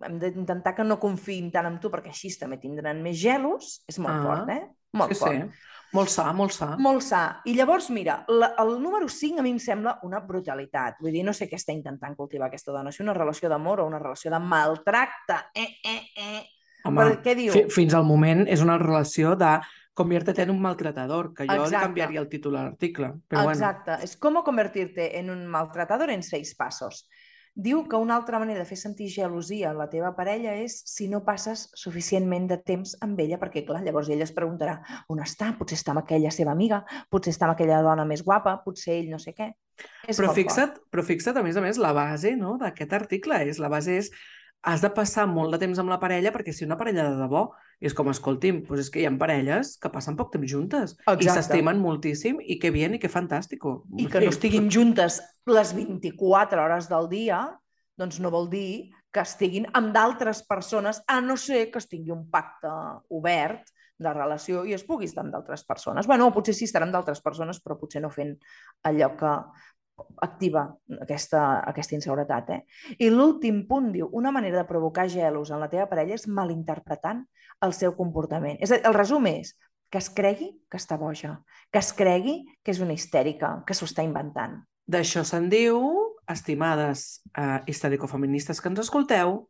hem 0.03 0.15
d'intentar 0.19 0.73
que 0.77 0.83
no 0.87 0.95
confiïn 0.99 1.49
tant 1.51 1.65
en 1.67 1.77
tu 1.79 1.89
perquè 1.91 2.11
així 2.13 2.29
també 2.39 2.57
tindran 2.59 3.01
més 3.03 3.17
gelos, 3.19 3.81
és 3.87 3.97
molt 3.99 4.15
Ah. 4.15 4.23
fort, 4.23 4.49
eh? 4.53 4.61
Molt 4.95 5.11
sí, 5.13 5.19
fort. 5.19 5.35
sí. 5.35 5.65
Molt 5.93 6.09
sa, 6.13 6.31
molt 6.33 6.53
sa. 6.53 6.67
Molt 6.77 7.01
sa. 7.03 7.41
I 7.49 7.53
llavors, 7.57 7.89
mira, 7.89 8.23
la, 8.29 8.53
el 8.61 8.75
número 8.81 9.07
5 9.09 9.39
a 9.39 9.43
mi 9.43 9.49
em 9.51 9.59
sembla 9.59 9.97
una 10.05 10.19
brutalitat. 10.21 10.99
Vull 11.01 11.11
dir, 11.11 11.23
no 11.25 11.33
sé 11.33 11.47
què 11.49 11.57
està 11.57 11.73
intentant 11.73 12.15
cultivar 12.15 12.47
aquesta 12.47 12.71
dona, 12.71 12.91
si 12.93 13.01
una 13.03 13.13
relació 13.17 13.49
d'amor 13.49 13.81
o 13.81 13.87
una 13.87 13.99
relació 13.99 14.31
de 14.31 14.39
maltracte. 14.39 15.39
Eh, 15.55 15.67
eh, 15.83 16.01
eh. 16.15 16.43
Home, 16.85 17.03
Per 17.03 17.21
què 17.25 17.35
diu? 17.35 17.51
fi- 17.53 17.65
fins 17.69 17.93
al 17.93 18.05
moment 18.07 18.45
és 18.47 18.61
una 18.63 18.77
relació 18.77 19.35
de 19.35 19.57
conviértete 19.99 20.45
en 20.45 20.53
un 20.53 20.61
maltratador, 20.63 21.33
que 21.35 21.47
jo 21.47 21.55
li 21.55 21.65
Exacte. 21.67 21.87
canviaria 21.87 22.21
el 22.23 22.29
títol 22.31 22.55
a 22.55 22.67
l'article. 22.69 23.11
Però 23.27 23.43
bueno, 23.43 23.57
Exacte. 23.57 23.99
És 24.05 24.15
com 24.17 24.39
convertir-te 24.45 25.11
en 25.19 25.33
un 25.33 25.43
maltratador 25.51 26.13
en 26.13 26.23
seis 26.23 26.55
passos. 26.55 27.03
Diu 27.59 27.81
que 27.89 27.97
una 27.99 28.15
altra 28.15 28.39
manera 28.39 28.61
de 28.61 28.67
fer 28.69 28.77
sentir 28.79 29.09
gelosia 29.11 29.71
a 29.71 29.75
la 29.75 29.89
teva 29.91 30.13
parella 30.15 30.53
és 30.55 30.77
si 30.87 31.09
no 31.11 31.19
passes 31.25 31.65
suficientment 31.75 32.45
de 32.47 32.59
temps 32.63 32.93
amb 33.03 33.19
ella, 33.19 33.39
perquè, 33.41 33.65
clar, 33.67 33.81
llavors 33.83 34.07
ella 34.13 34.23
es 34.23 34.31
preguntarà 34.35 34.77
on 35.11 35.19
està? 35.25 35.49
Potser 35.59 35.79
està 35.81 35.91
amb 35.91 36.03
aquella 36.05 36.31
seva 36.31 36.53
amiga, 36.55 36.83
potser 37.11 37.33
està 37.35 37.49
amb 37.49 37.57
aquella 37.57 37.81
dona 37.83 38.05
més 38.07 38.23
guapa, 38.23 38.61
potser 38.63 39.01
ell 39.01 39.09
no 39.11 39.19
sé 39.19 39.33
què. 39.35 39.49
És 40.07 40.15
però 40.15 40.29
fort. 40.29 40.37
fixa't, 40.39 40.79
però 40.93 41.03
fixa't, 41.03 41.41
a 41.41 41.43
més 41.43 41.59
a 41.59 41.65
més, 41.65 41.81
la 41.81 41.91
base 41.97 42.35
no, 42.39 42.55
d'aquest 42.61 42.95
article 42.95 43.41
és, 43.49 43.59
la 43.59 43.71
base 43.73 43.97
és 44.05 44.13
has 44.61 44.81
de 44.83 44.89
passar 44.91 45.25
molt 45.29 45.53
de 45.55 45.59
temps 45.61 45.79
amb 45.79 45.91
la 45.91 45.99
parella 46.01 46.33
perquè 46.35 46.51
si 46.55 46.65
una 46.65 46.77
parella 46.79 47.05
de 47.07 47.15
debò 47.21 47.45
és 47.79 47.95
com, 47.95 48.09
escolti'm, 48.11 48.65
doncs 48.67 48.83
és 48.83 48.91
que 48.91 48.99
hi 48.99 49.07
ha 49.07 49.13
parelles 49.19 49.77
que 49.79 49.91
passen 49.93 50.17
poc 50.19 50.33
temps 50.33 50.51
juntes 50.51 50.95
i 50.97 51.13
Exacte. 51.13 51.37
s'estimen 51.37 51.79
moltíssim 51.79 52.41
i 52.43 52.59
que 52.59 52.73
bien 52.75 52.97
i 52.97 52.99
que 52.99 53.11
fantàstico. 53.11 53.85
I 53.95 54.09
que 54.11 54.19
no 54.25 54.33
estiguin 54.33 54.67
juntes 54.71 55.21
les 55.47 55.71
24 55.77 56.63
hores 56.65 56.89
del 56.91 57.07
dia, 57.11 57.39
doncs 57.99 58.19
no 58.19 58.31
vol 58.35 58.49
dir 58.51 58.91
que 59.11 59.23
estiguin 59.23 59.65
amb 59.73 59.93
d'altres 59.95 60.43
persones, 60.47 61.01
a 61.07 61.21
no 61.21 61.37
ser 61.39 61.69
que 61.71 61.79
es 61.79 61.87
tingui 61.89 62.11
un 62.13 62.27
pacte 62.29 62.69
obert 63.15 63.71
de 63.99 64.11
relació 64.13 64.63
i 64.67 64.75
es 64.75 64.85
pugui 64.87 65.09
estar 65.09 65.23
amb 65.25 65.33
d'altres 65.33 65.65
persones. 65.67 66.07
bueno, 66.07 66.31
potser 66.35 66.53
sí 66.55 66.67
estarà 66.67 66.85
amb 66.87 66.95
d'altres 66.95 67.21
persones, 67.21 67.59
però 67.63 67.79
potser 67.79 68.01
no 68.01 68.11
fent 68.11 68.35
allò 68.83 69.15
que 69.17 69.33
activa 70.21 70.65
aquesta, 71.01 71.63
aquesta 71.67 71.95
inseguretat. 71.97 72.51
Eh? 72.55 72.61
I 73.05 73.09
l'últim 73.13 73.63
punt 73.67 73.91
diu, 73.93 74.09
una 74.13 74.31
manera 74.31 74.61
de 74.61 74.67
provocar 74.69 75.07
gelos 75.09 75.51
en 75.51 75.61
la 75.61 75.69
teva 75.71 75.87
parella 75.91 76.17
és 76.17 76.27
malinterpretant 76.27 77.25
el 77.65 77.75
seu 77.75 77.95
comportament. 77.97 78.57
És 78.59 78.71
a 78.71 78.79
dir, 78.79 78.85
el 78.87 78.95
resum 78.97 79.27
és 79.31 79.55
que 79.89 79.97
es 79.97 80.09
cregui 80.13 80.51
que 80.69 80.77
està 80.77 80.97
boja, 81.01 81.39
que 81.73 81.81
es 81.81 81.91
cregui 81.97 82.43
que 82.63 82.73
és 82.73 82.81
una 82.83 82.93
histèrica, 82.93 83.59
que 83.65 83.75
s'ho 83.77 83.89
està 83.89 84.05
inventant. 84.05 84.59
D'això 84.89 85.23
se'n 85.25 85.49
diu, 85.49 85.79
estimades 86.29 87.21
eh, 87.37 87.59
histèricofeministes 87.69 88.61
que 88.61 88.69
ens 88.71 88.83
escolteu, 88.85 89.43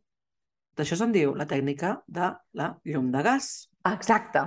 d'això 0.76 0.96
se'n 0.96 1.12
diu 1.12 1.34
la 1.36 1.48
tècnica 1.48 1.98
de 2.08 2.32
la 2.56 2.72
llum 2.88 3.10
de 3.12 3.22
gas. 3.24 3.70
Exacte. 3.88 4.46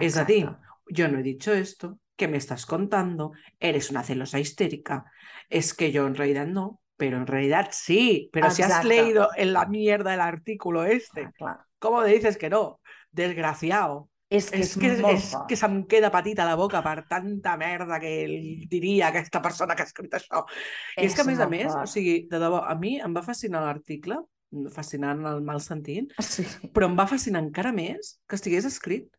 Es 0.00 0.16
a 0.16 0.24
dir, 0.24 0.44
Exacte. 0.44 0.94
yo 0.98 1.08
no 1.08 1.18
he 1.18 1.22
dicho 1.22 1.52
esto, 1.52 1.98
¿qué 2.16 2.28
me 2.28 2.36
estás 2.38 2.66
contando? 2.66 3.32
Eres 3.60 3.90
una 3.90 4.02
celosa 4.02 4.38
histérica. 4.38 5.04
Es 5.48 5.74
que 5.74 5.92
yo 5.92 6.06
en 6.06 6.14
realidad 6.14 6.46
no, 6.46 6.80
pero 6.96 7.16
en 7.16 7.26
realidad 7.26 7.68
sí. 7.72 8.28
Pero 8.32 8.50
si 8.50 8.62
has 8.62 8.68
Exacto. 8.70 8.88
leído 8.88 9.28
en 9.36 9.52
la 9.52 9.66
mierda 9.66 10.14
el 10.14 10.20
artículo 10.20 10.84
este, 10.84 11.22
Ah, 11.24 11.32
clar. 11.36 11.58
¿cómo 11.78 12.00
me 12.02 12.08
dices 12.08 12.36
que 12.36 12.50
no? 12.50 12.80
Desgraciado. 13.10 14.08
És 14.32 14.50
que 14.50 14.60
és, 14.60 14.70
És 14.70 14.78
que, 14.80 14.86
és 15.12 15.24
fort. 15.30 15.46
que 15.46 15.56
se'm 15.60 15.82
queda 15.86 16.08
petita 16.10 16.46
la 16.48 16.54
boca 16.56 16.80
per 16.82 17.02
tanta 17.06 17.52
merda 17.60 17.98
que 18.00 18.12
ell 18.24 18.64
diria 18.70 19.08
aquesta 19.10 19.42
persona 19.44 19.74
que 19.76 19.82
ha 19.82 19.88
escrit 19.90 20.14
això. 20.16 20.46
I 20.96 21.04
és 21.04 21.14
que, 21.14 21.20
a 21.20 21.24
més 21.28 21.38
a 21.44 21.48
més, 21.52 21.74
o 21.76 21.84
sigui, 21.86 22.14
de 22.30 22.38
debò, 22.40 22.62
a 22.64 22.74
mi 22.74 22.94
em 22.98 23.12
va 23.12 23.20
fascinar 23.26 23.60
l'article, 23.60 24.16
fascinant 24.72 25.20
en 25.20 25.26
el 25.34 25.42
mal 25.44 25.60
sentit, 25.60 26.14
Sí. 26.18 26.46
però 26.72 26.86
em 26.88 26.96
va 26.96 27.06
fascinar 27.06 27.42
encara 27.44 27.72
més 27.76 28.14
que 28.26 28.36
estigués 28.40 28.64
escrit 28.64 29.10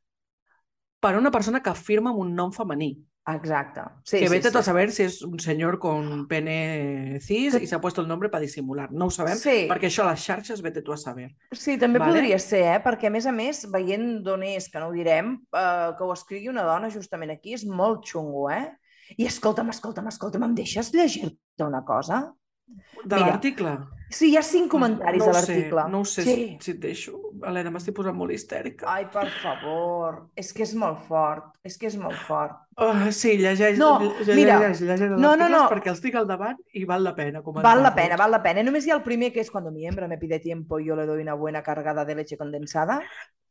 per 1.04 1.18
una 1.20 1.32
persona 1.34 1.60
que 1.64 1.74
firma 1.76 2.14
amb 2.14 2.22
un 2.24 2.32
nom 2.38 2.54
femení. 2.56 2.94
Exacte. 3.32 3.82
Sí, 4.04 4.20
que 4.20 4.28
sí, 4.28 4.32
vete 4.34 4.50
tú 4.52 4.58
a 4.60 4.64
sí. 4.64 4.66
saber 4.66 4.92
si 4.92 5.04
es 5.04 5.22
un 5.22 5.40
señor 5.40 5.78
con 5.80 6.28
pene 6.28 7.20
cis 7.22 7.56
Que- 7.56 7.64
y 7.64 7.68
se 7.68 7.76
ha 7.76 7.80
puesto 7.80 8.02
el 8.02 8.08
nombre 8.08 8.28
para 8.30 8.42
disimular. 8.42 8.92
No 8.92 9.06
ho 9.06 9.10
sabem, 9.12 9.38
Sí. 9.38 9.68
perquè 9.70 9.88
això 9.88 10.04
a 10.04 10.12
les 10.12 10.20
xarxes 10.26 10.62
vete 10.62 10.82
tu 10.82 10.92
a 10.92 10.98
saber. 10.98 11.30
Sí, 11.52 11.78
també 11.78 12.00
Vale. 12.00 12.12
podria 12.20 12.40
ser, 12.40 12.64
eh? 12.76 12.82
perquè 12.84 13.08
a 13.08 13.10
més 13.10 13.26
a 13.26 13.32
més, 13.32 13.66
veient 13.72 14.22
d'on 14.24 14.44
és, 14.44 14.68
que 14.70 14.80
no 14.80 14.88
ho 14.88 14.92
direm, 14.92 15.36
eh, 15.54 15.92
que 15.98 16.04
ho 16.04 16.12
escrigui 16.14 16.50
una 16.50 16.64
dona 16.64 16.90
justament 16.90 17.32
aquí 17.32 17.54
és 17.54 17.66
molt 17.66 18.04
xungo, 18.06 18.50
eh? 18.52 18.72
I 19.18 19.26
escolta'm, 19.26 19.70
escolta'm, 19.70 20.08
escolta'm, 20.08 20.44
em 20.44 20.56
deixes 20.56 20.92
llegir-te 20.94 21.64
una 21.64 21.84
cosa? 21.86 22.34
De 23.04 23.20
l'article? 23.20 23.76
Sí, 24.14 24.30
hi 24.30 24.38
ha 24.38 24.44
cinc 24.46 24.70
comentaris 24.72 25.24
no 25.24 25.26
a 25.26 25.32
ho 25.32 25.34
l'article. 25.34 25.84
No 25.90 26.00
ho 26.04 26.06
sé 26.06 26.24
sí. 26.24 26.34
si, 26.34 26.58
si 26.62 26.72
et 26.76 26.82
deixo. 26.84 27.18
Helena, 27.44 27.72
m'estic 27.74 27.96
posant 27.98 28.16
molt 28.16 28.34
histèrica. 28.36 28.86
Ai, 28.92 29.08
per 29.12 29.26
favor, 29.42 30.20
és 30.38 30.52
que 30.54 30.64
és 30.68 30.76
molt 30.78 31.02
fort, 31.08 31.50
és 31.66 31.80
que 31.82 31.90
és 31.90 31.98
molt 32.00 32.20
fort. 32.28 32.60
Oh, 32.78 33.10
sí, 33.14 33.36
llegeix, 33.42 33.78
No, 33.82 33.96
llegeix, 34.02 34.38
mira, 34.38 34.60
llegeix, 34.62 34.84
llegeix 34.86 35.16
no, 35.18 35.34
no, 35.38 35.50
no. 35.50 35.64
perquè 35.70 35.92
els 35.92 36.02
tinc 36.02 36.18
al 36.22 36.30
davant 36.30 36.62
i 36.78 36.86
val 36.90 37.06
la 37.06 37.16
pena. 37.18 37.42
Val 37.66 37.82
la 37.86 37.94
pena, 37.98 38.18
val 38.22 38.34
la 38.34 38.42
pena. 38.46 38.66
Només 38.66 38.86
hi 38.86 38.94
ha 38.94 39.00
el 39.00 39.06
primer 39.06 39.32
que 39.34 39.42
és 39.42 39.52
cuando 39.54 39.74
mi 39.74 39.88
hembra 39.90 40.08
me 40.08 40.20
pide 40.22 40.40
tiempo 40.40 40.80
yo 40.80 40.96
le 40.96 41.08
doy 41.10 41.22
una 41.26 41.34
buena 41.34 41.64
cargada 41.66 42.06
de 42.06 42.16
leche 42.16 42.38
condensada. 42.38 43.02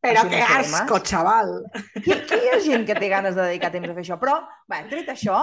Però 0.03 0.25
no 0.25 0.31
que 0.31 0.40
asco, 0.42 0.98
chaval! 0.98 1.53
Qui, 1.94 2.14
qui 2.27 2.38
hi 2.38 2.48
ha 2.51 2.62
gent 2.62 2.87
que 2.87 2.96
té 2.98 3.11
ganes 3.11 3.37
de 3.37 3.44
dedicar 3.44 3.70
temps 3.70 3.90
a 3.90 3.94
fer 3.94 4.03
això? 4.03 4.18
Però, 4.18 4.40
va, 4.70 4.81
tret 4.90 5.11
això, 5.12 5.37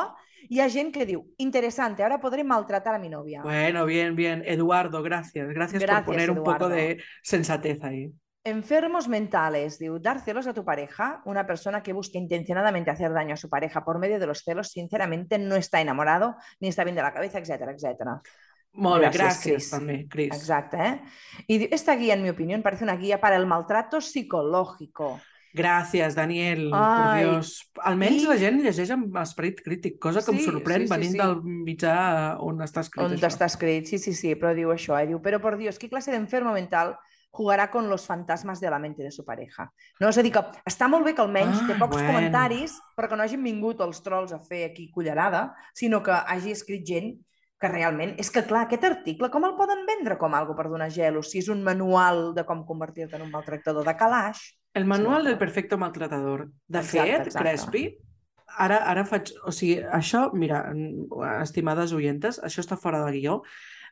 hi 0.47 0.61
ha 0.61 0.69
gent 0.69 0.93
que 0.93 1.05
diu, 1.05 1.25
interesante, 1.37 2.03
ahora 2.03 2.19
podré 2.21 2.43
maltratar 2.43 2.95
a 2.95 2.99
mi 2.99 3.09
novia. 3.09 3.41
Bueno, 3.43 3.85
bien, 3.85 4.15
bien. 4.15 4.43
Eduardo, 4.45 5.03
gracias. 5.03 5.49
Gracias, 5.49 5.81
Gracias, 5.81 6.05
por 6.05 6.15
poner 6.15 6.31
un 6.31 6.43
poco 6.43 6.69
de 6.69 7.01
sensatez 7.23 7.83
ahí. 7.83 8.11
Enfermos 8.43 9.09
mentales, 9.09 9.77
diu, 9.77 9.99
dar 9.99 10.21
celos 10.23 10.47
a 10.47 10.53
tu 10.53 10.63
pareja, 10.63 11.21
una 11.25 11.45
persona 11.45 11.83
que 11.83 11.91
busca 11.91 12.17
intencionadamente 12.17 12.89
hacer 12.89 13.11
daño 13.11 13.33
a 13.33 13.37
su 13.37 13.49
pareja 13.49 13.83
por 13.83 13.99
medio 13.99 14.17
de 14.17 14.25
los 14.25 14.43
celos, 14.43 14.69
sinceramente 14.69 15.37
no 15.37 15.55
está 15.55 15.81
enamorado, 15.81 16.37
ni 16.61 16.69
está 16.69 16.85
bien 16.85 16.95
de 16.95 17.01
la 17.03 17.13
cabeza, 17.13 17.39
etcétera, 17.39 17.73
etcétera. 17.73 18.21
Molt 18.71 19.01
bé, 19.01 19.09
Gràcies, 19.09 19.17
gràcies, 19.17 19.55
Cris. 19.57 19.69
també, 19.73 20.07
Cris. 20.07 20.35
Exacte, 20.35 20.77
¿eh? 20.77 21.01
Y 21.47 21.57
diu, 21.57 21.69
esta 21.71 21.95
guía, 21.95 22.13
en 22.13 22.23
mi 22.23 22.29
opinión, 22.29 22.61
parece 22.61 22.83
una 22.83 22.95
guía 22.95 23.19
para 23.19 23.35
el 23.35 23.45
maltrato 23.45 23.99
psicológico. 23.99 25.19
Gràcies, 25.53 26.13
Daniel, 26.15 26.69
Ai. 26.73 27.23
por 27.25 27.31
Dios. 27.33 27.71
Almenys 27.83 28.23
I- 28.23 28.27
la 28.27 28.37
gent 28.37 28.61
llegeix 28.61 28.91
amb 28.91 29.15
esperit 29.17 29.61
crític, 29.65 29.99
cosa 29.99 30.21
que 30.23 30.31
em 30.31 30.37
Sí, 30.37 30.45
sorprèn 30.45 30.81
sí, 30.83 30.87
sí, 30.87 30.93
venint 30.93 31.11
sí. 31.13 31.17
del 31.17 31.41
mitjà 31.43 32.37
on 32.39 32.59
està 32.61 32.81
escrit 32.81 33.05
On 33.05 33.13
això. 33.15 33.27
està 33.27 33.45
escrit, 33.45 33.85
sí, 33.87 33.97
sí, 33.97 34.13
sí, 34.13 34.35
però 34.35 34.53
diu 34.53 34.69
això, 34.69 34.99
eh? 35.01 35.07
diu, 35.07 35.21
però 35.21 35.39
por 35.41 35.57
Dios, 35.57 35.79
¿qué 35.79 35.89
clase 35.89 36.11
de 36.11 36.17
enfermo 36.17 36.51
mental 36.53 36.97
jugarà 37.31 37.69
con 37.71 37.89
los 37.89 38.05
fantasmas 38.05 38.59
de 38.59 38.69
la 38.69 38.79
mente 38.79 39.03
de 39.03 39.11
su 39.11 39.23
pareja? 39.25 39.71
No, 39.99 40.09
és 40.09 40.17
a 40.17 40.21
dir, 40.23 40.31
que 40.31 40.39
està 40.65 40.87
molt 40.87 41.05
bé 41.05 41.13
que 41.15 41.21
almenys 41.21 41.65
té 41.67 41.73
Ah, 41.73 41.79
pocs 41.79 41.95
bueno. 41.97 42.13
comentaris, 42.13 42.79
però 42.95 43.09
que 43.09 43.15
no 43.17 43.23
hagin 43.23 43.43
vingut 43.43 43.81
els 43.81 44.01
trolls 44.03 44.31
a 44.33 44.39
fer 44.39 44.65
aquí 44.69 44.89
cullerada, 44.91 45.55
sinó 45.73 46.01
que 46.03 46.11
hagi 46.11 46.51
escrit 46.51 46.85
gent 46.85 47.19
que 47.59 47.67
realment... 47.67 48.15
És 48.17 48.31
que, 48.31 48.41
clar, 48.45 48.65
aquest 48.67 48.83
article, 48.85 49.29
com 49.29 49.43
el 49.45 49.55
poden 49.55 49.85
vendre 49.85 50.17
com 50.17 50.33
algo 50.33 50.55
per 50.55 50.69
donar 50.69 50.89
gelos? 50.91 51.29
Si 51.29 51.39
és 51.39 51.49
un 51.49 51.61
manual 51.61 52.33
de 52.33 52.45
com 52.45 52.65
convertir-te 52.65 53.17
en 53.17 53.23
un 53.23 53.31
maltractador 53.31 53.83
de 53.85 53.95
calaix. 53.97 54.55
El 54.73 54.85
manual 54.85 55.21
Sí, 55.21 55.27
del 55.27 55.37
clar. 55.37 55.39
perfecto 55.39 55.77
maltratador. 55.77 56.51
De 56.67 56.79
Exacte, 56.79 57.11
fet, 57.11 57.27
exacte. 57.27 57.39
Crespi, 57.49 57.97
ara, 58.57 58.77
ara 58.89 59.05
faig... 59.05 59.31
O 59.45 59.51
sigui, 59.51 59.79
això, 59.81 60.31
mira, 60.33 60.63
estimades 61.41 61.91
oyentes, 61.93 62.39
això 62.43 62.61
està 62.61 62.77
fora 62.77 63.03
de 63.05 63.11
guió, 63.17 63.41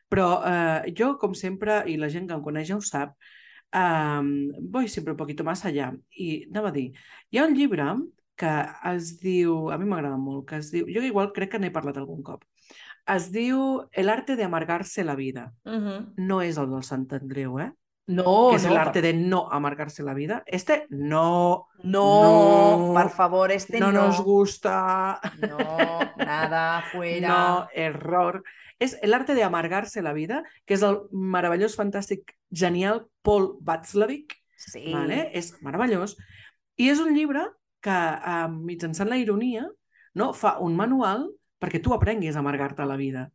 però 0.08 0.42
eh, 0.46 0.92
jo, 0.96 1.16
com 1.18 1.34
sempre, 1.34 1.82
i 1.86 1.96
la 1.96 2.08
gent 2.08 2.28
que 2.28 2.34
em 2.34 2.42
coneix 2.42 2.68
ja 2.68 2.76
ho 2.76 2.80
sap, 2.80 3.16
eh, 3.72 4.22
voy 4.60 4.88
siempre 4.88 5.12
un 5.12 5.18
poquito 5.18 5.44
más 5.44 5.64
allá. 5.64 5.92
I 6.16 6.46
anava 6.50 6.68
a 6.68 6.72
dir, 6.72 6.92
hi 7.30 7.38
ha 7.38 7.46
un 7.46 7.54
llibre 7.58 7.88
que 8.38 8.52
es 8.92 9.16
diu, 9.18 9.70
a 9.74 9.78
mi 9.78 9.84
m'agrada 9.84 10.16
molt, 10.16 10.46
que 10.48 10.56
es 10.62 10.70
diu, 10.70 10.86
jo 10.86 11.02
igual 11.02 11.32
crec 11.34 11.50
que 11.56 11.58
n'he 11.58 11.72
parlat 11.74 11.96
algun 11.98 12.22
cop, 12.22 12.44
es 13.08 13.32
diu 13.32 13.88
El 13.90 14.08
arte 14.12 14.36
de 14.36 14.44
amargarse 14.44 15.02
la 15.02 15.16
vida. 15.16 15.52
Uh 15.64 15.72
-huh. 15.72 16.12
No 16.16 16.40
és 16.42 16.56
el 16.56 16.70
del 16.70 16.82
Sant 16.84 17.06
Andreu, 17.12 17.58
eh? 17.58 17.72
No, 18.08 18.48
que 18.50 18.56
es 18.56 18.64
no, 18.64 18.70
el 18.70 18.76
arte 18.78 19.02
de 19.02 19.12
no 19.12 19.48
amargarse 19.52 20.02
la 20.02 20.14
vida. 20.14 20.42
Este 20.46 20.86
no, 20.88 21.68
no, 21.84 22.88
No. 22.88 22.94
per 22.94 23.10
favor, 23.10 23.52
este 23.52 23.78
no, 23.78 23.92
no. 23.92 24.06
nos 24.06 24.20
gusta, 24.22 25.20
No, 25.46 25.58
nada, 26.16 26.82
fuera. 26.90 27.28
no, 27.28 27.68
error. 27.74 28.42
És 28.80 28.96
el 29.02 29.12
arte 29.12 29.34
de 29.34 29.42
amargarse 29.44 30.00
la 30.02 30.12
vida, 30.14 30.42
que 30.64 30.74
és 30.74 30.82
el 30.82 31.02
meravellós, 31.12 31.76
fantàstic, 31.76 32.34
genial 32.50 33.06
Paul 33.22 33.58
Václavic, 33.60 34.34
Sí. 34.56 34.92
vale? 34.92 35.30
és 35.34 35.52
meravellós, 35.62 36.16
i 36.76 36.88
és 36.88 36.98
un 37.00 37.12
llibre 37.14 37.44
que, 37.80 37.90
eh, 37.90 38.48
mitjançant 38.48 39.08
la 39.10 39.16
ironia, 39.18 39.68
no, 40.14 40.32
fa 40.32 40.58
un 40.58 40.74
manual 40.76 41.28
perquè 41.60 41.82
tu 41.82 41.92
aprenguis 41.94 42.36
a 42.36 42.38
amargar-te 42.40 42.84
la 42.86 42.96
vida. 42.96 43.30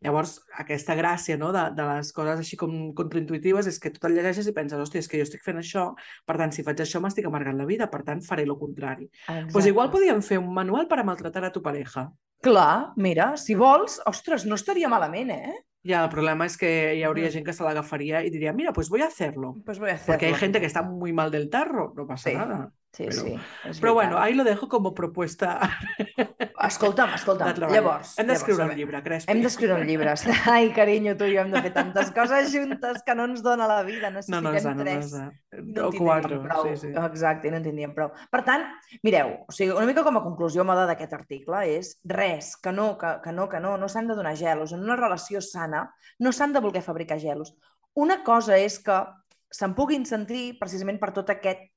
Llavors, 0.00 0.38
aquesta 0.58 0.94
gràcia 0.98 1.36
no, 1.40 1.52
de, 1.52 1.64
de 1.76 1.86
les 1.90 2.12
coses 2.16 2.38
així 2.42 2.56
com 2.60 2.92
contraintuitives 2.94 3.66
és 3.66 3.78
que 3.82 3.90
tu 3.90 4.02
te'l 4.02 4.14
llegeixes 4.16 4.46
i 4.46 4.54
penses, 4.56 4.78
hòstia, 4.78 5.02
és 5.04 5.08
que 5.10 5.20
jo 5.20 5.26
estic 5.26 5.42
fent 5.44 5.60
això, 5.60 5.90
per 6.26 6.36
tant, 6.40 6.52
si 6.54 6.64
faig 6.66 6.80
això 6.80 7.00
m'estic 7.02 7.26
amargant 7.26 7.58
la 7.58 7.66
vida, 7.68 7.90
per 7.90 8.02
tant, 8.06 8.22
faré 8.22 8.46
lo 8.46 8.58
contrari. 8.58 9.10
Doncs 9.28 9.52
pues 9.52 9.66
igual 9.66 9.90
podíem 9.90 10.22
fer 10.22 10.38
un 10.38 10.52
manual 10.54 10.88
per 10.88 11.00
a 11.00 11.04
maltratar 11.04 11.44
a 11.44 11.52
tu 11.52 11.62
pareja. 11.62 12.10
Clar, 12.40 12.92
mira, 12.96 13.34
si 13.36 13.54
vols, 13.54 13.98
ostres, 14.08 14.46
no 14.48 14.56
estaria 14.56 14.88
malament, 14.88 15.30
eh? 15.30 15.58
Ya, 15.82 16.04
el 16.04 16.10
problema 16.10 16.44
es 16.44 16.58
que 16.60 16.94
hi 16.94 17.02
hauria 17.04 17.28
Ujú. 17.28 17.32
gent 17.32 17.46
que 17.46 17.52
se 17.56 17.64
l'agafaria 17.64 18.22
y 18.24 18.30
diría, 18.30 18.52
mira, 18.52 18.72
pues 18.72 18.90
voy 18.90 19.00
a 19.00 19.06
hacerlo. 19.06 19.56
Pues 19.64 19.78
voy 19.78 19.90
a 19.90 19.94
hacerlo. 19.94 20.12
Porque 20.12 20.26
hay 20.26 20.34
gente 20.34 20.60
que 20.60 20.66
está 20.66 20.82
muy 20.82 21.12
mal 21.12 21.30
del 21.30 21.48
tarro, 21.48 21.94
no 21.96 22.06
pasa 22.06 22.30
Sí, 22.30 22.36
nada. 22.36 22.72
Sí, 22.92 23.04
però- 23.06 23.22
sí. 23.72 23.80
Però 23.80 23.92
bueno, 23.94 24.18
ahí 24.18 24.34
lo 24.34 24.42
dejo 24.42 24.68
como 24.68 24.92
propuesta 24.94 25.60
Escolta'm, 26.66 27.10
de 27.10 27.16
escolta'm, 27.16 27.54
treball. 27.54 27.72
llavors... 27.74 28.16
Hem 28.18 28.26
d'escriure 28.26 28.64
a 28.64 28.66
un 28.66 28.74
llibre, 28.76 29.00
Crespi. 29.04 29.30
Hem 29.32 29.42
d'escriure 29.44 29.76
un 29.78 29.86
llibre. 29.86 30.12
Ai, 30.50 30.72
carinyo, 30.74 31.14
tu 31.16 31.24
i 31.28 31.36
jo 31.36 31.44
hem 31.44 31.52
de 31.54 31.62
fer 31.62 31.70
tantes 31.76 32.10
coses 32.16 32.50
juntes 32.52 33.02
que 33.06 33.14
no 33.14 33.28
ens 33.30 33.44
dona 33.46 33.68
la 33.70 33.78
vida. 33.86 34.10
No, 34.10 34.18
Necessitem 34.18 34.42
no 34.42 34.52
ens 34.52 34.66
da, 34.66 34.74
no 34.74 34.82
tres. 34.84 34.96
ens 34.96 35.12
da. 35.14 35.24
i 35.30 35.60
O 35.60 35.62
no 35.62 35.62
en 35.62 35.72
tindríem 35.94 36.04
quatre, 36.04 36.40
prou. 36.48 36.66
sí, 36.66 36.76
sí. 36.82 36.92
Exacte, 37.06 37.50
no 37.54 37.60
en 37.60 37.68
tindríem 37.68 37.94
prou. 37.94 38.10
Per 38.34 38.42
tant, 38.44 38.66
mireu, 39.06 39.32
o 39.46 39.54
sigui, 39.54 39.70
una 39.76 39.86
mica 39.88 40.04
com 40.06 40.18
a 40.20 40.24
conclusió 40.26 40.66
moda 40.66 40.84
d'aquest 40.90 41.14
article 41.16 41.62
és 41.78 41.94
res, 42.04 42.56
que 42.60 42.74
no, 42.74 42.96
que, 42.98 43.14
que 43.24 43.32
no, 43.32 43.48
que 43.48 43.60
no, 43.62 43.76
no 43.78 43.88
s'han 43.88 44.10
de 44.10 44.18
donar 44.18 44.34
gelos. 44.36 44.74
En 44.76 44.82
una 44.84 44.98
relació 44.98 45.40
sana 45.40 45.86
no 46.18 46.32
s'han 46.34 46.52
de 46.52 46.60
voler 46.66 46.82
fabricar 46.82 47.20
gelos. 47.22 47.54
Una 47.94 48.20
cosa 48.26 48.58
és 48.58 48.78
que 48.82 48.98
se'n 49.50 49.74
puguin 49.78 50.04
sentir 50.06 50.58
precisament 50.60 50.98
per 51.00 51.14
tot 51.14 51.30
aquest 51.30 51.70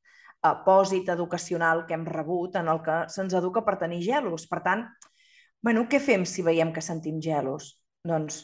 apòsit 0.44 1.10
educacional 1.14 1.86
que 1.88 1.96
hem 1.96 2.06
rebut 2.06 2.58
en 2.60 2.68
el 2.72 2.82
que 2.84 3.04
se'ns 3.10 3.36
educa 3.40 3.64
per 3.64 3.78
tenir 3.80 4.02
gelos. 4.04 4.46
Per 4.52 4.60
tant, 4.66 4.86
bueno, 5.64 5.86
què 5.90 6.02
fem 6.04 6.26
si 6.28 6.44
veiem 6.44 6.74
que 6.76 6.84
sentim 6.84 7.22
gelos? 7.24 7.78
Doncs, 8.04 8.42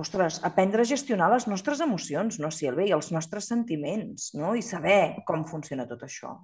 ostres, 0.00 0.40
aprendre 0.44 0.84
a 0.84 0.88
gestionar 0.88 1.30
les 1.32 1.46
nostres 1.48 1.80
emocions, 1.80 2.38
no, 2.40 2.50
Sílvia, 2.52 2.90
i 2.90 2.96
els 2.96 3.10
nostres 3.16 3.48
sentiments, 3.48 4.30
no? 4.36 4.54
I 4.56 4.62
saber 4.64 5.22
com 5.28 5.46
funciona 5.48 5.88
tot 5.88 6.04
això. 6.04 6.34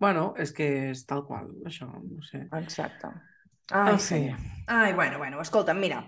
Bueno, 0.00 0.32
és 0.40 0.50
que 0.56 0.66
és 0.90 1.04
tal 1.06 1.26
qual, 1.28 1.50
això, 1.68 1.86
no 1.86 2.22
sé. 2.24 2.46
Exacte. 2.58 3.10
Ai, 3.70 3.94
Ah, 3.94 3.98
sí. 3.98 4.34
Ai, 4.66 4.92
bueno, 4.94 5.18
bueno, 5.18 5.40
escolta, 5.40 5.74
mira, 5.74 6.00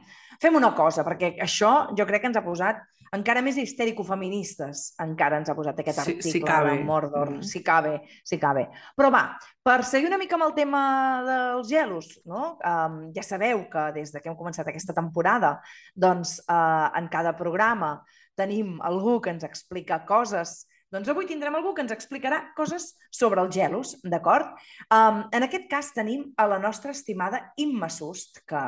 fem 0.42 0.56
una 0.58 0.72
cosa, 0.74 1.04
perquè 1.06 1.36
això 1.44 1.94
jo 1.94 2.06
crec 2.08 2.24
que 2.24 2.30
ens 2.32 2.38
ha 2.40 2.42
posat 2.42 2.80
encara 3.12 3.42
més 3.44 3.56
histèrico-feministes, 3.60 4.94
encara 5.02 5.38
ens 5.40 5.50
ha 5.50 5.54
posat 5.54 5.78
aquest 5.82 5.98
Si- 5.98 6.02
article 6.02 6.30
si 6.32 6.40
cabe. 6.40 6.70
de 6.78 6.84
Mordor, 6.84 7.30
Mm. 7.30 7.42
si 7.42 7.62
cabe, 7.62 8.02
si 8.24 8.38
cabe. 8.38 8.68
Però 8.96 9.10
va, 9.12 9.38
per 9.62 9.84
seguir 9.84 10.06
una 10.08 10.18
mica 10.18 10.34
amb 10.36 10.44
el 10.44 10.54
tema 10.54 11.22
dels 11.26 11.68
gelos, 11.68 12.20
no? 12.24 12.58
Um, 12.64 13.12
ja 13.14 13.22
sabeu 13.22 13.68
que 13.70 13.92
des 13.92 14.12
de 14.12 14.20
que 14.20 14.28
hem 14.30 14.36
començat 14.36 14.66
aquesta 14.68 14.94
temporada, 14.94 15.60
doncs 15.94 16.40
uh, 16.48 16.90
en 16.96 17.08
cada 17.08 17.36
programa 17.36 18.02
tenim 18.34 18.78
algú 18.80 19.20
que 19.20 19.30
ens 19.30 19.44
explica 19.44 20.04
coses 20.06 20.66
doncs 20.92 21.08
avui 21.08 21.24
tindrem 21.24 21.54
algú 21.54 21.72
que 21.72 21.80
ens 21.80 21.90
explicarà 21.92 22.52
coses 22.54 22.98
sobre 23.10 23.40
els 23.40 23.54
gelos, 23.54 23.96
d'acord? 24.04 24.44
Um, 24.90 25.24
en 25.32 25.42
aquest 25.42 25.66
cas 25.70 25.90
tenim 25.94 26.34
a 26.36 26.46
la 26.46 26.58
nostra 26.58 26.90
estimada 26.92 27.54
Imma 27.56 27.88
Sust, 27.88 28.40
que 28.46 28.60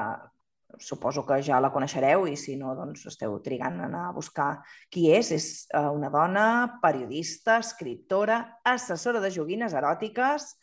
suposo 0.81 1.25
que 1.27 1.41
ja 1.45 1.61
la 1.63 1.71
coneixereu 1.75 2.27
i 2.31 2.37
si 2.39 2.57
no, 2.61 2.75
doncs 2.77 3.07
esteu 3.11 3.37
trigant 3.45 3.81
a 3.81 3.87
anar 3.89 4.03
a 4.09 4.15
buscar 4.17 4.49
qui 4.91 5.09
és. 5.15 5.31
És 5.35 5.49
uh, 5.75 5.91
una 5.95 6.11
dona, 6.13 6.47
periodista, 6.83 7.59
escriptora, 7.63 8.41
assessora 8.65 9.23
de 9.23 9.33
joguines 9.35 9.75
eròtiques. 9.75 10.55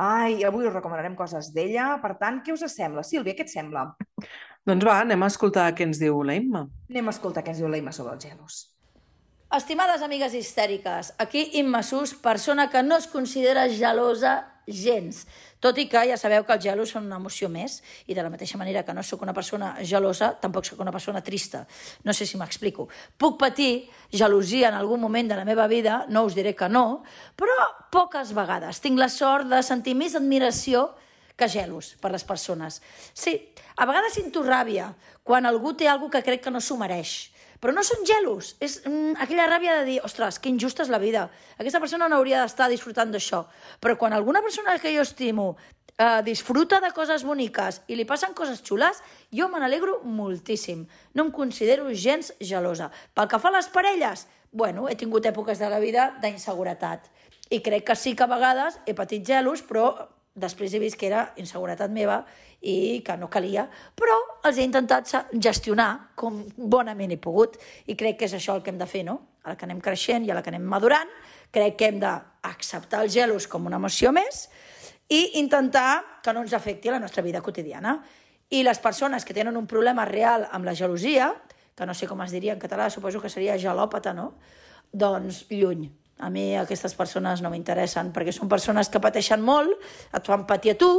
Ai, 0.00 0.40
avui 0.48 0.66
us 0.66 0.74
recomanarem 0.74 1.14
coses 1.14 1.52
d'ella. 1.52 1.98
Per 2.02 2.14
tant, 2.20 2.40
què 2.44 2.56
us 2.56 2.64
sembla? 2.72 3.04
Sílvia, 3.04 3.36
què 3.36 3.44
et 3.44 3.52
sembla? 3.52 3.90
Doncs 4.66 4.86
va, 4.88 5.00
anem 5.02 5.22
a 5.22 5.28
escoltar 5.32 5.68
què 5.76 5.84
ens 5.88 6.00
diu 6.00 6.22
la 6.24 6.38
Imma. 6.38 6.66
Anem 6.90 7.10
a 7.10 7.16
escoltar 7.16 7.44
què 7.44 7.52
ens 7.52 7.60
diu 7.60 7.68
la 7.68 7.82
Imma 7.82 7.92
sobre 7.92 8.16
els 8.16 8.24
gelos. 8.24 8.62
Estimades 9.52 10.00
amigues 10.00 10.32
histèriques, 10.32 11.10
aquí 11.20 11.42
Imma 11.60 11.82
Sus, 11.82 12.14
persona 12.14 12.70
que 12.70 12.80
no 12.82 12.96
es 12.96 13.06
considera 13.06 13.66
gelosa 13.68 14.46
gens, 14.64 15.26
tot 15.60 15.76
i 15.76 15.84
que 15.92 16.00
ja 16.08 16.16
sabeu 16.16 16.46
que 16.48 16.54
els 16.56 16.64
gelos 16.64 16.94
són 16.94 17.04
una 17.04 17.18
emoció 17.20 17.50
més, 17.52 17.82
i 18.08 18.16
de 18.16 18.24
la 18.24 18.30
mateixa 18.32 18.56
manera 18.56 18.80
que 18.86 18.94
no 18.96 19.04
sóc 19.04 19.20
una 19.26 19.34
persona 19.36 19.74
gelosa, 19.84 20.30
tampoc 20.40 20.64
sóc 20.64 20.80
una 20.80 20.94
persona 20.94 21.20
trista. 21.20 21.66
No 22.08 22.14
sé 22.16 22.24
si 22.24 22.40
m'explico. 22.40 22.88
Puc 23.20 23.36
patir 23.42 23.90
gelosia 24.08 24.70
en 24.70 24.78
algun 24.78 25.04
moment 25.04 25.28
de 25.28 25.36
la 25.36 25.44
meva 25.44 25.68
vida, 25.68 26.06
no 26.08 26.24
us 26.24 26.38
diré 26.38 26.54
que 26.56 26.70
no, 26.72 27.02
però 27.36 27.52
poques 27.92 28.32
vegades. 28.32 28.80
Tinc 28.80 28.96
la 28.96 29.10
sort 29.12 29.52
de 29.52 29.60
sentir 29.60 29.92
més 29.92 30.16
admiració 30.16 30.94
que 31.36 31.50
gelos 31.52 31.92
per 32.00 32.14
les 32.16 32.24
persones. 32.24 32.80
Sí, 33.12 33.36
a 33.76 33.84
vegades 33.84 34.16
sento 34.16 34.48
ràbia 34.48 34.94
quan 35.22 35.44
algú 35.44 35.76
té 35.76 35.92
alguna 35.92 36.16
que 36.16 36.24
crec 36.24 36.48
que 36.48 36.56
no 36.56 36.64
s'ho 36.64 36.80
mereix. 36.80 37.31
Però 37.62 37.70
no 37.70 37.84
són 37.86 38.00
gelos, 38.02 38.56
és 38.58 38.80
mm, 38.82 39.20
aquella 39.22 39.46
ràbia 39.46 39.76
de 39.78 39.84
dir, 39.86 40.00
ostres, 40.02 40.40
que 40.42 40.50
injusta 40.50 40.82
és 40.82 40.90
la 40.90 40.98
vida. 40.98 41.28
Aquesta 41.62 41.78
persona 41.78 42.08
no 42.10 42.18
hauria 42.18 42.40
d'estar 42.42 42.66
disfrutant 42.72 43.12
d'això. 43.14 43.44
Però 43.78 43.94
quan 44.00 44.16
alguna 44.16 44.42
persona 44.42 44.74
que 44.82 44.90
jo 44.90 45.04
estimo 45.06 45.52
eh, 45.94 46.22
disfruta 46.26 46.80
de 46.82 46.90
coses 46.90 47.22
boniques 47.22 47.78
i 47.86 47.94
li 47.94 48.06
passen 48.08 48.34
coses 48.34 48.64
xules, 48.66 48.98
jo 49.30 49.46
me 49.48 49.62
n'alegro 49.62 50.00
moltíssim. 50.02 50.88
No 51.14 51.28
em 51.28 51.30
considero 51.30 51.86
gens 51.94 52.32
gelosa. 52.40 52.90
Pel 53.14 53.30
que 53.30 53.38
fa 53.38 53.52
a 53.52 53.56
les 53.60 53.70
parelles, 53.70 54.26
bueno, 54.50 54.88
he 54.90 54.98
tingut 54.98 55.30
èpoques 55.30 55.62
de 55.62 55.70
la 55.70 55.78
vida 55.78 56.10
d'inseguretat. 56.18 57.06
I 57.54 57.62
crec 57.62 57.86
que 57.86 57.94
sí 57.94 58.16
que 58.18 58.26
a 58.26 58.32
vegades 58.32 58.80
he 58.86 58.98
patit 58.98 59.22
gelos, 59.22 59.62
però 59.62 59.92
després 60.34 60.74
he 60.74 60.82
vist 60.82 60.98
que 60.98 61.06
era 61.06 61.28
inseguretat 61.38 61.94
meva 61.94 62.24
i 62.62 63.02
que 63.04 63.16
no 63.18 63.28
calia, 63.30 63.66
però 63.98 64.14
els 64.46 64.58
he 64.58 64.64
intentat 64.66 65.10
gestionar 65.34 66.14
com 66.14 66.40
bonament 66.56 67.10
he 67.10 67.18
pogut 67.18 67.58
i 67.90 67.96
crec 67.98 68.20
que 68.20 68.28
és 68.30 68.36
això 68.38 68.54
el 68.56 68.62
que 68.62 68.70
hem 68.70 68.78
de 68.78 68.86
fer, 68.86 69.02
no? 69.06 69.18
A 69.42 69.52
la 69.52 69.58
que 69.58 69.66
anem 69.66 69.80
creixent 69.82 70.24
i 70.26 70.30
a 70.30 70.36
la 70.38 70.42
que 70.42 70.52
anem 70.52 70.62
madurant, 70.62 71.10
crec 71.50 71.76
que 71.78 71.90
hem 71.90 71.98
d'acceptar 72.02 73.02
els 73.02 73.14
gelos 73.14 73.48
com 73.50 73.66
una 73.66 73.80
emoció 73.82 74.12
més 74.14 74.46
i 75.10 75.40
intentar 75.42 76.22
que 76.22 76.32
no 76.32 76.44
ens 76.46 76.54
afecti 76.54 76.88
a 76.88 76.94
la 76.94 77.02
nostra 77.02 77.24
vida 77.26 77.42
quotidiana. 77.42 77.98
I 78.52 78.62
les 78.62 78.78
persones 78.78 79.24
que 79.24 79.34
tenen 79.34 79.56
un 79.56 79.66
problema 79.66 80.04
real 80.06 80.46
amb 80.52 80.64
la 80.64 80.76
gelosia, 80.78 81.32
que 81.74 81.86
no 81.88 81.94
sé 81.96 82.06
com 82.06 82.20
es 82.22 82.32
diria 82.32 82.54
en 82.54 82.62
català, 82.62 82.88
suposo 82.90 83.20
que 83.20 83.32
seria 83.32 83.58
gelòpata, 83.58 84.14
no? 84.14 84.34
Doncs 84.92 85.46
lluny. 85.50 85.90
A 86.22 86.28
mi 86.30 86.52
aquestes 86.54 86.94
persones 86.94 87.40
no 87.42 87.50
m'interessen 87.50 88.12
perquè 88.14 88.32
són 88.32 88.48
persones 88.48 88.88
que 88.92 89.00
pateixen 89.02 89.42
molt, 89.42 89.72
et 90.14 90.28
fan 90.28 90.44
patir 90.46 90.76
a 90.76 90.78
tu 90.78 90.92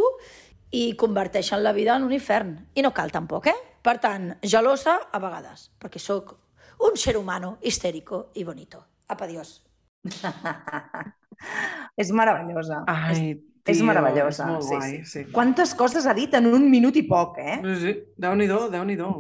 i 0.74 0.96
converteixen 0.98 1.62
la 1.64 1.74
vida 1.76 1.96
en 1.96 2.08
un 2.08 2.14
infern. 2.16 2.56
I 2.76 2.82
no 2.86 2.92
cal 2.94 3.12
tampoc, 3.14 3.48
eh? 3.52 3.58
Per 3.84 3.98
tant, 4.02 4.32
gelosa 4.42 4.96
a 5.12 5.20
vegades, 5.20 5.68
perquè 5.80 6.00
sóc 6.02 6.36
un 6.84 6.98
ser 6.98 7.16
humano 7.20 7.58
histérico 7.62 8.30
i 8.36 8.44
bonito. 8.48 8.82
Apa, 9.08 9.26
adiós. 9.28 9.60
és 12.02 12.12
meravellosa. 12.12 12.82
és, 12.88 13.20
Ai, 13.20 13.30
és 13.66 13.78
tio, 13.78 13.86
meravellosa. 13.88 14.48
És 14.48 14.50
molt 14.50 14.66
sí, 14.68 14.76
guai, 14.76 14.90
sí. 15.04 15.06
sí. 15.12 15.24
Quantes 15.36 15.76
coses 15.78 16.08
ha 16.08 16.16
dit 16.18 16.34
en 16.40 16.48
un 16.50 16.70
minut 16.72 16.98
i 17.00 17.06
poc, 17.08 17.38
eh? 17.44 17.60
Sí, 17.64 17.76
sí. 17.84 17.94
Déu-n'hi-do, 18.26 18.66
Déu-n'hi-do. 18.74 19.12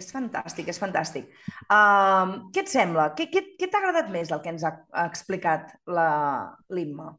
És 0.00 0.08
fantàstic, 0.14 0.68
és 0.72 0.78
fantàstic. 0.80 1.26
Uh, 1.68 2.48
què 2.54 2.62
et 2.64 2.70
sembla? 2.72 3.10
Què, 3.16 3.26
què, 3.32 3.42
què 3.60 3.68
t'ha 3.68 3.80
agradat 3.82 4.08
més 4.12 4.30
del 4.32 4.40
que 4.40 4.48
ens 4.54 4.64
ha, 4.64 4.70
explicat 5.04 5.74
la- 5.92 6.54
l'Imma? 6.72 7.10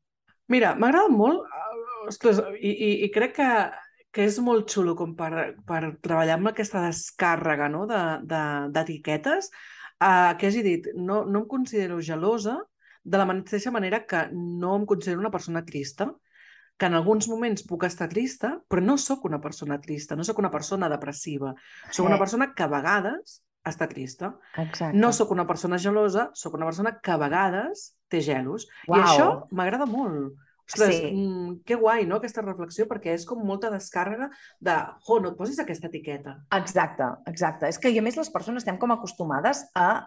Mira, 0.51 0.73
m'ha 0.75 0.89
agradat 0.89 1.13
molt, 1.13 1.45
ostres, 2.07 2.41
i, 2.59 2.71
i, 2.71 2.89
i 3.05 3.11
crec 3.13 3.35
que, 3.37 3.49
que 4.11 4.25
és 4.27 4.39
molt 4.43 4.69
xulo 4.71 4.95
com 4.99 5.13
per, 5.15 5.53
per 5.67 5.81
treballar 6.03 6.39
amb 6.39 6.51
aquesta 6.51 6.81
descàrrega 6.87 7.69
no? 7.71 7.85
d'etiquetes, 7.87 8.27
de, 8.31 8.71
d'etiquetes, 8.75 9.51
uh, 10.01 10.33
que 10.37 10.49
hagi 10.49 10.63
dit, 10.65 10.91
no, 10.95 11.23
no 11.25 11.43
em 11.43 11.47
considero 11.47 12.01
gelosa 12.01 12.57
de 13.03 13.17
la 13.17 13.25
mateixa 13.25 13.71
manera 13.73 14.03
que 14.05 14.27
no 14.33 14.75
em 14.77 14.85
considero 14.85 15.19
una 15.23 15.31
persona 15.33 15.63
trista, 15.65 16.11
que 16.77 16.87
en 16.89 16.95
alguns 16.97 17.27
moments 17.29 17.61
puc 17.69 17.83
estar 17.85 18.07
trista, 18.09 18.55
però 18.69 18.81
no 18.81 18.97
sóc 18.97 19.25
una 19.29 19.37
persona 19.41 19.77
trista, 19.81 20.15
no 20.17 20.23
sóc 20.25 20.39
una 20.41 20.49
persona 20.49 20.89
depressiva. 20.89 21.53
Sóc 21.91 22.07
una 22.07 22.15
Eh. 22.15 22.19
persona 22.19 22.53
que 22.55 22.63
a 22.63 22.67
vegades 22.67 23.43
està 23.63 23.87
trista. 23.87 24.31
Exacte. 24.57 24.97
No 24.97 25.11
sóc 25.13 25.29
una 25.31 25.45
persona 25.45 25.77
gelosa, 25.77 26.31
sóc 26.33 26.55
una 26.57 26.65
persona 26.65 26.95
que 26.99 27.11
a 27.11 27.17
vegades 27.21 27.95
té 28.09 28.21
gelos. 28.25 28.65
I 28.87 28.91
Uau. 28.95 29.01
això 29.03 29.27
m'agrada 29.51 29.85
molt. 29.85 30.33
Ostres, 30.73 30.95
Sí. 30.95 31.11
mm, 31.11 31.63
que 31.65 31.75
guai, 31.75 32.05
no?, 32.05 32.15
aquesta 32.17 32.41
reflexió, 32.41 32.87
perquè 32.87 33.13
és 33.13 33.25
com 33.25 33.43
molta 33.45 33.69
descàrrega 33.69 34.29
de, 34.59 34.75
jo, 35.05 35.19
no 35.19 35.29
et 35.29 35.37
posis 35.37 35.59
aquesta 35.59 35.87
etiqueta. 35.87 36.37
Exacte, 36.51 37.03
exacte. 37.27 37.67
És 37.67 37.77
que, 37.77 37.89
i 37.89 37.99
a 37.99 38.01
més, 38.01 38.15
les 38.17 38.29
persones 38.31 38.63
estem 38.63 38.77
com 38.77 38.91
acostumades 38.91 39.65
a 39.75 40.05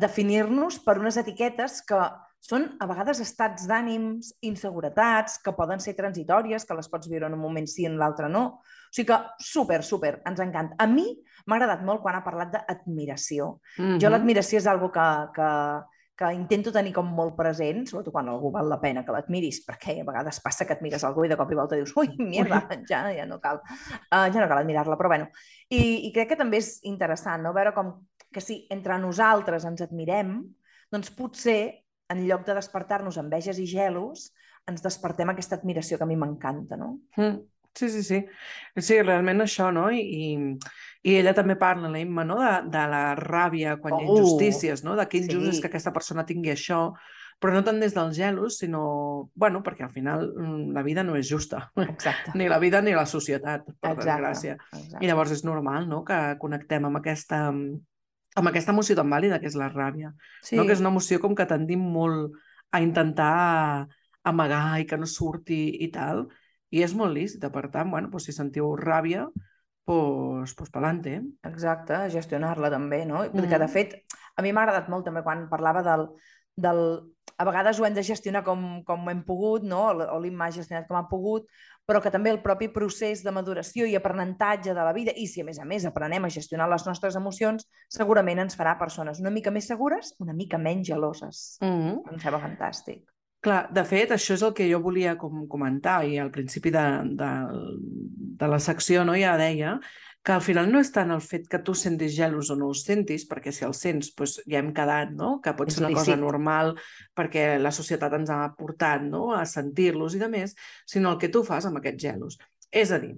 definir-nos 0.00 0.78
per 0.84 0.98
unes 0.98 1.16
etiquetes 1.20 1.82
que 1.86 1.98
són 2.44 2.66
a 2.80 2.86
vegades 2.86 3.20
estats 3.20 3.66
d'ànims, 3.68 4.34
inseguretats, 4.44 5.38
que 5.42 5.52
poden 5.56 5.80
ser 5.80 5.94
transitòries, 5.96 6.64
que 6.68 6.76
les 6.76 6.88
pots 6.92 7.08
viure 7.08 7.26
en 7.26 7.32
un 7.36 7.40
moment 7.40 7.66
sí 7.66 7.82
i 7.84 7.86
en 7.88 7.96
l'altre 7.98 8.28
no. 8.28 8.44
O 8.60 8.92
sigui 8.94 9.06
que 9.08 9.18
super, 9.40 9.82
super, 9.82 10.18
ens 10.28 10.40
encanta. 10.40 10.76
A 10.78 10.86
mi 10.86 11.06
m'ha 11.46 11.56
agradat 11.56 11.82
molt 11.82 12.02
quan 12.02 12.16
ha 12.16 12.24
parlat 12.24 12.52
d'admiració. 12.52 13.60
Jo 13.78 13.82
Mhm. 14.08 14.10
l'admiració 14.12 14.58
és 14.58 14.66
algo 14.66 14.90
que, 14.92 15.08
que, 15.34 15.50
que 16.14 16.30
intento 16.34 16.70
tenir 16.72 16.92
com 16.94 17.08
molt 17.10 17.34
present, 17.34 17.82
sobretot 17.90 18.14
quan 18.14 18.28
algú 18.30 18.52
val 18.54 18.68
la 18.70 18.78
pena 18.82 19.02
que 19.04 19.14
l'admiris, 19.14 19.64
perquè 19.66 19.96
a 19.98 20.06
vegades 20.06 20.38
passa 20.44 20.66
que 20.66 20.76
et 20.76 20.82
mires 20.84 21.02
algú 21.06 21.24
i 21.26 21.30
de 21.30 21.38
cop 21.38 21.50
i 21.50 21.58
volta 21.58 21.78
dius, 21.78 21.94
ui, 21.98 22.12
mierda, 22.22 22.60
ja, 22.90 23.02
ja 23.16 23.26
no 23.26 23.40
cal, 23.42 23.58
uh, 23.64 24.28
ja 24.28 24.38
no 24.38 24.46
cal 24.46 24.60
admirar-la, 24.60 24.98
però 25.00 25.10
bueno. 25.10 25.30
I, 25.74 26.06
I 26.06 26.12
crec 26.14 26.30
que 26.32 26.38
també 26.38 26.62
és 26.62 26.76
interessant, 26.86 27.42
no?, 27.42 27.54
veure 27.56 27.74
com 27.74 27.96
que 28.34 28.42
si 28.42 28.60
entre 28.74 28.98
nosaltres 29.02 29.66
ens 29.66 29.82
admirem, 29.82 30.38
doncs 30.94 31.10
potser, 31.14 31.82
en 32.12 32.20
lloc 32.28 32.44
de 32.46 32.54
despertar-nos 32.58 33.18
enveges 33.18 33.58
i 33.58 33.66
gelos, 33.66 34.28
ens 34.70 34.82
despertem 34.84 35.32
aquesta 35.32 35.58
admiració 35.58 35.98
que 35.98 36.06
a 36.06 36.08
mi 36.08 36.18
m'encanta, 36.20 36.78
no? 36.78 36.98
Mm. 37.18 37.42
Sí, 37.74 37.88
sí, 37.90 38.04
sí. 38.06 38.20
Sí, 38.78 39.00
realment 39.02 39.42
això, 39.42 39.72
no? 39.74 39.88
I, 39.90 39.98
i, 39.98 40.26
i 41.04 41.18
ella 41.20 41.34
també 41.36 41.58
parla, 41.60 41.90
la 41.92 42.00
Imma, 42.00 42.24
no? 42.24 42.38
de, 42.40 42.52
de 42.72 42.84
la 42.88 43.02
ràbia 43.18 43.76
quan 43.80 43.98
hi 43.98 44.06
ha 44.06 44.08
Oh, 44.08 44.16
injustícies, 44.16 44.84
no? 44.86 44.96
De 44.96 45.04
que 45.04 45.20
injust 45.20 45.44
sí. 45.44 45.52
és 45.52 45.60
que 45.60 45.68
aquesta 45.68 45.92
persona 45.92 46.24
tingui 46.24 46.54
això, 46.54 46.94
però 47.42 47.52
no 47.52 47.60
tant 47.66 47.80
des 47.82 47.92
dels 47.92 48.16
gelos, 48.16 48.56
sinó... 48.62 48.84
Bueno, 49.36 49.60
perquè 49.66 49.84
al 49.84 49.92
final 49.92 50.30
mm, 50.32 50.70
la 50.72 50.84
vida 50.86 51.04
no 51.04 51.18
és 51.18 51.28
justa. 51.28 51.66
Exacte. 51.84 52.32
Ni 52.40 52.48
la 52.48 52.60
vida 52.62 52.80
ni 52.80 52.94
la 52.96 53.04
societat, 53.10 53.66
per 53.68 53.92
Exacte. 53.92 54.06
desgràcia. 54.06 54.56
Exacte. 54.70 55.02
I 55.04 55.10
llavors 55.10 55.34
és 55.36 55.44
normal, 55.44 55.88
no?, 55.90 56.00
que 56.08 56.20
connectem 56.40 56.88
amb 56.88 57.02
aquesta, 57.02 57.42
amb 57.52 58.50
aquesta 58.50 58.72
emoció 58.72 58.96
tan 58.96 59.12
vàlida 59.12 59.42
que 59.42 59.50
és 59.52 59.58
la 59.60 59.68
ràbia. 59.68 60.14
Sí. 60.40 60.56
No? 60.56 60.64
Que 60.64 60.72
és 60.72 60.80
una 60.80 60.94
emoció 60.94 61.20
com 61.20 61.36
que 61.36 61.48
tendim 61.50 61.84
molt 61.84 62.32
a 62.72 62.80
intentar 62.80 63.88
amagar 64.24 64.80
i 64.80 64.88
que 64.88 64.96
no 64.96 65.06
surti 65.10 65.66
i 65.84 65.92
tal. 65.92 66.24
I 66.72 66.80
és 66.82 66.96
molt 66.96 67.12
lícita, 67.12 67.52
per 67.52 67.68
tant, 67.68 67.92
bueno, 67.92 68.08
doncs 68.08 68.30
si 68.30 68.32
sentiu 68.32 68.72
ràbia, 68.80 69.28
doncs, 69.86 70.54
doncs 70.56 70.70
pelante. 70.74 71.18
Exacte, 71.48 72.04
gestionar-la 72.14 72.70
també, 72.72 73.04
no? 73.08 73.24
Mm. 73.26 73.48
Que 73.50 73.58
de 73.58 73.68
fet, 73.68 73.98
a 74.36 74.42
mi 74.42 74.52
m'ha 74.52 74.64
agradat 74.64 74.88
molt 74.92 75.04
també 75.08 75.22
quan 75.26 75.48
parlava 75.50 75.84
del, 75.86 76.08
del... 76.56 76.80
A 77.34 77.44
vegades 77.48 77.80
ho 77.80 77.86
hem 77.86 77.94
de 77.96 78.02
gestionar 78.06 78.44
com, 78.46 78.84
com 78.86 79.08
hem 79.10 79.24
pogut, 79.26 79.64
no? 79.66 79.88
O 79.90 80.04
o 80.14 80.18
l'Imma 80.22 80.46
ha 80.46 80.54
gestionat 80.54 80.86
com 80.86 80.98
ha 81.00 81.08
pogut, 81.10 81.48
però 81.84 82.00
que 82.00 82.12
també 82.14 82.30
el 82.30 82.40
propi 82.44 82.68
procés 82.72 83.24
de 83.24 83.32
maduració 83.34 83.88
i 83.90 83.96
aprenentatge 83.98 84.72
de 84.76 84.84
la 84.86 84.92
vida, 84.96 85.12
i 85.16 85.26
si 85.26 85.42
a 85.42 85.48
més 85.48 85.58
a 85.58 85.66
més 85.68 85.84
aprenem 85.88 86.24
a 86.24 86.30
gestionar 86.30 86.68
les 86.70 86.86
nostres 86.86 87.18
emocions, 87.18 87.66
segurament 87.90 88.44
ens 88.44 88.56
farà 88.56 88.76
persones 88.78 89.20
una 89.20 89.34
mica 89.34 89.50
més 89.50 89.66
segures, 89.68 90.14
una 90.20 90.36
mica 90.36 90.58
menys 90.58 90.86
geloses. 90.88 91.58
Mm 91.60 91.74
-hmm. 91.80 92.12
Em 92.12 92.18
sembla 92.20 92.40
fantàstic. 92.40 93.13
Clar, 93.44 93.66
de 93.76 93.84
fet, 93.84 94.14
això 94.14 94.38
és 94.38 94.42
el 94.46 94.54
que 94.56 94.66
jo 94.70 94.80
volia 94.80 95.18
com 95.20 95.44
comentar 95.50 95.98
i 96.08 96.16
al 96.20 96.30
principi 96.32 96.72
de, 96.72 96.84
de, 97.18 97.30
de 98.40 98.48
la 98.48 98.60
secció 98.62 99.04
no, 99.04 99.16
ja 99.20 99.36
deia 99.36 99.76
que 100.24 100.32
al 100.32 100.40
final 100.40 100.70
no 100.72 100.80
és 100.80 100.88
tant 100.88 101.10
el 101.12 101.20
fet 101.20 101.44
que 101.52 101.60
tu 101.60 101.74
sentis 101.76 102.14
gelos 102.16 102.48
o 102.48 102.54
no 102.56 102.70
els 102.72 102.86
sentis, 102.86 103.26
perquè 103.28 103.52
si 103.52 103.66
els 103.66 103.82
sents 103.84 104.08
doncs 104.16 104.38
ja 104.48 104.62
hem 104.62 104.70
quedat, 104.72 105.12
no? 105.12 105.34
que 105.44 105.52
pot 105.52 105.68
ser 105.68 105.82
una 105.82 105.92
cosa 105.92 106.16
normal 106.16 106.72
perquè 107.12 107.58
la 107.60 107.74
societat 107.76 108.16
ens 108.16 108.32
ha 108.32 108.40
portat 108.56 109.04
no? 109.04 109.26
a 109.36 109.42
sentir-los 109.44 110.16
i 110.16 110.22
de 110.22 110.30
més, 110.32 110.56
sinó 110.88 111.12
el 111.12 111.20
que 111.20 111.28
tu 111.28 111.44
fas 111.44 111.68
amb 111.68 111.82
aquests 111.82 112.06
gelos. 112.06 112.40
És 112.72 112.90
a 112.96 112.98
dir, 113.02 113.12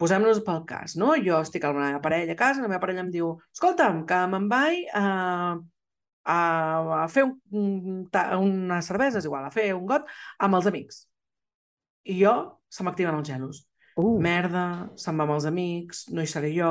posem-nos 0.00 0.40
pel 0.48 0.64
cas, 0.66 0.96
no? 0.96 1.12
Jo 1.20 1.42
estic 1.44 1.68
amb 1.68 1.76
la 1.78 1.90
meva 1.90 2.00
parella 2.02 2.32
a 2.32 2.40
casa, 2.40 2.64
la 2.64 2.72
meva 2.72 2.80
parella 2.82 3.04
em 3.04 3.12
diu 3.12 3.34
escolta'm, 3.52 4.06
que 4.08 4.24
me'n 4.32 4.48
vaig 4.50 4.88
a, 4.96 5.04
a, 6.26 7.04
a 7.04 7.06
fer 7.12 7.24
un, 7.26 8.06
un, 8.40 8.74
cervesa, 8.82 9.20
és 9.22 9.28
igual, 9.28 9.46
a 9.46 9.54
fer 9.54 9.70
un 9.76 9.86
got 9.88 10.10
amb 10.42 10.58
els 10.58 10.68
amics. 10.70 11.04
I 12.06 12.18
jo 12.20 12.34
se 12.70 12.86
m'activen 12.86 13.16
els 13.18 13.28
gelos. 13.30 13.64
Uh, 13.96 14.18
Merda, 14.20 14.66
se'n 15.00 15.16
va 15.16 15.24
amb 15.24 15.36
els 15.38 15.46
amics, 15.48 16.04
no 16.12 16.22
hi 16.22 16.28
seré 16.30 16.52
jo, 16.52 16.70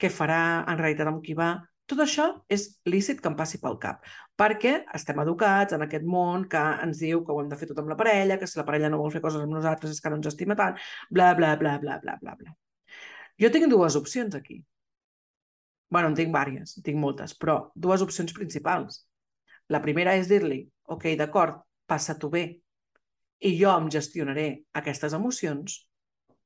què 0.00 0.10
farà, 0.10 0.42
en 0.66 0.80
realitat 0.80 1.12
amb 1.12 1.24
qui 1.24 1.36
va... 1.38 1.54
Tot 1.86 2.00
això 2.02 2.24
és 2.50 2.64
lícit 2.90 3.20
que 3.22 3.30
em 3.30 3.36
passi 3.38 3.60
pel 3.62 3.76
cap, 3.78 4.00
perquè 4.34 4.72
estem 4.98 5.20
educats 5.22 5.76
en 5.76 5.84
aquest 5.84 6.02
món 6.02 6.48
que 6.50 6.62
ens 6.82 6.98
diu 6.98 7.20
que 7.22 7.30
ho 7.30 7.38
hem 7.38 7.52
de 7.52 7.58
fer 7.60 7.68
tot 7.70 7.78
amb 7.78 7.92
la 7.92 7.98
parella, 8.00 8.40
que 8.40 8.48
si 8.50 8.58
la 8.58 8.64
parella 8.66 8.90
no 8.90 8.98
vol 8.98 9.12
fer 9.14 9.22
coses 9.22 9.44
amb 9.44 9.54
nosaltres 9.54 9.94
és 9.94 10.02
que 10.02 10.10
no 10.10 10.18
ens 10.18 10.26
estima 10.32 10.58
tant, 10.58 10.74
bla, 11.14 11.28
bla, 11.38 11.52
bla, 11.60 11.76
bla, 11.84 12.00
bla, 12.02 12.16
bla, 12.24 12.34
bla. 12.40 12.56
Jo 13.38 13.52
tinc 13.54 13.70
dues 13.70 13.94
opcions 14.00 14.34
aquí. 14.34 14.58
Bueno, 15.90 16.10
en 16.10 16.16
tinc 16.18 16.32
vàries, 16.34 16.76
en 16.78 16.86
tinc 16.86 16.98
moltes, 17.00 17.34
però 17.38 17.70
dues 17.74 18.02
opcions 18.02 18.34
principals. 18.36 19.04
La 19.72 19.82
primera 19.82 20.14
és 20.18 20.28
dir-li, 20.30 20.62
ok, 20.92 21.12
d'acord, 21.18 21.62
passa-t'ho 21.86 22.30
bé, 22.30 22.44
i 23.46 23.52
jo 23.58 23.72
em 23.76 23.90
gestionaré 23.92 24.46
aquestes 24.80 25.14
emocions 25.16 25.82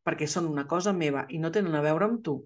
perquè 0.05 0.27
són 0.27 0.49
una 0.51 0.67
cosa 0.67 0.93
meva 0.97 1.27
i 1.31 1.39
no 1.39 1.53
tenen 1.55 1.77
a 1.77 1.83
veure 1.85 2.09
amb 2.09 2.23
tu, 2.25 2.41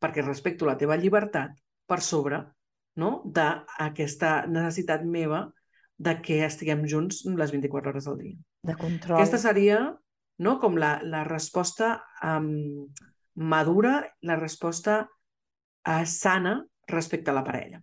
perquè 0.00 0.24
respecto 0.24 0.66
la 0.66 0.78
teva 0.80 0.96
llibertat 0.96 1.56
per 1.86 2.00
sobre 2.00 2.40
no? 2.96 3.22
d'aquesta 3.26 4.46
necessitat 4.48 5.04
meva 5.04 5.46
de 6.02 6.16
que 6.24 6.40
estiguem 6.46 6.86
junts 6.88 7.22
les 7.26 7.52
24 7.54 7.92
hores 7.92 8.08
del 8.08 8.18
dia. 8.18 8.38
de 8.62 8.76
control. 8.78 9.18
Aquesta 9.18 9.38
seria 9.42 9.78
no, 10.42 10.58
com 10.62 10.78
la, 10.78 10.96
la 11.04 11.22
resposta 11.24 11.96
um, 12.22 12.88
madura, 13.34 14.00
la 14.22 14.36
resposta 14.38 15.02
uh, 15.88 16.04
sana 16.06 16.58
respecte 16.90 17.32
a 17.32 17.36
la 17.36 17.44
parella. 17.46 17.82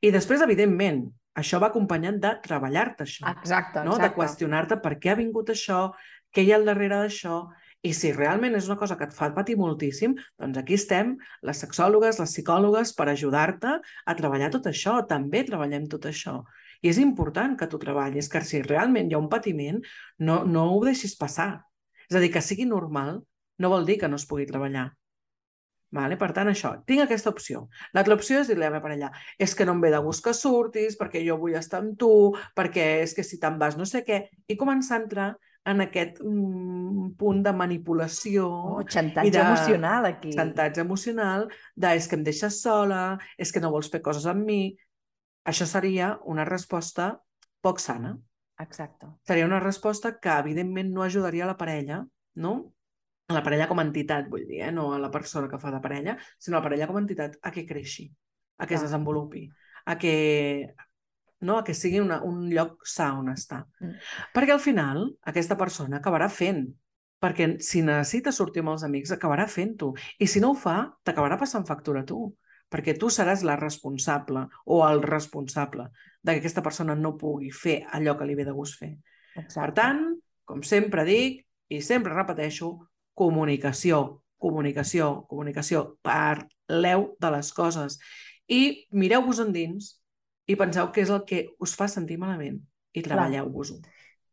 I 0.00 0.10
després, 0.14 0.42
evidentment, 0.44 1.04
això 1.38 1.60
va 1.62 1.70
acompanyat 1.70 2.18
de 2.22 2.34
treballar-te 2.44 3.04
això 3.04 3.28
Exacte, 3.30 3.84
no? 3.84 3.96
de 3.96 4.08
exacte. 4.08 4.16
qüestionar-te 4.16 4.78
per 4.82 4.96
què 4.98 5.12
ha 5.12 5.18
vingut 5.18 5.52
això, 5.54 5.88
què 6.34 6.44
hi 6.44 6.52
ha 6.52 6.58
al 6.58 6.66
darrere 6.66 7.02
d'això, 7.04 7.42
i 7.86 7.92
si 7.94 8.10
realment 8.10 8.56
és 8.58 8.66
una 8.66 8.78
cosa 8.78 8.96
que 8.98 9.06
et 9.06 9.14
fa 9.14 9.28
patir 9.34 9.54
moltíssim, 9.58 10.16
doncs 10.40 10.58
aquí 10.58 10.74
estem, 10.74 11.12
les 11.46 11.60
sexòlogues, 11.62 12.18
les 12.18 12.32
psicòlogues, 12.34 12.92
per 12.98 13.06
ajudar-te 13.12 13.76
a 13.78 14.14
treballar 14.18 14.50
tot 14.50 14.66
això. 14.66 14.96
També 15.06 15.44
treballem 15.46 15.86
tot 15.86 16.08
això. 16.10 16.40
I 16.82 16.90
és 16.90 16.98
important 17.02 17.54
que 17.58 17.68
tu 17.70 17.78
treballis, 17.78 18.30
que 18.30 18.42
si 18.42 18.62
realment 18.66 19.10
hi 19.10 19.14
ha 19.14 19.22
un 19.22 19.30
patiment, 19.30 19.78
no, 20.18 20.42
no 20.44 20.66
ho 20.74 20.82
deixis 20.84 21.14
passar. 21.18 21.52
És 22.10 22.18
a 22.18 22.22
dir, 22.22 22.32
que 22.34 22.42
sigui 22.42 22.66
normal 22.66 23.20
no 23.58 23.70
vol 23.70 23.86
dir 23.86 23.98
que 24.02 24.10
no 24.10 24.18
es 24.18 24.26
pugui 24.26 24.46
treballar. 24.46 24.88
Vale? 25.90 26.18
Per 26.20 26.32
tant, 26.36 26.48
això, 26.50 26.74
tinc 26.84 27.00
aquesta 27.06 27.30
opció. 27.32 27.62
L'altra 27.96 28.14
opció 28.18 28.40
és 28.42 28.48
dir-li 28.50 28.60
a 28.66 28.68
la 28.68 28.74
meva 28.76 28.82
parella 28.84 29.08
és 29.40 29.54
que 29.56 29.64
no 29.64 29.72
em 29.72 29.80
ve 29.80 29.90
de 29.94 29.98
gust 30.04 30.22
que 30.24 30.34
surtis, 30.36 30.98
perquè 31.00 31.22
jo 31.26 31.38
vull 31.40 31.54
estar 31.56 31.80
amb 31.80 31.94
tu, 31.96 32.10
perquè 32.54 33.00
és 33.06 33.14
que 33.16 33.24
si 33.24 33.38
te'n 33.40 33.56
vas 33.58 33.78
no 33.78 33.86
sé 33.88 34.02
què, 34.04 34.18
i 34.48 34.56
començar 34.60 34.98
a 34.98 35.02
entrar 35.02 35.28
en 35.68 35.80
aquest 35.84 36.20
mm, 36.20 37.14
punt 37.16 37.40
de 37.44 37.52
manipulació, 37.56 38.46
Oh, 38.78 38.84
xantatge 38.84 39.28
i 39.28 39.32
de- 39.32 39.40
emocional 39.40 40.04
aquí. 40.10 40.32
xantatge 40.36 40.80
emocional, 40.84 41.48
de 41.74 41.94
és 41.96 42.06
que 42.08 42.16
em 42.16 42.22
deixes 42.24 42.60
sola, 42.62 43.18
és 43.38 43.52
que 43.52 43.60
no 43.60 43.70
vols 43.72 43.88
fer 43.92 44.02
coses 44.04 44.26
amb 44.26 44.44
mi. 44.44 44.76
Això 45.48 45.64
seria 45.66 46.18
una 46.24 46.44
resposta 46.44 47.14
poc 47.64 47.80
sana. 47.80 48.16
Exacte. 48.60 49.06
Seria 49.26 49.46
una 49.46 49.60
resposta 49.60 50.18
que, 50.20 50.28
evidentment, 50.38 50.92
no 50.92 51.02
ajudaria 51.02 51.46
la 51.46 51.56
parella, 51.56 52.04
no? 52.36 52.72
A 53.28 53.36
la 53.36 53.42
parella 53.44 53.68
com 53.68 53.80
a 53.80 53.84
entitat, 53.84 54.28
vull 54.32 54.46
dir, 54.48 54.62
eh? 54.64 54.72
no 54.72 54.86
a 54.94 54.98
la 55.02 55.10
persona 55.12 55.50
que 55.52 55.60
fa 55.60 55.72
de 55.74 55.82
parella, 55.84 56.16
sinó 56.40 56.56
a 56.56 56.60
la 56.60 56.64
parella 56.64 56.86
com 56.88 56.96
a 56.96 57.02
entitat 57.04 57.36
a 57.42 57.52
que 57.52 57.66
creixi, 57.68 58.06
a 58.56 58.66
que 58.66 58.74
es 58.74 58.80
Clar. 58.80 58.88
desenvolupi, 58.88 59.42
a 59.84 59.98
que, 60.00 60.14
no? 61.44 61.58
a 61.58 61.64
que 61.64 61.74
sigui 61.76 62.00
una, 62.00 62.22
un 62.24 62.46
lloc 62.48 62.86
sa 62.88 63.10
on 63.18 63.28
estar. 63.34 63.66
Mm. 63.84 64.00
Perquè 64.32 64.56
al 64.56 64.64
final 64.64 65.04
aquesta 65.28 65.58
persona 65.60 66.00
acabarà 66.00 66.30
fent, 66.32 66.64
perquè 67.20 67.50
si 67.64 67.82
necessita 67.84 68.32
sortir 68.32 68.62
amb 68.64 68.72
els 68.76 68.86
amics 68.86 69.12
acabarà 69.12 69.48
fent-ho, 69.50 69.92
i 70.18 70.26
si 70.30 70.40
no 70.40 70.54
ho 70.54 70.58
fa, 70.58 70.78
t'acabarà 71.04 71.36
passant 71.36 71.66
factura 71.68 72.06
a 72.06 72.08
tu, 72.08 72.30
perquè 72.68 72.94
tu 73.00 73.08
seràs 73.12 73.42
la 73.44 73.56
responsable 73.56 74.44
o 74.66 74.82
el 74.86 75.02
responsable 75.02 75.88
de 76.22 76.32
que 76.32 76.42
aquesta 76.42 76.62
persona 76.64 76.94
no 76.96 77.16
pugui 77.20 77.50
fer 77.52 77.80
allò 77.96 78.16
que 78.16 78.28
li 78.28 78.36
ve 78.38 78.44
de 78.48 78.54
gust 78.56 78.78
fer. 78.80 78.92
Exacte. 79.34 79.60
Per 79.60 79.70
tant, 79.76 80.04
com 80.48 80.62
sempre 80.64 81.04
dic 81.08 81.44
i 81.72 81.80
sempre 81.84 82.14
repeteixo, 82.14 82.72
comunicació, 83.18 84.22
comunicació, 84.38 85.10
comunicació. 85.30 85.84
Parleu 86.06 87.10
de 87.20 87.32
les 87.34 87.52
coses 87.56 87.98
i 88.48 88.62
mireu-vos 88.94 89.42
endins 89.44 89.96
i 90.48 90.56
penseu 90.56 90.92
què 90.94 91.04
és 91.04 91.12
el 91.12 91.24
que 91.28 91.42
us 91.60 91.74
fa 91.76 91.90
sentir 91.90 92.16
malament 92.20 92.60
i 92.96 93.04
treballeu-vos-ho. 93.04 93.82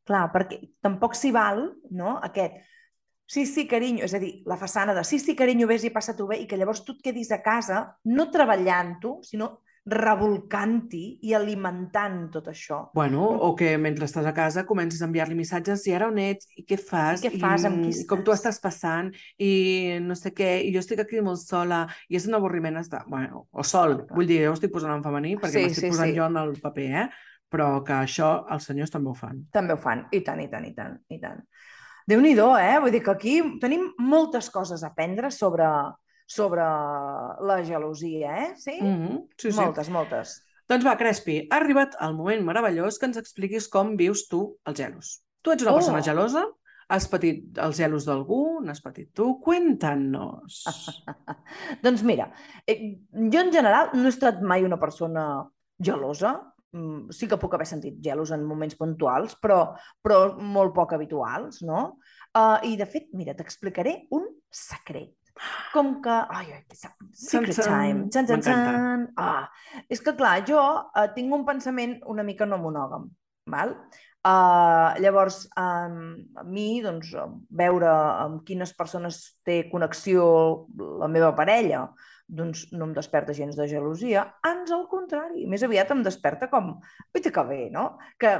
Clar, 0.05 0.27
perquè 0.31 0.61
tampoc 0.85 1.17
s'hi 1.17 1.33
val, 1.33 1.65
no?, 1.91 2.19
aquest 2.23 2.61
sí, 3.25 3.47
sí, 3.49 3.65
carinyo, 3.67 4.05
és 4.05 4.13
a 4.13 4.21
dir, 4.21 4.43
la 4.45 4.57
façana 4.57 4.93
de 4.93 5.03
sí, 5.03 5.17
sí, 5.19 5.33
carinyo, 5.35 5.67
vés 5.67 5.83
i 5.83 5.91
passa-t'ho 5.93 6.27
bé, 6.29 6.37
i 6.43 6.47
que 6.47 6.59
llavors 6.61 6.83
tu 6.85 6.93
et 6.93 7.01
quedis 7.07 7.31
a 7.33 7.41
casa 7.43 7.81
no 8.05 8.29
treballant-ho, 8.31 9.17
sinó 9.25 9.64
revolcant-hi 9.85 11.19
i 11.21 11.33
alimentant 11.37 12.31
tot 12.33 12.47
això. 12.49 12.79
Bueno, 12.97 13.21
o 13.45 13.51
que 13.57 13.75
mentre 13.77 14.07
estàs 14.09 14.25
a 14.25 14.33
casa 14.33 14.63
comences 14.65 15.03
a 15.03 15.05
enviar-li 15.05 15.37
missatges 15.37 15.85
i 15.85 15.93
ara 15.93 16.07
on 16.09 16.17
ets, 16.21 16.49
i 16.57 16.65
què 16.65 16.79
fas, 16.81 17.21
I 17.21 17.29
què 17.29 17.41
fas, 17.41 17.67
amb 17.69 17.83
qui 17.83 17.93
i 17.93 18.07
com 18.09 18.23
tu 18.25 18.33
estàs?" 18.33 18.55
estàs 18.55 18.61
passant, 18.63 19.11
i 19.37 19.99
no 20.01 20.17
sé 20.17 20.33
què, 20.33 20.57
i 20.65 20.73
jo 20.73 20.81
estic 20.81 21.03
aquí 21.03 21.21
molt 21.21 21.41
sola, 21.43 21.85
i 22.09 22.17
és 22.17 22.25
un 22.25 22.37
avorriment 22.37 22.81
estar... 22.81 23.03
Bueno, 23.07 23.45
o 23.51 23.63
sol, 23.63 23.99
vull 24.11 24.27
dir, 24.29 24.41
jo 24.47 24.55
estic 24.57 24.73
posant 24.73 24.95
en 24.95 25.05
femení 25.05 25.35
perquè 25.37 25.59
Sí, 25.59 25.63
m'estic 25.67 25.85
sí, 25.85 25.93
posant 25.93 26.09
sí. 26.09 26.17
jo 26.17 26.25
en 26.25 26.41
el 26.41 26.57
paper, 26.61 26.89
eh? 27.03 27.07
Però 27.53 27.69
que 27.85 27.93
això 27.93 28.31
els 28.51 28.65
senyors 28.65 28.91
també 28.91 29.11
ho 29.11 29.15
fan. 29.17 29.45
També 29.53 29.77
ho 29.77 29.81
fan, 29.81 30.07
i 30.11 30.23
tant, 30.25 30.41
i 30.41 30.49
tant, 30.49 30.65
i 30.65 30.73
tant, 30.73 30.97
i 31.13 31.19
tant. 31.21 31.45
Déu-n'hi-do, 32.09 32.51
eh? 32.57 32.79
Vull 32.81 32.93
dir 32.93 33.03
que 33.05 33.13
aquí 33.13 33.35
tenim 33.61 33.91
moltes 34.01 34.49
coses 34.53 34.83
a 34.83 34.89
aprendre 34.89 35.31
sobre, 35.33 35.69
sobre 36.25 36.61
la 36.61 37.59
gelosia, 37.65 38.37
eh? 38.45 38.53
Sí? 38.57 38.79
Mm 38.81 38.95
-hmm. 39.07 39.27
Sí, 39.37 39.51
sí. 39.51 39.59
Moltes, 39.61 39.89
moltes. 39.89 40.41
Doncs 40.67 40.85
va, 40.85 40.97
Crespi, 40.97 41.47
ha 41.51 41.57
arribat 41.57 41.95
el 42.01 42.15
moment 42.15 42.41
meravellós 42.43 42.97
que 42.99 43.05
ens 43.05 43.17
expliquis 43.17 43.67
com 43.69 43.95
vius 43.95 44.27
tu 44.27 44.57
els 44.65 44.77
gelos. 44.79 45.23
Tu 45.41 45.51
ets 45.51 45.61
una 45.63 45.71
Oh. 45.71 45.75
persona 45.75 46.01
gelosa? 46.01 46.45
Has 46.87 47.07
patit 47.07 47.57
els 47.57 47.77
gelos 47.77 48.05
d'algú? 48.05 48.61
N'has 48.61 48.81
patit 48.81 49.11
tu? 49.13 49.39
Cuéntanos. 49.41 50.63
Doncs 51.83 52.03
mira, 52.03 52.31
eh, 52.67 52.97
jo 53.11 53.39
en 53.39 53.51
general 53.51 53.89
no 53.93 54.05
he 54.05 54.09
estat 54.09 54.41
mai 54.41 54.63
una 54.63 54.77
persona 54.79 55.43
gelosa. 55.79 56.41
Mm, 56.71 57.09
Sí 57.11 57.27
que 57.27 57.37
puc 57.37 57.53
haver 57.53 57.65
sentit 57.67 57.95
gelos 58.03 58.31
en 58.31 58.43
moments 58.43 58.75
puntuals, 58.75 59.35
però, 59.41 59.75
però 60.03 60.35
molt 60.37 60.73
poc 60.73 60.93
habituals, 60.93 61.61
no? 61.61 61.97
Uh, 62.35 62.57
I, 62.63 62.75
de 62.75 62.85
fet, 62.85 63.07
mira, 63.13 63.33
t'explicaré 63.33 64.07
un 64.11 64.25
secret. 64.51 65.13
Com 65.73 65.99
que... 66.03 66.15
Ai, 66.31 66.47
ai, 66.55 66.63
secret 67.11 67.57
Txan, 67.57 67.67
time. 67.67 68.07
Txan, 68.09 68.27
txan, 68.29 68.39
M'encanta. 68.39 68.71
txan. 68.71 69.05
Ah, 69.19 69.85
és 69.91 70.01
que, 70.01 70.15
clar, 70.17 70.39
jo 70.47 70.59
uh, 70.61 71.05
tinc 71.15 71.33
un 71.35 71.45
pensament 71.47 71.97
una 72.11 72.23
mica 72.27 72.47
no 72.47 72.59
monògam, 72.61 73.09
val? 73.51 73.75
Uh, 74.25 74.95
llavors, 75.03 75.43
um, 75.59 76.15
a 76.39 76.43
mi, 76.47 76.81
doncs, 76.81 77.11
veure 77.53 77.91
amb 77.93 78.41
quines 78.47 78.71
persones 78.73 79.19
té 79.45 79.65
connexió 79.69 80.25
la 81.01 81.09
meva 81.11 81.35
parella, 81.37 81.83
doncs 82.25 82.65
no 82.73 82.87
em 82.87 82.95
desperta 82.95 83.35
gens 83.37 83.57
de 83.59 83.67
gelosia, 83.69 84.23
ans 84.49 84.71
al 84.73 84.87
contrari, 84.89 85.45
més 85.45 85.61
aviat 85.67 85.93
em 85.93 86.01
desperta 86.05 86.49
com, 86.49 86.73
uita 87.13 87.29
que 87.35 87.43
bé, 87.45 87.59
no? 87.75 87.91
Que, 88.17 88.33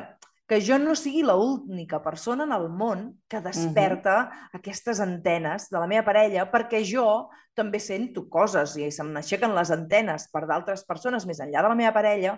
que 0.46 0.60
jo 0.62 0.78
no 0.78 0.94
sigui 0.94 1.24
l'única 1.26 2.02
persona 2.06 2.46
en 2.46 2.54
el 2.54 2.68
món 2.70 3.08
que 3.28 3.42
desperta 3.42 4.50
aquestes 4.54 5.00
antenes 5.02 5.72
de 5.72 5.80
la 5.80 5.88
meva 5.90 6.06
parella 6.06 6.46
perquè 6.52 6.84
jo 6.86 7.32
també 7.58 7.80
sento 7.80 8.26
coses 8.30 8.76
i 8.78 8.92
se'm 8.92 9.10
n'aixequen 9.16 9.56
les 9.56 9.72
antenes 9.74 10.28
per 10.30 10.44
d'altres 10.46 10.84
persones 10.86 11.26
més 11.26 11.40
enllà 11.42 11.64
de 11.64 11.72
la 11.72 11.80
meva 11.80 11.94
parella 11.96 12.36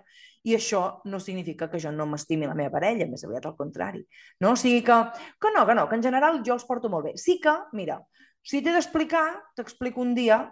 i 0.48 0.56
això 0.56 1.02
no 1.10 1.20
significa 1.20 1.68
que 1.68 1.82
jo 1.84 1.92
no 1.92 2.06
m'estimi 2.08 2.48
la 2.48 2.56
meva 2.56 2.72
parella, 2.78 3.10
més 3.10 3.26
aviat 3.26 3.50
al 3.50 3.58
contrari. 3.58 4.06
No? 4.40 4.54
O 4.54 4.60
sigui 4.60 4.84
que, 4.86 4.98
que 5.42 5.52
no, 5.52 5.66
que 5.68 5.76
no, 5.76 5.88
que 5.90 5.98
en 6.00 6.06
general 6.06 6.40
jo 6.46 6.56
els 6.56 6.68
porto 6.70 6.88
molt 6.94 7.10
bé. 7.10 7.16
Sí 7.20 7.42
que, 7.44 7.58
mira, 7.74 8.00
si 8.46 8.62
t'he 8.62 8.72
d'explicar, 8.72 9.26
t'explico 9.58 10.00
un 10.06 10.14
dia, 10.16 10.46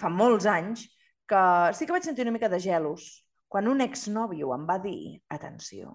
fa 0.00 0.10
molts 0.10 0.48
anys, 0.50 0.88
que 1.28 1.40
sí 1.76 1.86
que 1.86 1.94
vaig 1.94 2.08
sentir 2.08 2.24
una 2.24 2.34
mica 2.34 2.50
de 2.50 2.58
gelos 2.58 3.10
quan 3.48 3.68
un 3.68 3.84
exnòvio 3.84 4.50
em 4.56 4.64
va 4.68 4.80
dir, 4.82 5.20
atenció, 5.28 5.94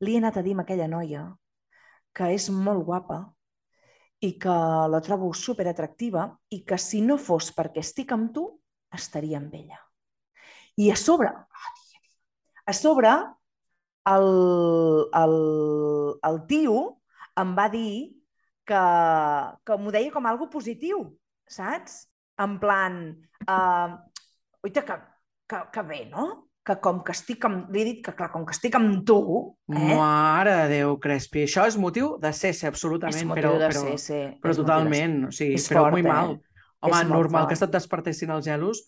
li 0.00 0.14
he 0.14 0.20
anat 0.20 0.38
a 0.38 0.44
dir 0.44 0.56
a 0.56 0.62
aquella 0.64 0.88
noia 0.90 1.24
que 2.16 2.30
és 2.34 2.48
molt 2.50 2.84
guapa 2.84 3.20
i 4.24 4.32
que 4.40 4.56
la 4.92 5.00
trobo 5.04 5.32
super 5.34 5.66
atractiva 5.68 6.26
i 6.50 6.62
que 6.64 6.78
si 6.80 7.02
no 7.04 7.18
fos 7.20 7.50
perquè 7.56 7.82
estic 7.84 8.12
amb 8.16 8.32
tu, 8.32 8.46
estaria 8.92 9.38
amb 9.38 9.52
ella. 9.54 9.78
I 10.80 10.90
a 10.92 10.96
sobre, 10.96 11.28
a 12.64 12.72
sobre, 12.72 13.12
el, 14.06 14.28
el, 15.20 15.36
el 16.30 16.40
tio 16.48 16.76
em 17.42 17.52
va 17.58 17.68
dir 17.72 17.92
que, 18.66 18.82
que 19.66 19.78
m'ho 19.80 19.92
deia 19.94 20.12
com 20.14 20.26
algo 20.26 20.48
positiu, 20.52 21.04
saps? 21.48 22.04
En 22.42 22.58
plan, 22.60 22.98
uh, 23.48 23.96
oita, 24.64 24.84
que, 24.84 24.96
que, 25.48 25.62
que 25.72 25.84
bé, 25.88 26.04
no? 26.10 26.45
Que 26.66 26.74
com 26.82 26.98
que 27.06 27.14
estic 27.14 27.44
amb... 27.46 27.68
Li 27.70 27.82
he 27.82 27.84
dit 27.86 28.00
que, 28.02 28.12
clar, 28.18 28.26
com 28.32 28.42
que 28.46 28.54
estic 28.56 28.74
amb 28.74 29.04
tu, 29.06 29.18
eh? 29.70 29.92
Mare 29.94 30.56
de 30.64 30.64
Déu, 30.72 30.96
Crespi. 31.02 31.44
Això 31.46 31.66
és 31.70 31.76
motiu 31.78 32.16
de 32.22 32.32
ser, 32.34 32.50
ser 32.58 32.72
és 32.72 32.72
absolutament, 32.72 33.28
motiu 33.30 33.38
però, 33.38 33.52
de 33.60 33.68
però, 33.70 33.84
ser, 33.84 33.98
sí. 34.02 34.18
però 34.42 34.54
és 34.56 34.60
totalment. 34.60 35.14
O 35.28 35.30
sigui, 35.36 35.54
És 35.60 35.68
però 35.70 35.84
fort, 35.86 35.94
molt 35.94 36.04
eh? 36.04 36.10
mal. 36.10 36.34
Home, 36.82 36.98
És 36.98 37.08
normal 37.08 37.46
que 37.46 37.54
fort. 37.54 37.62
se't 37.62 37.76
despertessin 37.76 38.34
els 38.34 38.48
gelos 38.50 38.82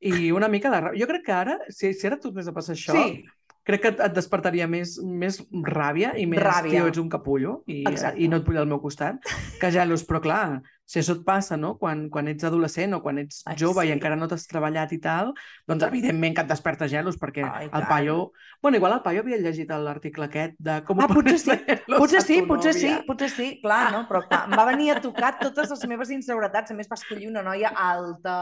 i 0.00 0.30
una 0.32 0.48
mica 0.48 0.72
de 0.72 0.80
ràbia. 0.80 1.02
Jo 1.02 1.10
crec 1.12 1.26
que 1.28 1.36
ara, 1.36 1.58
si, 1.68 1.92
si 1.92 2.08
ara 2.08 2.16
tu 2.20 2.32
a 2.32 2.56
passar 2.56 2.72
això, 2.74 2.96
Sí, 2.96 3.20
crec 3.68 3.82
que 3.84 3.92
et, 3.92 4.00
et 4.00 4.16
despertaria 4.16 4.66
més, 4.66 4.96
més 5.04 5.42
ràbia 5.52 6.14
i 6.16 6.24
més, 6.26 6.40
Ràbia. 6.40 6.72
tio, 6.72 6.88
ets 6.88 6.98
un 7.02 7.10
capullo 7.12 7.58
i, 7.68 7.82
Exacte. 7.84 8.18
i 8.24 8.28
no 8.32 8.40
et 8.40 8.46
vull 8.48 8.58
al 8.58 8.66
meu 8.70 8.80
costat, 8.80 9.20
que 9.60 9.70
gelos. 9.70 10.06
Però 10.08 10.22
clar, 10.24 10.62
si 10.90 10.98
això 10.98 11.14
et 11.14 11.22
passa, 11.26 11.56
no?, 11.60 11.76
quan, 11.78 12.08
quan 12.10 12.26
ets 12.32 12.46
adolescent 12.48 12.96
o 12.96 13.00
quan 13.04 13.20
ets 13.22 13.44
Ai, 13.46 13.54
jove 13.60 13.84
i 13.86 13.92
sí. 13.92 13.94
encara 13.94 14.16
no 14.18 14.26
t'has 14.30 14.48
treballat 14.50 14.90
i 14.96 14.98
tal, 15.02 15.30
doncs 15.70 15.84
evidentment 15.86 16.34
que 16.34 16.42
et 16.42 16.50
desperta 16.50 16.88
gelos, 16.90 17.18
perquè 17.20 17.44
Ai, 17.46 17.68
el 17.70 17.86
paio... 17.86 18.16
Bueno, 18.60 18.76
igual 18.80 18.96
el 18.96 19.02
paio 19.04 19.22
havia 19.22 19.38
llegit 19.40 19.70
l'article 19.70 20.26
aquest 20.26 20.56
de 20.58 20.80
com 20.88 20.98
Ah, 21.00 21.06
potser 21.08 21.38
sí. 21.38 21.56
Potser 21.86 22.22
sí, 22.26 22.40
potser 22.48 22.74
sí, 22.74 22.90
potser 23.06 23.30
sí, 23.32 23.46
clar, 23.62 23.84
no? 23.94 24.02
Però 24.08 24.24
clar, 24.26 24.42
em 24.50 24.58
va 24.58 24.66
venir 24.68 24.90
a 24.92 24.98
tocar 25.00 25.32
totes 25.44 25.70
les 25.70 25.86
meves 25.88 26.10
inseguretats. 26.16 26.74
A 26.74 26.76
més, 26.76 26.90
va 26.90 26.98
escollir 26.98 27.30
una 27.30 27.44
noia 27.46 27.70
alta, 27.70 28.34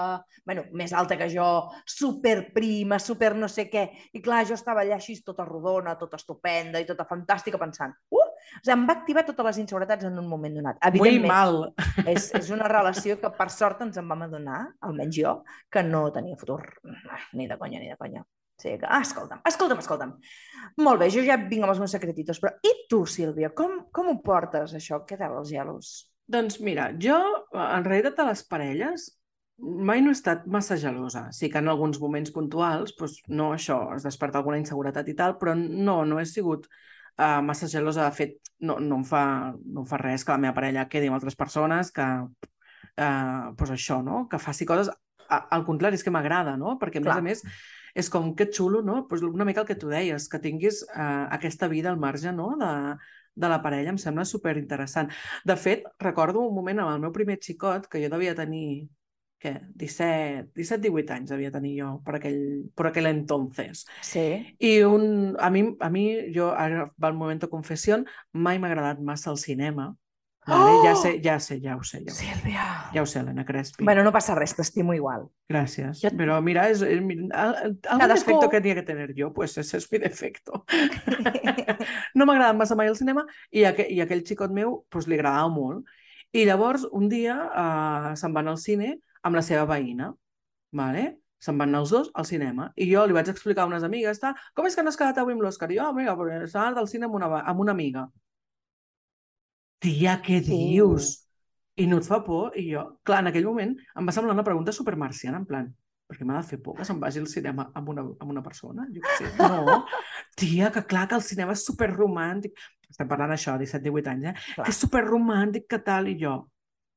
bueno, 0.48 0.64
més 0.72 0.96
alta 0.96 1.20
que 1.20 1.28
jo, 1.32 1.50
super 1.84 2.38
prima, 2.56 2.98
super 2.98 3.34
no 3.36 3.50
sé 3.52 3.68
què. 3.70 3.84
I 4.16 4.24
clar, 4.24 4.44
jo 4.48 4.56
estava 4.56 4.82
allà 4.86 4.96
així 4.96 5.20
tota 5.24 5.46
rodona, 5.46 5.98
tota 6.00 6.18
estupenda 6.18 6.80
i 6.80 6.88
tota 6.88 7.06
fantàstica 7.08 7.60
pensant, 7.60 7.94
uh! 8.10 8.27
O 8.58 8.64
sigui, 8.64 8.74
em 8.74 8.86
va 8.88 8.96
activar 8.98 9.24
totes 9.26 9.46
les 9.46 9.60
inseguretats 9.64 10.08
en 10.08 10.18
un 10.20 10.26
moment 10.28 10.58
donat. 10.58 10.80
Muy 10.82 11.14
Evidentment, 11.14 11.30
mal. 11.32 11.60
és, 12.14 12.30
és 12.38 12.50
una 12.54 12.68
relació 12.70 13.18
que 13.22 13.30
per 13.38 13.48
sort 13.54 13.84
ens 13.86 13.96
en 14.00 14.10
vam 14.10 14.26
adonar, 14.26 14.64
almenys 14.84 15.16
jo, 15.16 15.36
que 15.70 15.84
no 15.86 16.08
tenia 16.14 16.38
futur. 16.40 16.60
Ni 17.38 17.48
de 17.50 17.58
conya, 17.60 17.80
ni 17.82 17.92
de 17.92 17.96
conya. 18.00 18.24
O 18.24 18.62
sigui 18.62 18.80
que, 18.80 18.88
ah, 18.90 19.02
escolta'm, 19.06 19.42
escolta'm, 19.46 19.82
escolta'm. 19.84 20.16
Molt 20.82 20.98
bé, 20.98 21.06
jo 21.14 21.22
ja 21.22 21.38
vinc 21.38 21.62
amb 21.62 21.74
els 21.76 21.82
meus 21.82 21.94
secretitos, 21.94 22.40
però 22.42 22.56
i 22.66 22.72
tu, 22.90 23.04
Sílvia, 23.06 23.52
com, 23.54 23.84
com 23.94 24.10
ho 24.10 24.16
portes, 24.24 24.74
això? 24.74 25.04
Què 25.06 25.18
tal, 25.20 25.36
els 25.38 25.52
gelos? 25.52 25.92
Doncs 26.28 26.58
mira, 26.60 26.90
jo, 27.00 27.20
en 27.54 27.86
realitat, 27.86 28.18
a 28.18 28.26
les 28.32 28.42
parelles 28.50 29.06
mai 29.58 30.02
no 30.02 30.12
he 30.12 30.16
estat 30.16 30.46
massa 30.46 30.76
gelosa. 30.78 31.28
Sí 31.34 31.50
que 31.50 31.58
en 31.62 31.70
alguns 31.70 31.98
moments 32.00 32.30
puntuals, 32.34 32.94
doncs, 32.98 33.20
no, 33.28 33.52
això, 33.54 33.78
es 33.96 34.06
desperta 34.06 34.38
alguna 34.38 34.60
inseguretat 34.60 35.08
i 35.10 35.16
tal, 35.18 35.38
però 35.40 35.54
no, 35.58 36.02
no 36.06 36.20
he 36.20 36.26
sigut 36.26 36.68
uh, 37.18 37.42
massa 37.44 37.68
gelosa. 37.70 38.06
De 38.06 38.14
fet, 38.16 38.38
no, 38.60 38.78
no, 38.80 39.00
em 39.02 39.04
fa, 39.06 39.24
no 39.64 39.84
em 39.84 39.90
fa 39.90 40.00
res 40.00 40.24
que 40.24 40.32
la 40.34 40.42
meva 40.42 40.56
parella 40.56 40.88
quedi 40.90 41.10
amb 41.10 41.18
altres 41.18 41.36
persones, 41.38 41.92
que, 41.94 42.06
uh, 42.06 43.52
doncs 43.58 43.74
això, 43.74 44.00
no?, 44.06 44.26
que 44.30 44.40
faci 44.42 44.66
coses... 44.68 44.90
A, 45.28 45.42
al 45.52 45.66
contrari, 45.66 45.98
és 45.98 46.00
que 46.00 46.08
m'agrada, 46.08 46.54
no? 46.56 46.78
Perquè, 46.80 47.02
a 47.02 47.04
Clar. 47.04 47.18
més 47.20 47.42
a 47.44 47.50
més, 47.50 47.62
és 48.00 48.06
com 48.08 48.30
que 48.34 48.46
xulo, 48.48 48.80
no? 48.80 49.02
Pues 49.10 49.20
una 49.26 49.44
mica 49.44 49.60
el 49.60 49.66
que 49.68 49.76
tu 49.76 49.90
deies, 49.92 50.24
que 50.32 50.40
tinguis 50.40 50.80
uh, 50.88 51.26
aquesta 51.36 51.68
vida 51.68 51.90
al 51.92 51.98
marge, 52.00 52.32
no?, 52.32 52.54
de, 52.56 52.70
de 53.38 53.50
la 53.52 53.58
parella, 53.62 53.92
em 53.92 53.98
sembla 54.00 54.24
super 54.24 54.56
interessant. 54.56 55.12
De 55.44 55.56
fet, 55.60 55.84
recordo 56.00 56.40
un 56.40 56.54
moment 56.56 56.80
amb 56.80 56.94
el 56.94 57.02
meu 57.04 57.12
primer 57.12 57.36
xicot, 57.44 57.90
que 57.92 58.00
jo 58.00 58.08
devia 58.08 58.34
tenir, 58.34 58.88
què, 59.38 59.52
17, 59.78 60.48
17 60.58 60.82
18 60.88 61.14
anys 61.14 61.30
devia 61.30 61.52
tenir 61.54 61.76
jo 61.78 61.92
per 62.04 62.16
aquell, 62.18 62.40
per 62.74 62.88
aquell 62.90 63.06
entonces. 63.12 63.84
Sí. 64.02 64.26
I 64.58 64.72
un, 64.82 65.36
a, 65.38 65.50
mi, 65.54 65.64
a 65.78 65.90
mi, 65.94 66.08
jo, 66.34 66.50
ara 66.56 66.88
va 66.98 67.12
el 67.12 67.16
moment 67.20 67.40
de 67.44 67.48
confessió, 67.52 68.00
mai 68.34 68.58
m'ha 68.58 68.70
agradat 68.72 69.00
massa 69.00 69.30
el 69.30 69.38
cinema. 69.38 69.92
Vale? 70.48 70.70
Oh! 70.78 70.82
Ja 70.82 70.94
sé, 70.96 71.10
ja 71.20 71.34
sé, 71.44 71.58
ja 71.60 71.74
ho 71.76 71.82
sé, 71.84 71.98
ja 72.06 72.10
ho 72.10 72.14
sé. 72.16 72.24
Sílvia. 72.32 72.62
Ja 72.94 73.02
ho 73.02 73.06
sé, 73.06 73.18
Helena 73.20 73.44
Crespi. 73.44 73.84
Bueno, 73.84 74.02
no 74.02 74.10
passa 74.14 74.34
res, 74.34 74.54
t'estimo 74.56 74.94
igual. 74.96 75.26
Gràcies. 75.52 76.00
Jo- 76.00 76.14
Però 76.16 76.38
mira, 76.42 76.70
és, 76.72 76.80
és, 76.82 77.02
mira, 77.04 77.28
el, 77.44 77.74
el 77.76 78.00
Cadascú- 78.00 78.32
defecto 78.32 78.48
que 78.48 78.60
tenia 78.62 78.74
que 78.78 78.86
tener 78.86 79.12
yo, 79.14 79.28
pues 79.34 79.58
ese 79.58 79.76
es 79.76 79.90
mi 79.92 79.98
defecto. 79.98 80.64
no 82.14 82.24
m'ha 82.26 82.34
agradat 82.38 82.56
massa 82.56 82.76
mai 82.78 82.88
el 82.88 82.96
cinema 82.96 83.26
i, 83.50 83.64
aqu 83.68 83.84
i 83.92 84.00
aquell 84.04 84.24
xicot 84.26 84.54
meu 84.54 84.86
pues, 84.90 85.06
li 85.06 85.18
agradava 85.18 85.50
molt. 85.52 85.84
I 86.32 86.44
llavors, 86.48 86.84
un 86.92 87.08
dia, 87.08 87.36
uh, 87.48 88.16
se'n 88.16 88.34
van 88.36 88.48
al 88.48 88.58
cine 88.60 88.98
amb 89.28 89.38
la 89.38 89.44
seva 89.46 89.64
veïna, 89.68 90.12
vale? 90.76 91.08
se'n 91.38 91.58
van 91.58 91.70
anar 91.70 91.84
els 91.84 91.92
dos 91.94 92.10
al 92.18 92.26
cinema. 92.26 92.68
I 92.76 92.88
jo 92.90 93.04
li 93.06 93.14
vaig 93.16 93.30
explicar 93.30 93.64
a 93.64 93.70
unes 93.70 93.84
amigues, 93.86 94.20
tal, 94.22 94.34
com 94.54 94.66
és 94.66 94.76
que 94.76 94.82
no 94.82 94.92
has 94.92 94.98
quedat 94.98 95.20
avui 95.22 95.36
amb 95.36 95.44
l'Òscar? 95.46 95.70
I 95.70 95.78
jo, 95.78 95.90
mira, 95.96 96.16
perquè 96.18 96.40
s'ha 96.50 96.64
anat 96.66 96.82
al 96.82 96.90
cine 96.90 97.06
amb 97.06 97.18
una, 97.18 97.30
amb 97.38 97.62
una 97.62 97.74
amiga. 97.76 98.08
Tia, 99.84 100.16
què 100.24 100.40
dius? 100.42 101.12
I 101.78 101.86
no 101.86 102.00
et 102.02 102.08
fa 102.08 102.18
por? 102.26 102.56
I 102.58 102.64
jo, 102.72 102.84
clar, 103.06 103.20
en 103.22 103.30
aquell 103.30 103.46
moment 103.46 103.76
em 103.78 104.08
va 104.08 104.14
semblar 104.14 104.34
una 104.34 104.46
pregunta 104.46 104.74
supermarciana, 104.74 105.38
en 105.38 105.46
plan, 105.46 105.68
per 106.08 106.16
què 106.18 106.26
m'ha 106.26 106.40
de 106.40 106.48
fer 106.48 106.58
por 106.64 106.74
que 106.74 106.86
se'n 106.88 106.98
vagi 106.98 107.20
al 107.22 107.28
cinema 107.30 107.68
amb 107.78 107.92
una, 107.92 108.02
amb 108.18 108.32
una 108.32 108.42
persona? 108.42 108.88
Jo 108.90 109.14
sé, 109.20 109.30
no. 109.38 109.76
Tia, 110.40 110.72
que 110.74 110.82
clar, 110.90 111.06
que 111.06 111.18
el 111.20 111.22
cinema 111.22 111.54
és 111.54 111.62
superromàntic. 111.68 112.58
Estem 112.88 113.10
parlant 113.10 113.34
això, 113.36 113.54
17-18 113.60 114.10
anys, 114.14 114.30
eh? 114.32 114.34
Clar. 114.56 114.64
Que 114.64 114.74
és 114.74 114.82
superromàntic, 114.82 115.68
que 115.70 115.78
tal, 115.86 116.08
i 116.10 116.16
jo, 116.18 116.38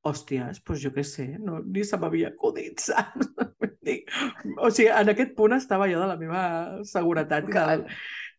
hòsties, 0.07 0.61
doncs 0.65 0.81
jo 0.83 0.91
què 0.95 1.03
sé, 1.05 1.27
no, 1.41 1.59
ni 1.61 1.83
se 1.85 1.99
m'havia 2.01 2.31
acudit, 2.33 2.81
saps? 2.87 3.29
O 4.61 4.69
sigui, 4.71 4.89
en 4.93 5.13
aquest 5.13 5.35
punt 5.37 5.55
estava 5.57 5.89
jo 5.91 6.01
de 6.01 6.09
la 6.09 6.17
meva 6.19 6.43
seguretat 6.87 7.47
del, 7.51 7.85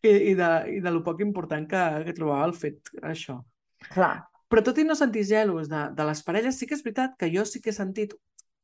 i, 0.03 0.11
i, 0.11 0.35
de, 0.39 0.51
i 0.77 0.83
de 0.83 0.93
lo 0.93 1.03
poc 1.05 1.23
important 1.23 1.67
que, 1.69 1.83
que 2.07 2.15
trobava 2.17 2.47
el 2.49 2.55
fet, 2.57 2.93
això. 3.03 3.39
Clar. 3.93 4.15
Però 4.51 4.61
tot 4.65 4.77
i 4.77 4.85
no 4.85 4.95
sentir 4.95 5.23
gelos 5.25 5.69
de, 5.71 5.87
de 5.97 6.05
les 6.05 6.21
parelles, 6.25 6.59
sí 6.59 6.67
que 6.69 6.77
és 6.77 6.83
veritat 6.85 7.17
que 7.19 7.31
jo 7.33 7.45
sí 7.47 7.61
que 7.63 7.71
he 7.71 7.75
sentit 7.75 8.13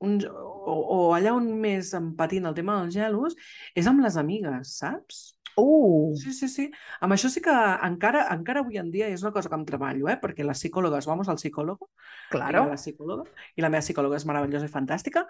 un, 0.06 0.20
o, 0.30 0.76
o 0.80 1.00
allà 1.16 1.34
on 1.36 1.48
més 1.60 1.92
em 1.98 2.12
patint 2.20 2.48
el 2.48 2.56
tema 2.56 2.78
dels 2.80 2.96
gelos 2.96 3.36
és 3.76 3.88
amb 3.90 4.04
les 4.06 4.16
amigues, 4.20 4.78
saps? 4.80 5.24
Uh, 5.60 6.16
Sí, 6.20 6.34
sí, 6.34 6.48
sí. 6.50 6.66
Amb 7.04 7.14
això 7.16 7.30
sí 7.32 7.42
que 7.44 7.54
encara, 7.86 8.26
encara 8.34 8.64
avui 8.64 8.80
en 8.82 8.90
dia 8.92 9.08
és 9.12 9.24
una 9.24 9.32
cosa 9.36 9.50
que 9.50 9.58
em 9.58 9.66
treballo, 9.68 10.10
eh? 10.12 10.18
perquè 10.22 10.46
les 10.46 10.60
psicòlogues, 10.60 11.08
vamos 11.10 11.30
al 11.30 11.40
psicòlogo, 11.40 11.90
claro. 12.32 12.66
la 12.70 12.78
psicòloga, 12.80 13.26
i 13.56 13.64
la 13.64 13.72
meva 13.72 13.84
psicòloga 13.86 14.20
és 14.20 14.26
meravellosa 14.30 14.70
i 14.70 14.74
fantàstica, 14.74 15.26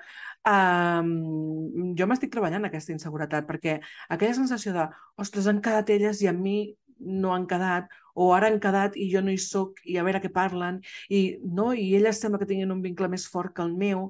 um, 0.49 1.93
jo 1.97 2.09
m'estic 2.09 2.33
treballant 2.33 2.69
aquesta 2.69 2.95
inseguretat, 2.95 3.47
perquè 3.49 3.79
aquella 4.09 4.37
sensació 4.37 4.75
de, 4.75 4.87
ostres, 5.21 5.49
han 5.49 5.61
quedat 5.65 5.89
elles 5.95 6.23
i 6.23 6.31
a 6.31 6.35
mi 6.35 6.59
no 6.99 7.33
han 7.33 7.47
quedat, 7.47 7.87
o 8.19 8.33
ara 8.35 8.49
han 8.51 8.59
quedat 8.59 8.97
i 8.99 9.07
jo 9.11 9.21
no 9.23 9.31
hi 9.31 9.39
sóc, 9.39 9.79
i 9.85 9.97
a 9.97 10.03
veure 10.03 10.21
què 10.23 10.31
parlen, 10.33 10.81
i, 11.09 11.39
no? 11.43 11.71
i 11.73 11.93
elles 11.95 12.19
sembla 12.19 12.41
que 12.41 12.49
tinguin 12.49 12.75
un 12.75 12.83
vincle 12.83 13.07
més 13.11 13.27
fort 13.31 13.55
que 13.55 13.63
el 13.63 13.75
meu, 13.77 14.09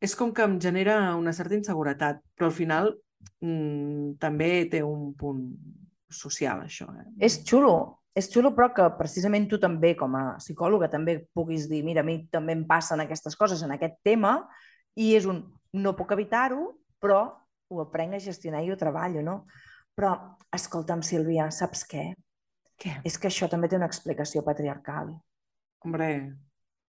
és 0.00 0.16
com 0.16 0.32
que 0.32 0.46
em 0.46 0.56
genera 0.60 1.14
una 1.18 1.34
certa 1.36 1.58
inseguretat, 1.58 2.22
però 2.34 2.48
al 2.48 2.56
final 2.56 2.94
mm, 3.42 4.16
també 4.22 4.50
té 4.72 4.82
un 4.86 5.12
punt 5.18 5.44
social, 6.10 6.64
això. 6.66 6.88
Eh? 6.98 7.06
És 7.26 7.40
xulo, 7.46 8.02
és 8.16 8.28
xulo, 8.32 8.52
però 8.56 8.70
que 8.74 8.88
precisament 8.98 9.46
tu 9.50 9.60
també, 9.62 9.94
com 9.98 10.16
a 10.18 10.24
psicòloga, 10.40 10.90
també 10.90 11.20
puguis 11.34 11.68
dir, 11.70 11.82
mira, 11.86 12.04
a 12.04 12.08
mi 12.08 12.24
també 12.32 12.56
em 12.58 12.66
passen 12.68 13.02
aquestes 13.04 13.38
coses 13.38 13.62
en 13.66 13.76
aquest 13.76 14.00
tema, 14.06 14.36
i 14.98 15.14
és 15.16 15.28
un, 15.30 15.44
no 15.78 15.96
puc 15.98 16.12
evitar-ho, 16.16 16.74
però 17.00 17.22
ho 17.70 17.84
aprenc 17.84 18.18
a 18.18 18.22
gestionar 18.22 18.64
i 18.66 18.72
ho 18.72 18.78
treballo, 18.78 19.22
no? 19.22 19.44
Però, 19.94 20.14
escolta'm, 20.54 21.04
Sílvia, 21.06 21.50
saps 21.54 21.84
què? 21.86 22.10
Què? 22.80 23.00
És 23.06 23.18
que 23.20 23.28
això 23.28 23.46
també 23.50 23.68
té 23.68 23.76
una 23.78 23.88
explicació 23.90 24.42
patriarcal. 24.42 25.12
Hombre, 25.84 26.10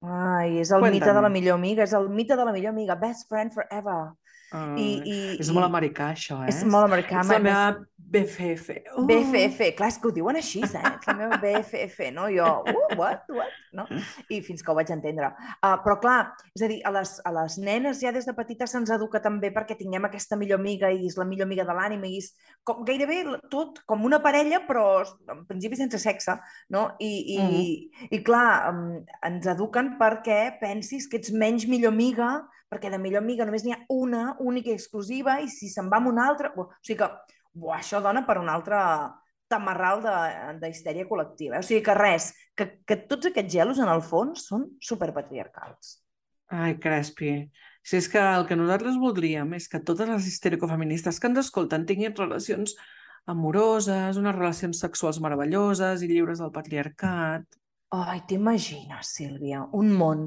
Ai, 0.03 0.57
és 0.59 0.71
el 0.75 0.83
mite 0.83 1.05
de 1.05 1.13
la 1.13 1.21
Cuéntame. 1.21 1.33
millor 1.39 1.55
amiga, 1.55 1.83
és 1.83 1.93
el 1.95 2.09
mite 2.09 2.35
de 2.35 2.43
la 2.43 2.51
millor 2.51 2.73
amiga, 2.73 2.95
best 2.99 3.29
friend 3.29 3.53
forever. 3.53 4.11
Uh, 4.53 4.75
I, 4.79 4.89
i, 5.03 5.17
és 5.39 5.49
i- 5.49 5.53
molt 5.55 5.65
americà, 5.67 6.11
això, 6.13 6.43
eh? 6.45 6.49
És 6.53 6.63
molt 6.63 6.85
americà. 6.91 7.21
És 7.23 7.33
la 7.33 7.39
meva 7.39 7.65
BFF. 8.13 8.69
Oh. 8.93 9.07
BFF, 9.09 9.71
clar, 9.77 9.87
és 9.89 9.95
que 9.97 10.07
ho 10.07 10.11
diuen 10.13 10.37
així, 10.37 10.59
eh? 10.61 10.81
És 10.99 11.07
la 11.09 11.15
meva 11.17 11.37
BFF, 11.41 12.11
no? 12.13 12.27
Jo, 12.29 12.45
uh, 12.69 12.95
what, 12.99 13.23
what, 13.33 13.55
no? 13.73 13.87
I 14.29 14.37
fins 14.45 14.61
que 14.61 14.69
ho 14.69 14.75
vaig 14.77 14.91
entendre. 14.93 15.31
Uh, 15.65 15.73
però 15.81 15.95
clar, 16.03 16.17
és 16.53 16.61
a 16.61 16.69
dir, 16.69 16.77
a 16.85 16.91
les, 16.93 17.15
a 17.25 17.31
les 17.33 17.57
nenes 17.57 18.03
ja 18.05 18.11
des 18.13 18.27
de 18.29 18.35
petites 18.37 18.69
se'ns 18.75 18.91
educa 18.93 19.21
també 19.23 19.49
perquè 19.55 19.73
tinguem 19.79 20.05
aquesta 20.05 20.37
millor 20.37 20.61
amiga 20.61 20.91
i 20.93 21.07
és 21.09 21.17
la 21.17 21.25
millor 21.25 21.49
amiga 21.49 21.65
de 21.65 21.73
l'ànima 21.73 22.05
i 22.11 22.19
és 22.21 22.29
com, 22.63 22.83
gairebé 22.85 23.23
tot 23.49 23.81
com 23.89 24.05
una 24.05 24.21
parella, 24.21 24.61
però 24.67 24.85
en 25.33 25.41
principi 25.49 25.79
sense 25.81 25.97
sexe, 26.05 26.37
no? 26.69 26.91
I, 27.01 27.13
i, 27.33 27.39
Mhm. 27.41 28.09
i 28.13 28.21
clar, 28.23 28.69
um, 28.69 29.01
ens 29.25 29.47
eduquen 29.49 29.95
perquè 29.97 30.59
pensis 30.61 31.09
que 31.09 31.17
ets 31.17 31.33
menys 31.33 31.65
millor 31.65 31.91
amiga, 31.95 32.43
perquè 32.73 32.89
de 32.89 32.99
millor 32.99 33.21
amiga 33.21 33.45
només 33.45 33.63
n'hi 33.63 33.77
ha 33.77 33.83
una, 33.93 34.25
única 34.41 34.73
i 34.73 34.75
exclusiva, 34.75 35.37
i 35.39 35.47
si 35.53 35.69
se'n 35.69 35.93
va 35.93 36.01
amb 36.01 36.11
una 36.11 36.27
altra... 36.33 36.51
O 36.57 36.71
sigui 36.81 36.99
que 37.05 37.13
Buah, 37.53 37.83
això 37.83 37.99
dona 38.01 38.23
per 38.25 38.39
un 38.41 38.49
altre 38.49 38.77
tamarral 39.51 40.01
d'histèria 40.61 41.05
col·lectiva. 41.05 41.59
O 41.61 41.65
sigui 41.65 41.83
que 41.85 41.93
res, 41.97 42.31
que, 42.57 42.65
que 42.87 42.97
tots 43.09 43.29
aquests 43.29 43.53
gelos 43.53 43.81
en 43.83 43.91
el 43.93 44.01
fons 44.05 44.47
són 44.49 44.65
superpatriarcals. 44.81 45.99
Ai, 46.53 46.79
Crespi. 46.81 47.35
Si 47.85 47.99
és 47.99 48.07
que 48.09 48.21
el 48.21 48.47
que 48.49 48.57
nosaltres 48.57 48.97
voldríem 49.01 49.53
és 49.57 49.67
que 49.69 49.83
totes 49.85 50.09
les 50.09 50.27
histericofeministes 50.29 51.19
que 51.19 51.29
ens 51.29 51.43
escolten 51.43 51.85
tinguin 51.89 52.15
relacions 52.17 52.73
amoroses, 53.29 54.17
unes 54.19 54.35
relacions 54.35 54.81
sexuals 54.83 55.19
meravelloses 55.23 56.01
i 56.01 56.09
lliures 56.09 56.41
del 56.41 56.53
patriarcat. 56.55 57.45
Ai, 57.93 58.23
t'imagines, 58.27 59.05
Sílvia, 59.13 59.67
un 59.77 59.91
món 59.93 60.23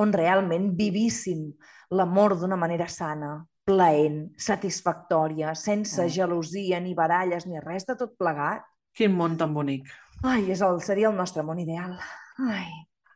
on 0.00 0.12
realment 0.16 0.70
vivíssim 0.78 1.50
l'amor 1.92 2.38
d'una 2.40 2.56
manera 2.56 2.86
sana, 2.88 3.34
plaent, 3.68 4.30
satisfactòria, 4.40 5.54
sense 5.54 6.00
Mm. 6.02 6.08
gelosia, 6.08 6.80
ni 6.80 6.94
baralles, 6.94 7.46
ni 7.46 7.60
res 7.60 7.84
de 7.86 7.94
tot 7.96 8.16
plegat. 8.16 8.62
Quin 8.96 9.12
món 9.14 9.36
tan 9.36 9.52
bonic. 9.54 9.86
Ai, 10.24 10.50
és 10.50 10.60
el, 10.62 10.80
seria 10.80 11.08
el 11.10 11.16
nostre 11.16 11.42
món 11.42 11.58
ideal. 11.58 11.98
Ai, 12.38 12.70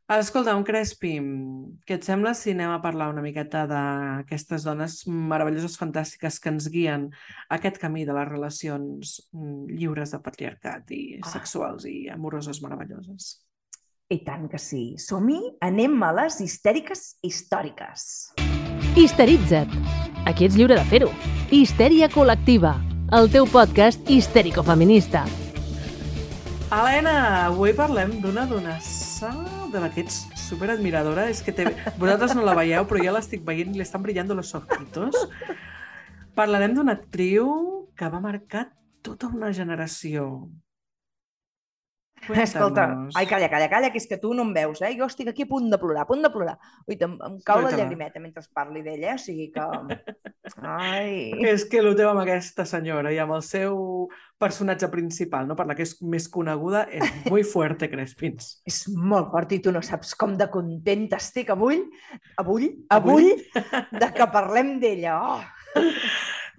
Escolta, 0.07 0.55
un 0.55 0.64
Crespi, 0.64 1.14
què 1.86 1.94
et 1.94 2.02
sembla 2.05 2.34
si 2.34 2.50
anem 2.52 2.68
a 2.70 2.82
parlar 2.82 3.09
una 3.09 3.22
miqueta 3.22 3.66
d'aquestes 3.66 4.62
dones 4.62 5.07
meravelloses, 5.09 5.78
fantàstiques 5.80 6.38
que 6.40 6.50
ens 6.50 6.68
guien 6.68 7.09
a 7.48 7.55
aquest 7.57 7.78
camí 7.78 8.05
de 8.05 8.12
les 8.12 8.28
relacions 8.28 9.30
mm, 9.32 9.64
lliures 9.72 10.11
de 10.12 10.18
patriarcat 10.20 10.90
i 10.90 11.20
Ah. 11.22 11.28
sexuals 11.30 11.86
i 11.86 12.11
amoroses 12.11 12.61
meravelloses? 12.62 13.43
I 14.12 14.18
tant 14.24 14.48
que 14.52 14.59
sí. 14.61 14.94
Som-hi, 15.00 15.38
anem 15.64 15.96
a 16.05 16.11
les 16.18 16.36
histèriques 16.44 17.16
històriques. 17.24 18.34
Histeritza't. 18.94 19.72
Aquí 20.28 20.46
ets 20.46 20.59
lliure 20.59 20.76
de 20.76 20.84
fer-ho. 20.90 21.09
Histèria 21.55 22.11
col·lectiva. 22.12 22.76
El 23.14 23.30
teu 23.32 23.48
podcast 23.48 24.11
histèrico-feminista. 24.11 25.24
Helena, 26.74 27.14
avui 27.46 27.74
parlem 27.76 28.16
d'una 28.22 28.46
donassa 28.50 29.30
de 29.72 29.80
la 29.82 29.90
que 29.92 30.02
ets 30.05 30.24
superadmiradora. 30.40 31.28
És 31.32 31.42
que 31.44 31.55
te... 31.57 31.68
vosaltres 32.00 32.34
no 32.36 32.44
la 32.44 32.57
veieu, 32.59 32.84
però 32.88 33.02
ja 33.05 33.14
l'estic 33.14 33.44
veient 33.46 33.72
i 33.72 33.78
li 33.78 33.86
estan 33.86 34.05
brillant 34.05 34.32
los 34.34 34.52
ojitos. 34.59 35.16
Parlarem 36.34 36.74
d'una 36.76 36.98
actriu 36.98 37.48
que 37.96 38.11
va 38.11 38.20
marcar 38.20 38.68
tota 39.07 39.28
una 39.30 39.52
generació. 39.55 40.50
Escolta, 42.33 42.85
ai, 43.14 43.27
calla, 43.27 43.49
calla, 43.53 43.68
calla, 43.68 43.91
que 43.93 44.01
és 44.01 44.07
que 44.09 44.18
tu 44.20 44.33
no 44.35 44.47
em 44.47 44.53
veus, 44.57 44.81
eh? 44.83 44.95
Jo 44.99 45.09
estic 45.11 45.29
aquí 45.33 45.45
a 45.45 45.51
punt 45.51 45.68
de 45.72 45.79
plorar, 45.81 46.05
a 46.05 46.09
punt 46.09 46.22
de 46.25 46.31
plorar. 46.33 46.57
Ui, 46.89 46.97
em, 46.97 47.16
em 47.16 47.39
cau 47.45 47.61
la 47.61 47.68
Suelta-la. 47.68 47.83
llagrimeta 47.83 48.22
mentre 48.22 48.45
parli 48.55 48.85
d'ella, 48.85 49.12
eh? 49.12 49.16
O 49.18 49.22
sigui 49.22 49.51
que... 49.55 49.66
Ai... 50.61 51.33
És 51.51 51.66
que 51.70 51.83
l'ho 51.83 51.95
teu 51.99 52.11
amb 52.11 52.22
aquesta 52.22 52.66
senyora 52.68 53.12
i 53.12 53.20
amb 53.22 53.37
el 53.37 53.45
seu 53.47 54.09
personatge 54.41 54.89
principal, 54.93 55.49
no? 55.49 55.57
per 55.57 55.66
la 55.68 55.77
que 55.79 55.87
és 55.87 55.95
més 56.03 56.29
coneguda, 56.33 56.85
és 56.93 57.31
muy 57.31 57.45
fuerte, 57.49 57.89
Crespins. 57.91 58.59
És 58.70 58.85
molt 58.89 59.31
fort 59.33 59.53
i 59.57 59.61
tu 59.64 59.72
no 59.72 59.83
saps 59.85 60.14
com 60.18 60.37
de 60.39 60.49
contenta 60.53 61.20
estic 61.22 61.53
avui, 61.55 61.81
avui, 62.41 62.70
avui, 62.93 63.33
de 64.03 64.12
que 64.14 64.31
parlem 64.35 64.77
d'ella. 64.83 65.18
Oh! 65.20 65.85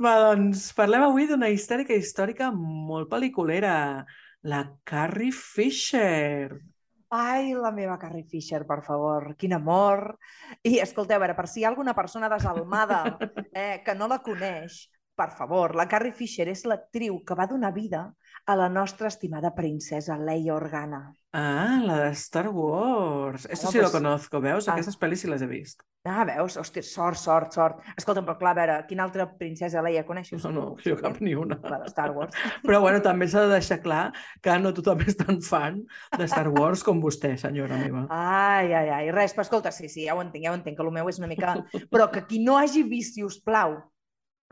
Va, 0.01 0.18
doncs, 0.20 0.68
parlem 0.76 1.05
avui 1.05 1.28
d'una 1.30 1.47
històrica 1.53 1.95
històrica 1.95 2.49
molt 2.51 3.07
pel·liculera, 3.11 4.03
la 4.45 4.77
Carrie 4.83 5.31
Fisher. 5.31 6.61
Ai, 7.09 7.53
la 7.53 7.71
meva 7.71 7.97
Carrie 7.97 8.25
Fisher, 8.29 8.63
per 8.65 8.83
favor, 8.85 9.33
quin 9.41 9.55
amor. 9.57 10.19
I 10.61 10.77
escolteu, 10.83 11.17
a 11.17 11.23
veure, 11.23 11.35
per 11.37 11.47
si 11.49 11.61
hi 11.61 11.65
ha 11.65 11.71
alguna 11.71 11.95
persona 11.97 12.29
desalmada 12.29 13.17
eh, 13.51 13.81
que 13.85 13.95
no 13.97 14.07
la 14.11 14.19
coneix, 14.21 14.83
per 15.16 15.32
favor, 15.32 15.76
la 15.76 15.88
Carrie 15.88 16.11
Fisher 16.13 16.47
és 16.51 16.66
l'actriu 16.68 17.22
que 17.26 17.36
va 17.39 17.47
donar 17.47 17.72
vida 17.74 18.09
a 18.45 18.55
la 18.55 18.68
nostra 18.70 19.07
estimada 19.07 19.53
princesa 19.55 20.18
Leia 20.20 20.53
Organa. 20.53 21.13
Ah, 21.36 21.82
la 21.84 21.95
de 22.03 22.11
Star 22.16 22.47
Wars. 22.49 23.45
Esto 23.49 23.68
Ah, 23.68 23.72
sí 23.72 23.78
lo 23.78 23.84
pues- 23.89 23.91
conozco, 23.95 24.39
veus? 24.41 24.68
Ah. 24.68 24.74
Aquestes 24.74 24.97
pel·lis 24.99 25.24
sí 25.24 25.28
les 25.28 25.41
he 25.41 25.47
vist. 25.47 25.82
Ah, 26.05 26.24
veus? 26.24 26.55
Hòstia, 26.55 26.84
sort, 26.86 27.18
sort, 27.18 27.51
sort. 27.51 27.80
Escolta'm, 27.97 28.26
però 28.28 28.38
clar, 28.38 28.51
a 28.51 28.59
veure, 28.59 28.76
quina 28.88 29.03
altra 29.03 29.26
princesa 29.39 29.82
Leia 29.82 30.05
coneixes? 30.05 30.43
No, 30.45 30.51
no, 30.51 30.66
jo 30.86 30.95
cap 31.01 31.18
ni 31.20 31.34
una. 31.34 31.57
La 31.63 31.80
de 31.82 31.89
Star 31.89 32.11
Wars. 32.11 32.36
Però 32.63 32.80
bueno, 32.84 33.01
també 33.01 33.28
s'ha 33.28 33.41
de 33.47 33.55
deixar 33.55 33.80
clar 33.82 34.13
que 34.41 34.53
no 34.59 34.72
tothom 34.78 35.01
és 35.07 35.18
tan 35.18 35.41
fan 35.41 35.82
de 36.18 36.28
Star 36.30 36.47
Wars 36.53 36.84
com 36.84 37.01
vostè, 37.01 37.34
senyora 37.41 37.76
meva. 37.82 38.05
Ai, 38.09 38.72
ai, 38.74 38.89
ai, 38.89 39.09
res, 39.11 39.34
però 39.34 39.41
escolta, 39.47 39.72
sí, 39.72 39.89
sí, 39.89 40.05
ja 40.05 40.13
ho 40.16 40.22
entenc, 40.22 40.45
ja 40.45 40.51
ho 40.53 40.59
entenc, 40.59 40.78
que 40.78 40.86
el 40.86 40.91
meu 40.93 41.09
és 41.09 41.18
una 41.20 41.28
mica... 41.28 41.55
Però 41.89 42.11
que 42.11 42.24
qui 42.30 42.43
no 42.45 42.59
hagi 42.59 42.84
vist, 42.84 43.16
si 43.18 43.24
us 43.26 43.41
plau, 43.41 43.80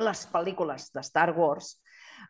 les 0.02 0.26
pel·lícules 0.32 0.90
de 0.94 1.04
Star 1.06 1.30
Wars, 1.38 1.76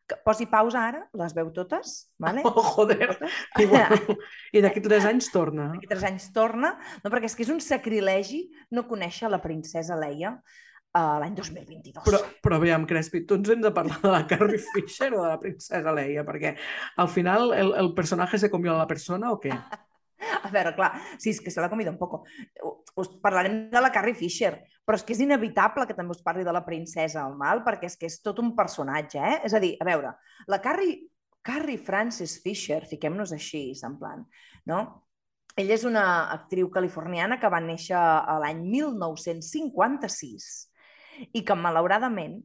que 0.10 0.18
posi 0.26 0.48
pausa 0.52 0.82
ara, 0.90 1.04
les 1.20 1.36
veu 1.36 1.52
totes, 1.56 1.94
vale? 2.20 2.44
Oh, 2.50 2.64
joder! 2.76 3.16
I, 3.60 3.66
bueno, 3.70 4.18
I 4.52 4.64
d'aquí 4.66 4.84
tres 4.84 5.08
anys 5.08 5.32
torna. 5.34 5.70
D'aquí 5.76 5.90
tres 5.90 6.04
anys 6.10 6.28
torna, 6.36 6.76
no, 7.04 7.14
perquè 7.14 7.30
és 7.32 7.38
que 7.38 7.46
és 7.46 7.54
un 7.54 7.62
sacrilegi 7.64 8.46
no 8.76 8.88
conèixer 8.90 9.32
la 9.32 9.42
princesa 9.44 9.98
Leia 10.00 10.34
uh, 10.36 11.16
l'any 11.22 11.38
2022. 11.40 12.04
Però, 12.06 12.20
però 12.44 12.60
aviam, 12.60 12.88
Crespi, 12.90 13.24
tu 13.30 13.40
ens 13.40 13.54
hem 13.54 13.64
de 13.64 13.72
parlar 13.76 14.02
de 14.04 14.12
la 14.14 14.26
Carrie 14.30 14.62
Fisher 14.74 15.14
o 15.14 15.24
de 15.24 15.30
la 15.30 15.40
princesa 15.42 15.96
Leia? 15.96 16.26
Perquè 16.28 16.56
al 17.00 17.10
final 17.12 17.52
el, 17.56 17.74
el 17.80 17.94
personatge 17.98 18.42
se 18.44 18.52
comió 18.54 18.76
a 18.76 18.84
la 18.84 18.90
persona 18.90 19.34
o 19.34 19.40
què? 19.42 19.54
A 20.46 20.52
veure, 20.54 20.74
clar, 20.78 20.92
sí, 21.18 21.32
és 21.32 21.42
que 21.42 21.52
se 21.52 21.62
l'ha 21.62 21.70
comido 21.72 21.92
un 21.92 22.00
poco. 22.00 22.24
Us 23.00 23.10
parlarem 23.24 23.70
de 23.72 23.82
la 23.82 23.92
Carrie 23.92 24.18
Fisher, 24.18 24.54
però 24.86 24.98
és 25.00 25.06
que 25.06 25.16
és 25.16 25.24
inevitable 25.24 25.88
que 25.88 25.96
també 25.98 26.16
us 26.16 26.24
parli 26.26 26.44
de 26.46 26.54
la 26.56 26.66
princesa 26.66 27.24
al 27.24 27.38
mal, 27.40 27.64
perquè 27.66 27.90
és 27.90 27.98
que 28.00 28.10
és 28.10 28.20
tot 28.24 28.40
un 28.44 28.54
personatge, 28.58 29.20
eh? 29.22 29.40
És 29.48 29.56
a 29.56 29.62
dir, 29.64 29.76
a 29.80 29.88
veure, 29.88 30.14
la 30.52 30.60
Carrie, 30.64 31.08
Carrie 31.44 31.80
Frances 31.80 32.38
Fisher, 32.44 32.84
fiquem-nos 32.88 33.34
així, 33.36 33.72
semblant, 33.76 34.24
no? 34.70 34.84
Ella 35.60 35.76
és 35.76 35.84
una 35.86 36.06
actriu 36.34 36.70
californiana 36.74 37.38
que 37.40 37.50
va 37.52 37.62
néixer 37.62 38.00
l'any 38.42 38.64
1956 38.66 40.48
i 41.38 41.44
que, 41.46 41.56
malauradament, 41.56 42.40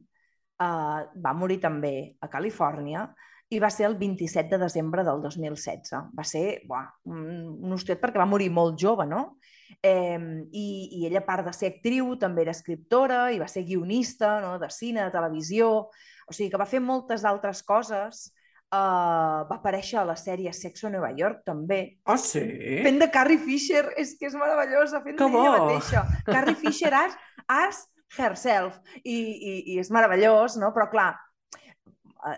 eh, 0.61 1.01
va 1.25 1.33
morir 1.33 1.57
també 1.63 1.95
a 2.21 2.29
Califòrnia 2.29 3.07
i 3.49 3.59
va 3.59 3.69
ser 3.73 3.87
el 3.87 3.95
27 3.97 4.55
de 4.55 4.61
desembre 4.61 5.03
del 5.03 5.21
2016. 5.23 5.93
Va 6.15 6.25
ser 6.27 6.61
buah, 6.69 6.85
un, 7.09 7.71
hostiot 7.73 8.01
perquè 8.01 8.21
va 8.21 8.29
morir 8.29 8.51
molt 8.53 8.77
jove, 8.79 9.07
no? 9.09 9.39
Eh, 9.81 10.19
i, 10.51 10.67
I 10.99 11.05
ella, 11.07 11.23
a 11.23 11.27
part 11.27 11.47
de 11.47 11.53
ser 11.53 11.73
actriu, 11.73 12.13
també 12.21 12.43
era 12.45 12.53
escriptora 12.53 13.29
i 13.33 13.39
va 13.41 13.47
ser 13.49 13.65
guionista 13.65 14.37
no? 14.43 14.57
de 14.61 14.69
cine, 14.73 15.05
de 15.05 15.13
televisió, 15.13 15.71
o 15.89 16.35
sigui 16.35 16.51
que 16.53 16.61
va 16.61 16.69
fer 16.69 16.81
moltes 16.83 17.25
altres 17.25 17.63
coses 17.65 18.27
uh, 18.73 19.45
va 19.49 19.57
aparèixer 19.57 19.99
a 20.01 20.05
la 20.07 20.15
sèrie 20.19 20.53
Sexo 20.53 20.87
a 20.87 20.93
Nova 20.93 21.11
York, 21.17 21.41
també. 21.47 21.81
Oh, 22.05 22.17
sí? 22.21 22.43
Fent 22.85 22.99
de 23.01 23.09
Carrie 23.13 23.41
Fisher, 23.41 23.87
és 23.97 24.15
que 24.19 24.29
és 24.29 24.37
meravellosa, 24.37 25.01
fent 25.05 25.17
Que 25.17 25.29
d'ella 25.29 25.55
bo! 25.55 25.65
mateixa. 25.65 26.05
Carrie 26.27 26.57
Fisher 26.59 26.93
as, 27.01 27.17
as 27.47 27.81
herself. 28.17 28.79
I, 29.03 29.17
i, 29.17 29.55
I 29.73 29.79
és 29.83 29.91
meravellós, 29.93 30.57
no? 30.61 30.73
Però, 30.75 30.89
clar, 30.91 31.11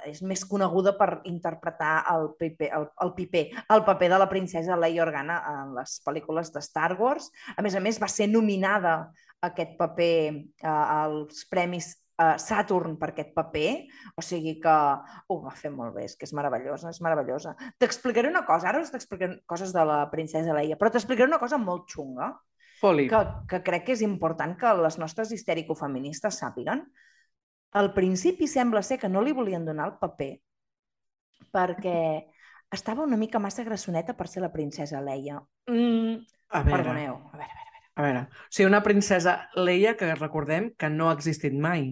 és 0.05 0.21
més 0.21 0.43
coneguda 0.45 0.93
per 0.97 1.21
interpretar 1.29 1.93
el, 2.13 2.29
piper, 2.39 2.69
el, 2.77 2.87
el 3.05 3.13
piper, 3.17 3.45
el 3.73 3.83
paper 3.87 4.11
de 4.13 4.19
la 4.21 4.29
princesa 4.29 4.77
Leia 4.77 5.03
Organa 5.05 5.39
en 5.53 5.73
les 5.77 5.97
pel·lícules 6.05 6.53
de 6.53 6.61
Star 6.61 6.93
Wars. 6.99 7.31
A 7.55 7.65
més 7.65 7.75
a 7.75 7.81
més, 7.83 7.99
va 8.01 8.09
ser 8.11 8.29
nominada 8.29 8.95
a 9.41 9.49
aquest 9.49 9.73
paper 9.79 10.13
eh, 10.29 10.67
als 10.69 11.45
premis 11.49 11.95
eh, 12.21 12.37
Saturn 12.37 12.97
per 13.01 13.11
aquest 13.11 13.33
paper, 13.37 13.67
o 14.17 14.25
sigui 14.25 14.57
que 14.61 14.75
ho 15.27 15.39
va 15.41 15.55
fer 15.57 15.73
molt 15.73 15.95
bé, 15.97 16.05
és 16.09 16.15
que 16.17 16.27
és 16.29 16.35
meravellosa, 16.37 16.93
és 16.93 17.01
meravellosa. 17.03 17.55
T'explicaré 17.81 18.29
una 18.29 18.45
cosa, 18.45 18.69
ara 18.69 18.83
us 18.83 18.93
t'explicaré 18.93 19.41
coses 19.49 19.73
de 19.73 19.85
la 19.87 20.03
princesa 20.13 20.55
Leia, 20.57 20.77
però 20.79 20.93
t'explicaré 20.93 21.29
una 21.31 21.41
cosa 21.41 21.59
molt 21.61 21.89
xunga, 21.91 22.33
Foli. 22.81 23.07
que, 23.09 23.21
que 23.49 23.61
crec 23.65 23.87
que 23.87 23.95
és 23.97 24.05
important 24.05 24.55
que 24.57 24.75
les 24.81 24.97
nostres 25.01 25.33
histèricofeministes 25.35 26.39
sàpiguen. 26.41 26.85
Al 27.79 27.93
principi 27.93 28.47
sembla 28.47 28.81
ser 28.83 28.97
que 28.99 29.09
no 29.09 29.21
li 29.23 29.31
volien 29.31 29.65
donar 29.65 29.87
el 29.91 29.97
paper 30.01 30.31
perquè 31.51 31.95
estava 32.71 33.03
una 33.03 33.17
mica 33.19 33.39
massa 33.43 33.63
grassoneta 33.67 34.13
per 34.15 34.27
ser 34.31 34.43
la 34.43 34.51
princesa 34.53 35.01
Leia. 35.03 35.39
Mm, 35.67 36.21
A 36.49 36.61
veure, 36.63 36.71
perdoneu, 36.77 37.17
a 37.33 37.37
veure, 37.37 37.51
a 37.51 37.65
veure. 37.65 37.81
a 37.95 38.01
veure. 38.05 38.21
O 38.29 38.51
sigui, 38.51 38.67
una 38.69 38.83
princesa 38.83 39.33
Leia 39.55 39.95
que 39.97 40.13
recordem 40.15 40.71
que 40.77 40.89
no 40.89 41.09
ha 41.09 41.15
existit 41.17 41.53
mai. 41.53 41.89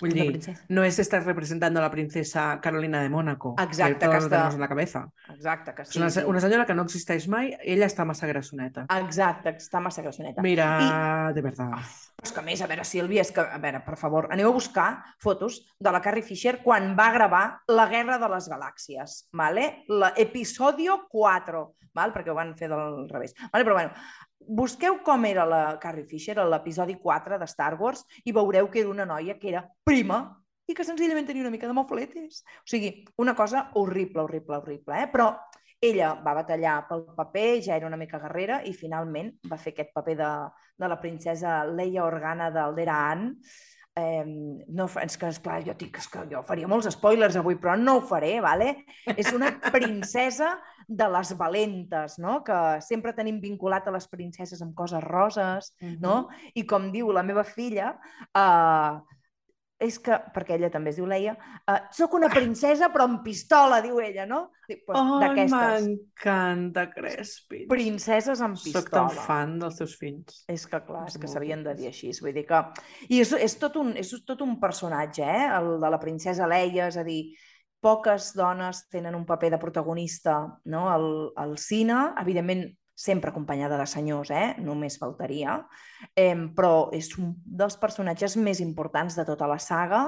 Vull 0.00 0.10
dir, 0.12 0.24
princesa. 0.32 0.64
no 0.68 0.82
es 0.82 0.98
estás 0.98 1.24
representando 1.24 1.78
a 1.78 1.82
la 1.84 1.90
princesa 1.90 2.58
Carolina 2.60 3.00
de 3.00 3.08
Mónaco. 3.08 3.54
Exacte, 3.62 4.06
que 4.06 4.10
que 4.10 4.18
està- 4.24 4.52
en 4.52 4.60
la 4.60 4.68
cabeza. 4.68 5.08
Exacte, 5.30 5.72
que 5.74 5.82
És 5.82 5.88
sí. 5.90 5.98
una, 6.00 6.10
sí. 6.10 6.20
una 6.26 6.40
senyora 6.40 6.66
que 6.66 6.74
no 6.74 6.82
existeix 6.82 7.28
mai, 7.28 7.56
ella 7.62 7.86
està 7.86 8.04
massa 8.04 8.26
grassoneta. 8.26 8.86
Exacte, 8.98 9.50
està 9.56 9.80
massa 9.80 10.02
grassoneta. 10.02 10.42
Mira, 10.42 11.30
de 11.32 11.42
verdad. 11.42 11.70
Però 12.16 12.24
és 12.26 12.32
que 12.32 12.40
a 12.40 12.42
més, 12.42 12.60
a 12.62 12.66
veure, 12.66 12.84
Sílvia, 12.84 13.20
és 13.22 13.30
que, 13.30 13.40
a 13.40 13.58
veure, 13.58 13.84
per 13.84 13.96
favor, 13.96 14.28
aneu 14.32 14.48
a 14.48 14.52
buscar 14.52 15.04
fotos 15.20 15.60
de 15.78 15.92
la 15.92 16.00
Carrie 16.02 16.22
Fisher 16.26 16.60
quan 16.62 16.96
va 16.98 17.12
gravar 17.12 17.60
La 17.68 17.86
Guerra 17.86 18.18
de 18.18 18.28
les 18.34 18.48
Galàxies, 18.50 19.28
vale? 19.32 19.84
l'episodio 19.88 21.06
4, 21.08 21.74
val? 21.94 22.12
perquè 22.12 22.30
ho 22.30 22.34
van 22.34 22.56
fer 22.58 22.68
del 22.68 23.08
revés. 23.08 23.34
Vale? 23.52 23.64
Però 23.64 23.74
bueno, 23.74 23.92
busqueu 24.46 25.00
com 25.04 25.24
era 25.28 25.44
la 25.48 25.78
Carrie 25.80 26.06
Fisher 26.08 26.38
a 26.38 26.46
l'episodi 26.48 26.96
4 27.00 27.38
de 27.38 27.48
Star 27.50 27.74
Wars 27.80 28.04
i 28.24 28.32
veureu 28.32 28.70
que 28.70 28.82
era 28.82 28.92
una 28.92 29.06
noia 29.08 29.38
que 29.38 29.50
era 29.52 29.64
prima 29.84 30.22
i 30.66 30.74
que 30.76 30.84
senzillament 30.86 31.26
tenia 31.28 31.44
una 31.44 31.52
mica 31.52 31.68
de 31.68 31.76
mofletes. 31.76 32.42
O 32.64 32.68
sigui, 32.70 33.04
una 33.20 33.34
cosa 33.36 33.68
horrible, 33.74 34.22
horrible, 34.22 34.56
horrible, 34.56 35.02
eh? 35.02 35.10
Però 35.12 35.28
ella 35.84 36.14
va 36.24 36.34
batallar 36.38 36.78
pel 36.88 37.04
paper, 37.16 37.60
ja 37.62 37.76
era 37.76 37.86
una 37.86 38.00
mica 38.00 38.20
guerrera 38.22 38.62
i 38.64 38.72
finalment 38.72 39.34
va 39.50 39.60
fer 39.60 39.74
aquest 39.74 39.92
paper 39.92 40.16
de, 40.16 40.32
de 40.80 40.88
la 40.88 40.98
princesa 41.00 41.62
Leia 41.68 42.06
Organa 42.06 42.50
d'Aldera 42.54 42.96
Ann. 43.10 43.30
Eh, 43.94 44.24
no, 44.74 44.88
és 44.98 45.18
que, 45.20 45.28
esclar, 45.30 45.60
jo 45.66 45.74
dic 45.78 46.00
és 46.00 46.08
que 46.10 46.24
jo 46.30 46.40
faria 46.48 46.70
molts 46.70 46.88
spoilers 46.96 47.36
avui, 47.38 47.58
però 47.60 47.76
no 47.78 47.98
ho 47.98 48.06
faré, 48.08 48.38
vale? 48.42 48.72
És 49.14 49.30
una 49.36 49.52
princesa 49.76 50.56
de 50.88 51.08
les 51.08 51.32
valentes, 51.38 52.18
no? 52.18 52.42
que 52.44 52.58
sempre 52.84 53.12
tenim 53.16 53.40
vinculat 53.40 53.86
a 53.88 53.94
les 53.94 54.06
princeses 54.08 54.62
amb 54.62 54.74
coses 54.76 55.02
roses, 55.04 55.74
no? 56.00 56.28
I 56.54 56.64
com 56.68 56.90
diu 56.92 57.10
la 57.12 57.22
meva 57.26 57.44
filla, 57.44 57.94
uh, 58.36 59.00
és 59.84 59.98
que, 60.00 60.14
perquè 60.32 60.54
ella 60.54 60.70
també 60.72 60.92
es 60.92 60.96
diu 60.96 61.04
Leia, 61.10 61.34
uh, 61.68 61.78
soc 61.92 62.14
una 62.16 62.28
princesa 62.32 62.88
però 62.94 63.08
amb 63.08 63.24
pistola, 63.26 63.80
diu 63.84 63.98
ella, 64.00 64.24
no? 64.30 64.50
Dic, 64.68 64.84
pues, 64.86 64.96
Oh, 64.96 65.18
D'aquestes. 65.20 65.88
m'encanta 65.88 66.86
Crespin. 66.94 67.66
Princeses 67.68 68.40
amb 68.40 68.56
Soc 68.56 68.70
pistola. 68.84 69.08
tan 69.10 69.24
fan 69.26 69.58
dels 69.60 69.76
teus 69.82 69.96
fills. 70.00 70.44
És 70.48 70.64
que 70.70 70.80
clar, 70.86 71.02
És 71.08 71.16
és 71.16 71.20
que 71.20 71.28
s'havien 71.28 71.64
de 71.66 71.74
dir 71.74 71.90
així. 71.90 72.12
Vull 72.22 72.32
dir 72.32 72.46
que... 72.48 72.62
I 73.10 73.20
és, 73.26 73.32
és, 73.36 73.58
tot 73.60 73.76
un, 73.76 73.92
és 74.00 74.14
tot 74.24 74.40
un 74.46 74.56
personatge, 74.62 75.26
eh? 75.26 75.50
el 75.58 75.74
de 75.82 75.90
la 75.90 76.00
princesa 76.00 76.46
Leia, 76.48 76.86
és 76.88 76.96
a 76.96 77.04
dir, 77.04 77.34
poques 77.84 78.32
dones 78.36 78.86
tenen 78.88 79.16
un 79.18 79.26
paper 79.28 79.52
de 79.54 79.60
protagonista 79.60 80.38
no? 80.72 80.88
al, 80.88 81.06
al 81.36 81.58
cine, 81.60 81.98
evidentment 82.22 82.64
sempre 82.94 83.30
acompanyada 83.30 83.76
de 83.76 83.86
senyors, 83.90 84.30
eh? 84.30 84.54
només 84.62 84.96
faltaria, 85.00 85.58
eh, 86.14 86.36
però 86.56 86.88
és 86.94 87.10
un 87.18 87.34
dels 87.44 87.76
personatges 87.82 88.38
més 88.38 88.62
importants 88.62 89.18
de 89.18 89.26
tota 89.26 89.50
la 89.50 89.58
saga, 89.58 90.04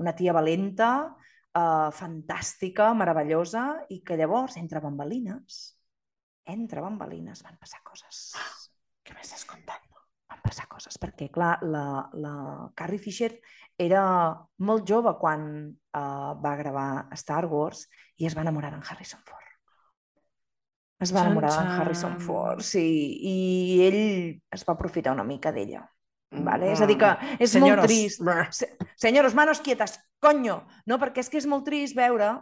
una 0.00 0.16
tia 0.16 0.32
valenta, 0.32 0.90
eh, 1.52 1.90
fantàstica, 1.92 2.90
meravellosa, 2.96 3.66
i 3.92 4.00
que 4.00 4.16
llavors, 4.16 4.56
entre 4.56 4.80
bambalines, 4.80 5.62
entre 6.56 6.82
bambalines 6.82 7.44
van 7.44 7.60
passar 7.60 7.84
coses. 7.84 8.30
Què 9.04 9.14
m'estàs 9.14 9.44
contant? 9.46 9.91
Passar 10.42 10.66
coses, 10.66 10.98
perquè, 10.98 11.28
clar, 11.30 11.60
la, 11.62 12.08
la 12.18 12.34
Carrie 12.74 12.98
Fisher 12.98 13.30
era 13.78 14.02
molt 14.66 14.88
jove 14.88 15.14
quan 15.20 15.44
uh, 15.70 16.32
va 16.42 16.56
gravar 16.58 16.86
Star 17.14 17.46
Wars 17.46 17.86
i 18.18 18.26
es 18.26 18.34
va 18.34 18.42
enamorar 18.42 18.72
d'en 18.74 18.82
Harrison 18.82 19.22
Ford. 19.22 19.38
Es 21.02 21.14
va 21.14 21.24
enamorar 21.26 21.50
d'en. 21.54 21.72
Harrison 21.78 22.18
Ford, 22.22 22.62
sí, 22.66 22.82
i 23.30 23.36
ell 23.86 24.02
es 24.54 24.66
va 24.66 24.74
aprofitar 24.74 25.14
una 25.14 25.26
mica 25.26 25.54
d'ella. 25.54 25.82
Vale? 26.32 26.70
És 26.72 26.80
a 26.80 26.86
dir, 26.88 26.96
que 26.96 27.10
és 27.38 27.52
Senyores, 27.52 27.82
molt 27.84 27.90
trist. 27.90 28.22
brr. 28.24 28.46
Se 28.56 28.70
senyores, 28.96 29.34
manos 29.36 29.60
quietas, 29.60 29.98
coño! 30.22 30.62
No, 30.88 30.96
perquè 30.98 31.20
és 31.20 31.28
que 31.28 31.38
és 31.42 31.46
molt 31.46 31.66
trist 31.68 31.98
veure 31.98 32.32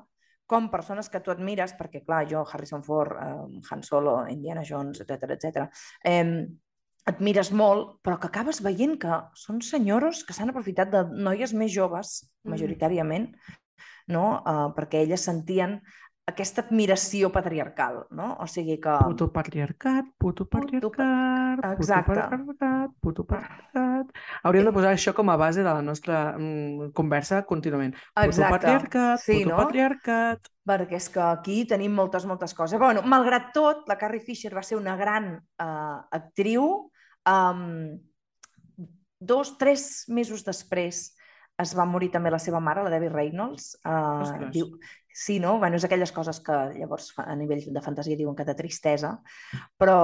com 0.50 0.68
persones 0.70 1.08
que 1.10 1.20
tu 1.22 1.32
admires, 1.32 1.74
perquè 1.78 2.04
clar, 2.06 2.24
jo, 2.30 2.44
Harrison 2.46 2.82
Ford, 2.86 3.16
eh, 3.18 3.60
Han 3.70 3.82
Solo, 3.86 4.16
Indiana 4.30 4.62
Jones, 4.66 5.02
etc 5.02 5.34
etc. 5.36 5.66
Eh, 6.04 6.46
admires 7.10 7.50
molt, 7.52 7.96
però 8.04 8.18
que 8.20 8.30
acabes 8.30 8.62
veient 8.64 8.96
que 9.02 9.20
són 9.38 9.60
senyores 9.62 10.24
que 10.24 10.32
s'han 10.36 10.50
aprofitat 10.52 10.90
de 10.92 11.04
noies 11.10 11.52
més 11.54 11.72
joves, 11.74 12.20
Mm. 12.44 12.50
majoritàriament, 12.54 13.34
no? 14.08 14.42
eh, 14.46 14.68
perquè 14.76 15.02
elles 15.04 15.20
sentien 15.20 15.80
aquesta 16.30 16.62
admiració 16.62 17.32
patriarcal, 17.34 18.04
no? 18.14 18.36
O 18.38 18.46
sigui 18.46 18.76
que... 18.80 18.92
Puto 19.02 19.26
patriarcat, 19.34 20.04
puto 20.16 20.44
patriarcat, 20.46 21.58
puto 21.58 21.72
Exacte. 21.82 22.14
patriarcat, 22.14 22.90
puto 23.02 23.24
patriarcat. 23.26 24.12
Hauríem 24.44 24.68
de 24.68 24.72
posar 24.72 24.92
això 24.94 25.12
com 25.16 25.28
a 25.32 25.36
base 25.40 25.64
de 25.64 25.66
la 25.72 25.82
nostra 25.82 26.36
mm, 26.38 26.92
conversa 26.94 27.42
contínuament. 27.48 27.96
Puto 28.14 28.26
Exacte. 28.28 28.52
patriarcat, 28.58 29.20
Sí, 29.24 29.40
puto 29.42 29.50
no? 29.50 29.56
patriarcat. 29.64 30.48
perquè 30.70 30.94
és 31.00 31.08
que 31.10 31.20
aquí 31.20 31.64
tenim 31.66 31.90
moltes, 31.92 32.24
moltes 32.30 32.54
coses. 32.54 32.78
Bueno, 32.78 33.02
malgrat 33.02 33.50
tot, 33.52 33.88
la 33.88 33.98
Carrie 33.98 34.20
Fisher 34.22 34.54
va 34.54 34.62
ser 34.62 34.76
una 34.78 34.94
gran 34.96 35.32
uh, 35.58 36.06
actriu. 36.12 36.89
Um, 37.28 37.98
dos, 39.20 39.56
tres 39.58 40.04
mesos 40.08 40.44
després 40.46 41.10
es 41.60 41.74
va 41.76 41.84
morir 41.84 42.08
també 42.10 42.30
la 42.32 42.40
seva 42.40 42.60
mare, 42.64 42.82
la 42.86 42.90
Debbie 42.92 43.12
Reynolds. 43.12 43.74
Uh, 43.84 44.22
Ostres. 44.24 44.50
diu, 44.54 44.70
sí, 45.12 45.38
no? 45.42 45.58
Bueno, 45.60 45.76
és 45.76 45.84
aquelles 45.84 46.12
coses 46.16 46.40
que 46.40 46.56
llavors 46.78 47.10
a 47.20 47.34
nivell 47.36 47.66
de 47.68 47.82
fantasia 47.84 48.16
diuen 48.16 48.34
que 48.38 48.46
de 48.48 48.54
tristesa, 48.56 49.18
però, 49.76 49.98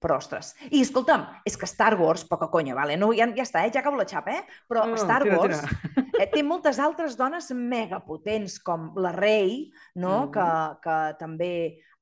però 0.00 0.16
ostres. 0.16 0.54
I 0.72 0.80
escolta'm, 0.80 1.26
és 1.44 1.58
que 1.60 1.68
Star 1.68 1.92
Wars, 2.00 2.24
poca 2.24 2.48
conya, 2.48 2.74
vale? 2.74 2.96
no, 2.96 3.12
ja, 3.12 3.28
ja 3.36 3.44
està, 3.44 3.66
eh? 3.66 3.74
ja 3.74 3.82
acabo 3.84 4.00
la 4.00 4.08
xapa, 4.08 4.32
eh? 4.32 4.46
però 4.66 4.86
No, 4.86 4.96
no, 4.96 5.02
Star 5.04 5.26
tira, 5.26 5.36
Wars 5.38 5.60
tira. 5.60 6.08
eh, 6.24 6.30
té 6.32 6.42
moltes 6.42 6.80
altres 6.80 7.18
dones 7.20 7.50
mega 7.52 8.00
potents, 8.00 8.56
com 8.64 8.94
la 8.96 9.12
Rey, 9.12 9.68
no? 9.94 10.22
Mhm. 10.24 10.32
que, 10.32 10.48
que 10.88 10.98
també 11.20 11.52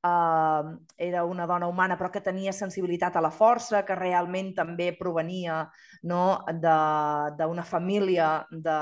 eh, 0.04 0.62
era 0.96 1.24
una 1.24 1.46
dona 1.46 1.68
humana 1.68 1.96
però 1.98 2.10
que 2.10 2.22
tenia 2.24 2.52
sensibilitat 2.52 3.16
a 3.16 3.24
la 3.24 3.32
força, 3.34 3.84
que 3.86 3.98
realment 3.98 4.54
també 4.56 4.92
provenia 4.98 5.64
no? 6.02 6.24
d'una 6.50 7.66
família 7.66 8.32
de 8.50 8.80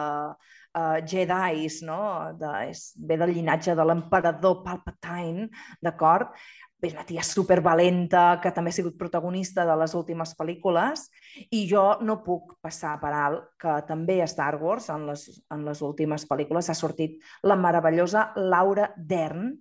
uh, 0.79 0.99
Jedis, 1.07 1.83
no? 1.83 2.01
de, 2.39 2.55
és, 2.71 2.93
ve 2.99 3.19
del 3.19 3.35
llinatge 3.35 3.75
de 3.75 3.85
l'emperador 3.85 4.62
Palpatine, 4.64 5.49
d'acord? 5.83 6.35
És 6.79 6.93
una 6.95 7.03
tia 7.03 7.25
supervalenta 7.27 8.39
que 8.39 8.53
també 8.55 8.71
ha 8.71 8.77
sigut 8.77 8.95
protagonista 9.01 9.64
de 9.66 9.75
les 9.81 9.97
últimes 9.99 10.31
pel·lícules 10.39 11.09
i 11.51 11.64
jo 11.66 11.97
no 12.07 12.21
puc 12.23 12.55
passar 12.62 12.93
per 13.03 13.11
alt 13.19 13.49
que 13.59 13.81
també 13.89 14.21
a 14.23 14.29
Star 14.31 14.55
Wars, 14.62 14.87
en 14.95 15.09
les, 15.09 15.25
en 15.51 15.66
les 15.66 15.83
últimes 15.83 16.23
pel·lícules, 16.31 16.71
ha 16.71 16.79
sortit 16.79 17.19
la 17.43 17.59
meravellosa 17.59 18.29
Laura 18.37 18.93
Dern, 18.95 19.57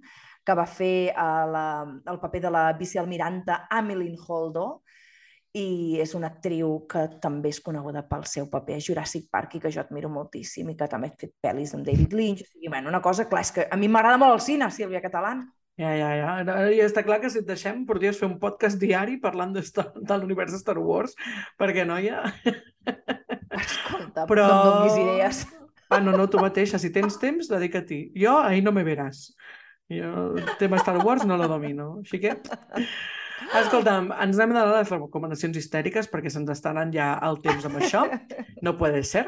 que 0.48 0.56
va 0.56 0.64
fer 0.66 1.12
uh, 1.12 1.44
la, 1.52 1.66
el 2.08 2.20
paper 2.24 2.46
de 2.48 2.52
la 2.56 2.68
vicealmiranta 2.80 3.66
Amelin 3.76 4.16
Holdo, 4.16 4.70
i 5.58 5.98
és 6.04 6.12
una 6.14 6.28
actriu 6.30 6.74
que 6.92 7.04
també 7.24 7.50
és 7.50 7.60
coneguda 7.66 8.04
pel 8.06 8.26
seu 8.30 8.46
paper 8.52 8.76
a 8.78 8.84
Jurassic 8.84 9.26
Park 9.34 9.56
i 9.58 9.62
que 9.64 9.72
jo 9.74 9.82
admiro 9.82 10.10
moltíssim 10.12 10.68
i 10.70 10.76
que 10.78 10.88
també 10.92 11.10
ha 11.10 11.16
fet 11.18 11.32
pel·lis 11.42 11.74
amb 11.74 11.88
David 11.88 12.14
Lynch. 12.14 12.44
O 12.44 12.50
sigui, 12.52 12.70
bueno, 12.70 12.92
una 12.92 13.02
cosa, 13.02 13.26
clar, 13.32 13.42
és 13.48 13.54
que 13.56 13.66
a 13.66 13.80
mi 13.80 13.90
m'agrada 13.90 14.20
molt 14.22 14.36
el 14.36 14.44
cine, 14.46 14.68
Sílvia 14.72 15.02
Catalán. 15.02 15.48
Ja, 15.78 15.96
ja, 15.98 16.12
ja. 16.18 16.36
Ja 16.46 16.86
està 16.86 17.02
clar 17.06 17.20
que 17.24 17.32
si 17.34 17.42
et 17.42 17.50
deixem 17.50 17.84
podries 17.90 18.20
fer 18.20 18.30
un 18.30 18.38
podcast 18.42 18.78
diari 18.82 19.18
parlant 19.24 19.56
de, 19.56 19.64
Star- 19.66 19.92
de 19.96 20.20
l'univers 20.20 20.54
de 20.54 20.62
Star 20.62 20.78
Wars, 20.78 21.18
perquè, 21.58 21.88
noia... 21.90 22.22
Escolta, 23.58 24.28
Però... 24.30 24.46
no 24.46 24.58
em 24.58 24.68
donis 24.68 25.02
idees. 25.04 25.46
Ah, 25.90 26.02
no, 26.04 26.14
no, 26.14 26.28
tu 26.30 26.42
mateixa. 26.44 26.78
Si 26.78 26.92
tens 26.94 27.18
temps, 27.22 27.50
dedica-t'hi. 27.50 28.12
Jo, 28.20 28.38
ahí 28.44 28.62
no 28.62 28.74
me 28.76 28.84
veràs. 28.86 29.32
Jo 29.90 30.38
el 30.38 30.58
tema 30.60 30.78
Star 30.78 30.98
Wars 31.04 31.26
no 31.26 31.38
lo 31.38 31.48
domino. 31.48 31.98
Així 32.04 32.20
que... 32.20 32.36
Escolta'm, 33.58 34.10
ens 34.12 34.40
anem 34.40 34.56
donar 34.56 34.80
les 34.80 34.90
recomanacions 34.90 35.60
histèriques 35.60 36.10
perquè 36.12 36.32
se'ns 36.34 36.50
està 36.52 36.74
anant 36.74 36.90
ja 36.92 37.12
el 37.24 37.38
temps 37.44 37.68
amb 37.70 37.80
això. 37.80 38.02
No 38.66 38.74
puede 38.80 39.04
ser. 39.08 39.28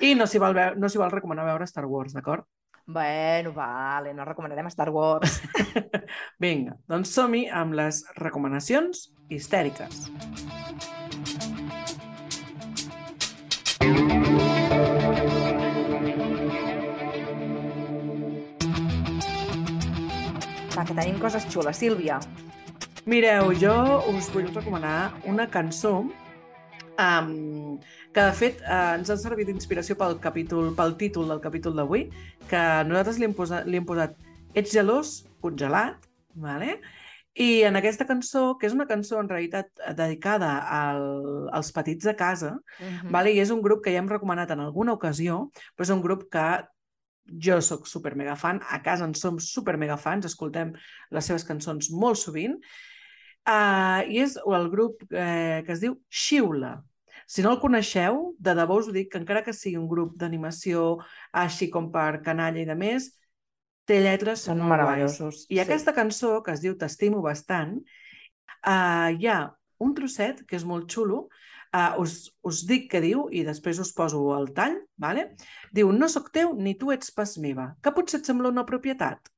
I 0.00 0.14
no 0.18 0.26
s'hi 0.26 0.40
val, 0.42 0.56
no 0.80 0.88
s'hi 0.88 0.98
val 0.98 1.12
recomanar 1.12 1.44
veure 1.46 1.68
Star 1.68 1.84
Wars, 1.86 2.16
d'acord? 2.16 2.48
Bueno, 2.90 3.52
vale, 3.54 4.14
no 4.14 4.24
recomanarem 4.24 4.66
Star 4.72 4.90
Wars. 4.90 5.38
Vinga, 6.42 6.74
doncs 6.90 7.12
som-hi 7.14 7.44
amb 7.46 7.76
les 7.78 8.02
recomanacions 8.18 9.10
histèriques. 9.30 10.08
Va, 20.80 20.86
que 20.88 20.94
tenim 20.96 21.18
coses 21.20 21.44
xules. 21.52 21.76
Sílvia, 21.76 22.16
Mireu, 23.04 23.50
jo 23.60 23.72
us 24.14 24.30
vull 24.32 24.46
recomanar 24.48 25.10
una 25.28 25.44
cançó 25.52 26.06
um, 26.06 27.74
que, 28.14 28.22
de 28.22 28.32
fet, 28.38 28.62
uh, 28.64 28.94
ens 28.96 29.10
ha 29.12 29.16
servit 29.20 29.50
d'inspiració 29.50 29.96
pel, 30.00 30.16
capítol, 30.24 30.70
pel 30.78 30.96
títol 30.96 31.28
del 31.28 31.42
capítol 31.44 31.76
d'avui, 31.76 32.06
que 32.48 32.62
nosaltres 32.88 33.20
li 33.20 33.28
hem, 33.28 33.36
posat, 33.36 33.68
li 33.68 33.76
hem 33.76 33.88
posat 33.88 34.16
Ets 34.56 34.72
gelós, 34.72 35.12
congelat, 35.44 36.08
vale? 36.32 36.78
i 37.36 37.60
en 37.68 37.76
aquesta 37.76 38.08
cançó, 38.08 38.56
que 38.58 38.66
és 38.66 38.72
una 38.74 38.88
cançó 38.88 39.20
en 39.20 39.28
realitat 39.28 39.68
dedicada 39.96 40.48
al, 40.64 41.04
als 41.54 41.70
petits 41.76 42.08
de 42.08 42.16
casa, 42.16 42.56
Mhm. 42.80 43.12
vale? 43.12 43.36
i 43.36 43.38
és 43.44 43.52
un 43.52 43.60
grup 43.60 43.84
que 43.84 43.92
ja 43.92 44.00
hem 44.00 44.08
recomanat 44.08 44.50
en 44.56 44.64
alguna 44.64 44.96
ocasió, 44.96 45.50
però 45.76 45.84
és 45.84 45.92
un 45.92 46.00
grup 46.00 46.24
que 46.32 46.48
jo 47.38 47.60
sóc 47.62 47.86
super 47.88 48.14
mega 48.16 48.36
fan, 48.36 48.60
a 48.68 48.80
casa 48.82 49.06
en 49.06 49.14
som 49.14 49.38
super 49.40 49.76
mega 49.78 49.96
fans, 50.00 50.26
escoltem 50.26 50.72
les 51.10 51.26
seves 51.26 51.44
cançons 51.46 51.90
molt 51.92 52.18
sovint, 52.20 52.56
uh, 53.48 54.02
i 54.08 54.20
és 54.24 54.36
el 54.40 54.70
grup 54.72 55.04
eh, 55.10 55.62
que 55.66 55.74
es 55.76 55.82
diu 55.84 55.98
Xiula. 56.10 56.78
Si 57.30 57.44
no 57.46 57.52
el 57.54 57.60
coneixeu, 57.62 58.34
de 58.42 58.56
debò 58.58 58.80
us 58.80 58.88
ho 58.90 58.94
dic, 58.94 59.12
que 59.12 59.20
encara 59.20 59.44
que 59.46 59.54
sigui 59.54 59.78
un 59.78 59.86
grup 59.90 60.16
d'animació 60.18 60.98
així 61.30 61.70
com 61.70 61.90
per 61.94 62.22
canalla 62.26 62.58
i 62.58 62.66
de 62.66 62.74
més, 62.74 63.12
té 63.86 64.00
lletres 64.02 64.46
Són 64.48 64.62
meravellosos. 64.66 65.44
I 65.48 65.58
sí. 65.58 65.60
aquesta 65.62 65.94
cançó, 65.94 66.40
que 66.42 66.54
es 66.56 66.62
diu 66.64 66.74
T'estimo 66.78 67.22
bastant, 67.22 67.78
uh, 68.66 69.10
hi 69.14 69.30
ha 69.30 69.40
un 69.80 69.94
trosset 69.96 70.42
que 70.46 70.58
és 70.58 70.66
molt 70.66 70.90
xulo, 70.90 71.28
uh, 71.74 71.94
us, 72.02 72.30
us 72.46 72.62
dic 72.68 72.88
què 72.92 73.00
diu 73.04 73.28
i 73.32 73.42
després 73.46 73.78
us 73.82 73.92
poso 73.96 74.22
el 74.36 74.50
tall, 74.56 74.78
vale? 74.98 75.30
diu 75.72 75.92
No 75.92 76.08
sóc 76.08 76.30
teu 76.34 76.54
ni 76.54 76.74
tu 76.78 76.90
ets 76.94 77.10
pas 77.14 77.36
meva, 77.38 77.74
que 77.82 77.92
potser 77.96 78.20
et 78.20 78.26
sembla 78.30 78.50
una 78.52 78.66
propietat. 78.66 79.30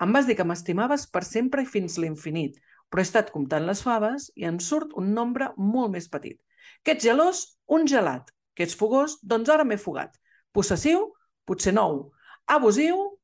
Em 0.00 0.12
vas 0.14 0.26
dir 0.28 0.36
que 0.38 0.44
m'estimaves 0.46 1.06
per 1.10 1.24
sempre 1.26 1.62
i 1.62 1.66
fins 1.66 1.98
l'infinit, 1.98 2.58
però 2.88 3.02
he 3.02 3.06
estat 3.08 3.32
comptant 3.34 3.66
les 3.66 3.82
faves 3.82 4.30
i 4.36 4.46
en 4.48 4.60
surt 4.62 4.94
un 4.96 5.12
nombre 5.14 5.50
molt 5.56 5.90
més 5.92 6.06
petit. 6.08 6.38
Que 6.84 6.94
ets 6.94 7.04
gelós? 7.04 7.42
Un 7.66 7.86
gelat. 7.90 8.30
Que 8.54 8.64
ets 8.66 8.76
fogós? 8.78 9.18
Doncs 9.22 9.50
ara 9.50 9.64
m'he 9.66 9.76
fugat. 9.78 10.14
Possessiu? 10.54 11.12
Potser 11.46 11.72
nou. 11.74 12.10
Abusiu? 12.46 13.18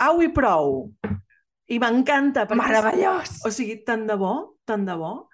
Au 0.00 0.20
i 0.22 0.28
prou. 0.32 0.90
I 1.70 1.78
m'encanta. 1.78 2.46
perquè 2.48 2.60
és- 2.64 2.68
Meravellós! 2.68 3.34
o 3.46 3.50
sigui, 3.50 3.80
tant 3.84 4.06
de 4.06 4.16
bo, 4.16 4.58
tant 4.66 4.84
de 4.86 4.94
bo, 4.96 5.28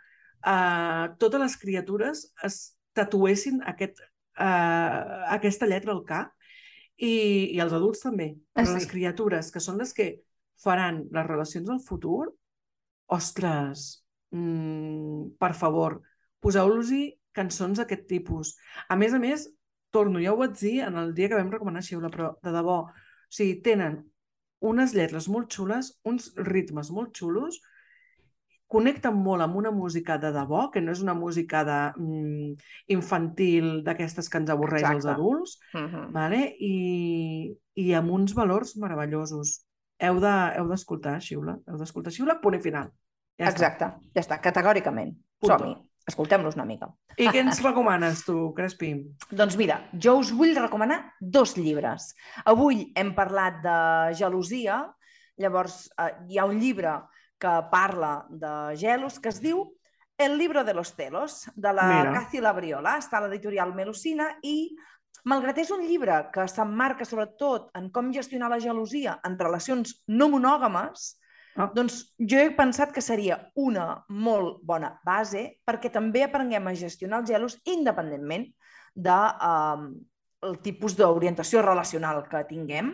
uh, 0.44 1.14
totes 1.20 1.42
les 1.42 1.56
criatures 1.60 2.24
es 2.46 2.58
tatuessin 2.96 3.60
aquest, 3.68 4.00
uh, 4.40 5.26
aquesta 5.36 5.68
lletra 5.68 5.94
al 5.94 6.02
cap 6.08 6.32
i, 6.96 7.52
i 7.52 7.60
els 7.60 7.74
adults 7.76 8.04
també. 8.04 8.32
Ah, 8.54 8.62
Però 8.62 8.72
sí? 8.72 8.78
les 8.80 8.88
criatures, 8.90 9.52
que 9.52 9.62
són 9.62 9.80
les 9.80 9.92
que 9.96 10.10
faran 10.62 11.04
les 11.12 11.28
relacions 11.28 11.68
del 11.68 11.82
futur, 11.84 12.30
ostres, 13.12 13.86
mm, 14.32 15.36
per 15.40 15.52
favor, 15.54 16.00
poseu-los-hi 16.42 17.04
cançons 17.36 17.78
d'aquest 17.78 18.06
tipus. 18.08 18.56
A 18.88 18.96
més 18.96 19.14
a 19.14 19.20
més, 19.20 19.46
torno, 19.92 20.20
ja 20.22 20.32
ho 20.32 20.40
vaig 20.40 20.56
dir 20.58 20.80
en 20.86 20.96
el 21.00 21.14
dia 21.14 21.28
que 21.28 21.38
vam 21.38 21.52
recomanar 21.52 21.84
Xiula, 21.84 22.10
però 22.12 22.34
de 22.42 22.52
debò, 22.54 22.80
o 22.88 23.32
sigui, 23.32 23.60
tenen 23.64 24.00
unes 24.64 24.94
lletres 24.96 25.28
molt 25.28 25.52
xules, 25.52 25.92
uns 26.08 26.32
ritmes 26.48 26.90
molt 26.90 27.12
xulos, 27.16 27.60
connecten 28.68 29.14
molt 29.22 29.42
amb 29.44 29.56
una 29.56 29.70
música 29.70 30.16
de 30.18 30.32
debò, 30.34 30.70
que 30.74 30.80
no 30.82 30.90
és 30.92 31.00
una 31.02 31.14
música 31.14 31.62
de, 31.64 31.78
mm, 32.02 32.54
infantil 32.88 33.82
d'aquestes 33.86 34.28
que 34.28 34.38
ens 34.38 34.50
avorreix 34.50 34.82
Exacte. 34.82 35.10
adults, 35.14 35.58
Mhm. 35.74 36.12
vale? 36.12 36.56
I, 36.58 37.56
i 37.76 37.92
amb 37.94 38.10
uns 38.10 38.34
valors 38.34 38.76
meravellosos. 38.76 39.62
Heu 39.98 40.20
de- 40.20 40.52
heu 40.58 40.68
d'escoltar 40.68 41.14
de, 41.14 41.20
Xiula, 41.20 41.58
heu 41.66 41.78
d'escoltar 41.78 42.12
Xiula, 42.12 42.40
punt 42.40 42.54
i 42.56 42.60
final. 42.60 42.90
Ja 43.38 43.46
està. 43.46 43.52
Exacte, 43.52 43.84
ja 44.14 44.20
està, 44.20 44.40
categòricament. 44.40 45.14
Som-hi, 45.42 45.74
escoltem-los 46.08 46.54
una 46.56 46.64
mica. 46.64 46.88
I 47.18 47.28
què 47.28 47.40
ens 47.40 47.62
recomanes 47.62 48.24
tu, 48.24 48.52
Crespi? 48.54 48.90
Doncs 49.30 49.56
mira, 49.56 49.88
jo 49.92 50.18
us 50.18 50.32
vull 50.32 50.54
recomanar 50.56 51.12
dos 51.20 51.56
llibres. 51.56 52.14
Avui 52.44 52.92
hem 52.96 53.14
parlat 53.14 53.62
de 53.62 54.14
gelosia, 54.16 54.92
llavors 55.38 55.90
eh, 55.98 56.12
hi 56.28 56.38
ha 56.38 56.44
un 56.46 56.58
llibre 56.58 57.02
que 57.38 57.54
parla 57.70 58.26
de 58.30 58.76
gelos 58.76 59.20
que 59.20 59.28
es 59.28 59.40
diu 59.40 59.72
El 60.18 60.38
libro 60.38 60.64
de 60.64 60.72
los 60.72 60.94
celos, 60.94 61.44
de 61.54 61.72
la 61.76 61.86
Mira. 61.90 62.12
Cathy 62.14 62.40
Labriola, 62.40 62.94
està 62.96 63.18
a 63.18 63.26
l'editorial 63.26 63.74
Melusina 63.76 64.30
i 64.42 64.72
malgrat 65.28 65.58
és 65.60 65.70
un 65.74 65.82
llibre 65.84 66.30
que 66.32 66.46
s'emmarca 66.48 67.04
sobretot 67.04 67.68
en 67.76 67.90
com 67.92 68.08
gestionar 68.14 68.48
la 68.48 68.60
gelosia 68.62 69.18
en 69.28 69.36
relacions 69.36 69.98
no 70.08 70.30
monògames, 70.32 71.18
Ah. 71.56 71.70
doncs 71.72 72.14
jo 72.20 72.36
he 72.36 72.50
pensat 72.52 72.92
que 72.92 73.00
seria 73.00 73.38
una 73.56 74.04
molt 74.12 74.58
bona 74.62 74.90
base 75.04 75.56
perquè 75.64 75.88
també 75.92 76.22
aprenguem 76.26 76.68
a 76.68 76.74
gestionar 76.76 77.22
els 77.22 77.30
gelos 77.30 77.56
independentment 77.64 78.44
de 78.92 79.16
um, 79.48 79.86
el 80.44 80.58
tipus 80.64 80.96
d'orientació 80.98 81.62
relacional 81.64 82.24
que 82.28 82.44
tinguem, 82.48 82.92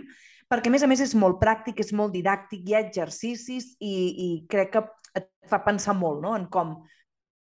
perquè 0.51 0.71
a 0.71 0.75
més 0.75 0.85
a 0.85 0.89
més 0.91 1.03
és 1.03 1.15
molt 1.19 1.41
pràctic, 1.41 1.81
és 1.83 1.93
molt 1.97 2.15
didàctic, 2.15 2.65
hi 2.67 2.77
ha 2.77 2.83
exercicis 2.85 3.73
i, 3.81 3.93
i 3.93 4.29
crec 4.51 4.75
que 4.77 4.85
et 5.19 5.29
fa 5.49 5.63
pensar 5.65 5.97
molt 5.99 6.23
no? 6.23 6.37
en 6.39 6.47
com 6.53 6.77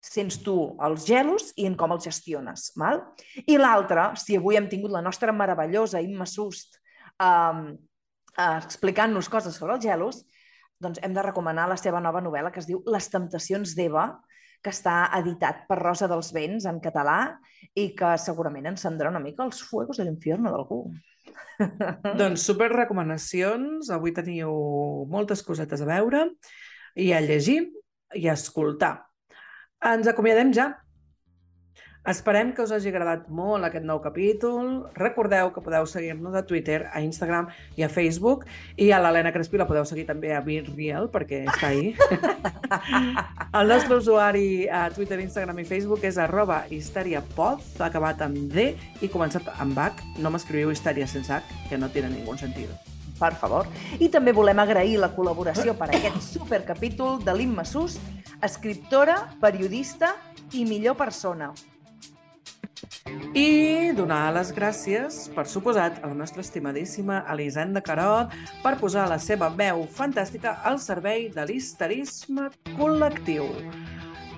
sents 0.03 0.41
tu 0.43 0.57
els 0.83 1.07
gelos 1.07 1.53
i 1.57 1.69
en 1.69 1.77
com 1.79 1.95
els 1.95 2.05
gestiones. 2.09 2.73
Val? 2.79 3.05
I 3.47 3.57
l'altre, 3.61 4.11
si 4.19 4.37
avui 4.37 4.59
hem 4.59 4.67
tingut 4.69 4.91
la 4.93 5.05
nostra 5.05 5.33
meravellosa 5.33 6.03
Imma 6.03 6.27
Sust 6.27 6.81
um, 7.23 7.69
uh, 8.35 8.59
explicant-nos 8.59 9.31
coses 9.31 9.57
sobre 9.57 9.77
els 9.77 9.87
gelos, 9.87 10.25
doncs 10.83 10.99
hem 11.03 11.15
de 11.15 11.23
recomanar 11.23 11.69
la 11.71 11.79
seva 11.79 12.03
nova 12.03 12.21
novel·la 12.25 12.51
que 12.51 12.59
es 12.59 12.67
diu 12.67 12.83
Les 12.91 13.07
temptacions 13.13 13.77
d'Eva, 13.79 14.09
que 14.63 14.71
està 14.71 15.11
editat 15.19 15.65
per 15.69 15.81
Rosa 15.81 16.09
dels 16.11 16.31
Vents 16.35 16.67
en 16.71 16.79
català 16.83 17.37
i 17.75 17.91
que 17.99 18.15
segurament 18.21 18.71
encendrà 18.71 19.11
una 19.11 19.23
mica 19.23 19.45
els 19.45 19.63
fuegos 19.67 19.99
de 19.99 20.07
l'infierno 20.07 20.53
d'algú. 20.53 20.85
Doncs 22.21 22.45
super 22.47 22.71
recomanacions. 22.73 23.91
Avui 23.95 24.15
teniu 24.15 24.53
moltes 25.11 25.43
cosetes 25.47 25.83
a 25.83 25.89
veure 25.89 26.27
i 26.95 27.11
a 27.13 27.21
llegir 27.25 27.65
i 28.15 28.29
a 28.29 28.37
escoltar. 28.39 28.95
Ens 29.83 30.09
acomiadem 30.11 30.53
ja. 30.55 30.71
Esperem 32.03 32.51
que 32.51 32.65
us 32.65 32.73
hagi 32.75 32.91
agradat 32.91 33.29
molt 33.31 33.63
aquest 33.63 33.85
nou 33.87 34.01
capítol. 34.03 34.89
Recordeu 34.99 35.53
que 35.55 35.63
podeu 35.63 35.85
seguir-nos 35.87 36.35
a 36.35 36.43
Twitter, 36.43 36.89
a 36.91 36.99
Instagram 36.99 37.47
i 37.79 37.85
a 37.87 37.89
Facebook. 37.89 38.43
I 38.75 38.91
a 38.91 38.99
l'Helena 38.99 39.31
Crespi 39.31 39.61
la 39.61 39.69
podeu 39.69 39.87
seguir 39.87 40.09
també 40.09 40.33
a 40.35 40.41
BeReal, 40.43 41.07
perquè 41.15 41.45
està 41.47 41.71
ahí. 41.71 41.93
El 43.61 43.71
nostre 43.71 44.01
usuari 44.01 44.67
a 44.67 44.89
Twitter, 44.91 45.21
Instagram 45.23 45.63
i 45.63 45.69
Facebook 45.69 46.03
és 46.03 46.19
arroba 46.19 46.65
histeriapod, 46.75 47.63
acabat 47.79 48.27
amb 48.27 48.51
D 48.51 48.73
i 48.99 49.11
començat 49.13 49.47
amb 49.63 49.79
H. 49.79 50.03
No 50.19 50.35
m'escriviu 50.35 50.75
histèria 50.75 51.07
sense 51.07 51.31
H, 51.31 51.69
que 51.71 51.79
no 51.79 51.87
té 51.87 52.03
ningú 52.03 52.35
sentit. 52.35 52.67
per 53.23 53.37
favor. 53.39 53.69
I 54.03 54.09
també 54.11 54.33
volem 54.35 54.59
agrair 54.59 54.97
la 54.99 55.13
col·laboració 55.15 55.77
per 55.79 55.93
aquest 55.93 56.19
supercapítol 56.33 57.23
de 57.23 57.37
l'Imma 57.37 57.63
Sust, 57.63 58.03
escriptora, 58.43 59.37
periodista 59.39 60.17
i 60.51 60.65
millor 60.67 60.97
persona. 60.99 61.53
I 63.35 63.93
donar 63.97 64.33
les 64.37 64.53
gràcies, 64.55 65.25
per 65.35 65.47
suposat, 65.49 65.99
a 66.05 66.11
la 66.11 66.15
nostra 66.15 66.45
estimadíssima 66.45 67.25
Elisenda 67.33 67.81
Carot 67.85 68.33
per 68.63 68.77
posar 68.81 69.09
la 69.11 69.19
seva 69.19 69.49
veu 69.57 69.87
fantàstica 69.91 70.59
al 70.69 70.79
servei 70.79 71.29
de 71.35 71.47
l'histerisme 71.49 72.51
col·lectiu. 72.77 73.49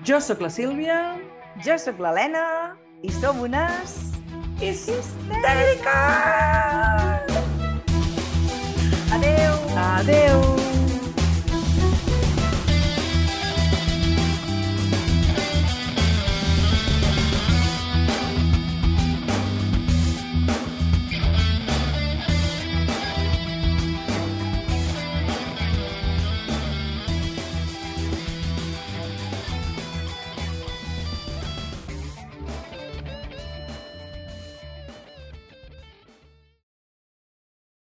Jo 0.05 0.21
sóc 0.21 0.41
la 0.45 0.51
Sílvia. 0.53 0.99
Jo 1.65 1.79
sóc 1.79 2.01
l'Helena. 2.01 2.77
I 3.05 3.13
som 3.13 3.41
unes... 3.45 4.13
Histèriques! 4.63 5.93
Adeu! 9.13 9.57
Adeu! 9.77 10.64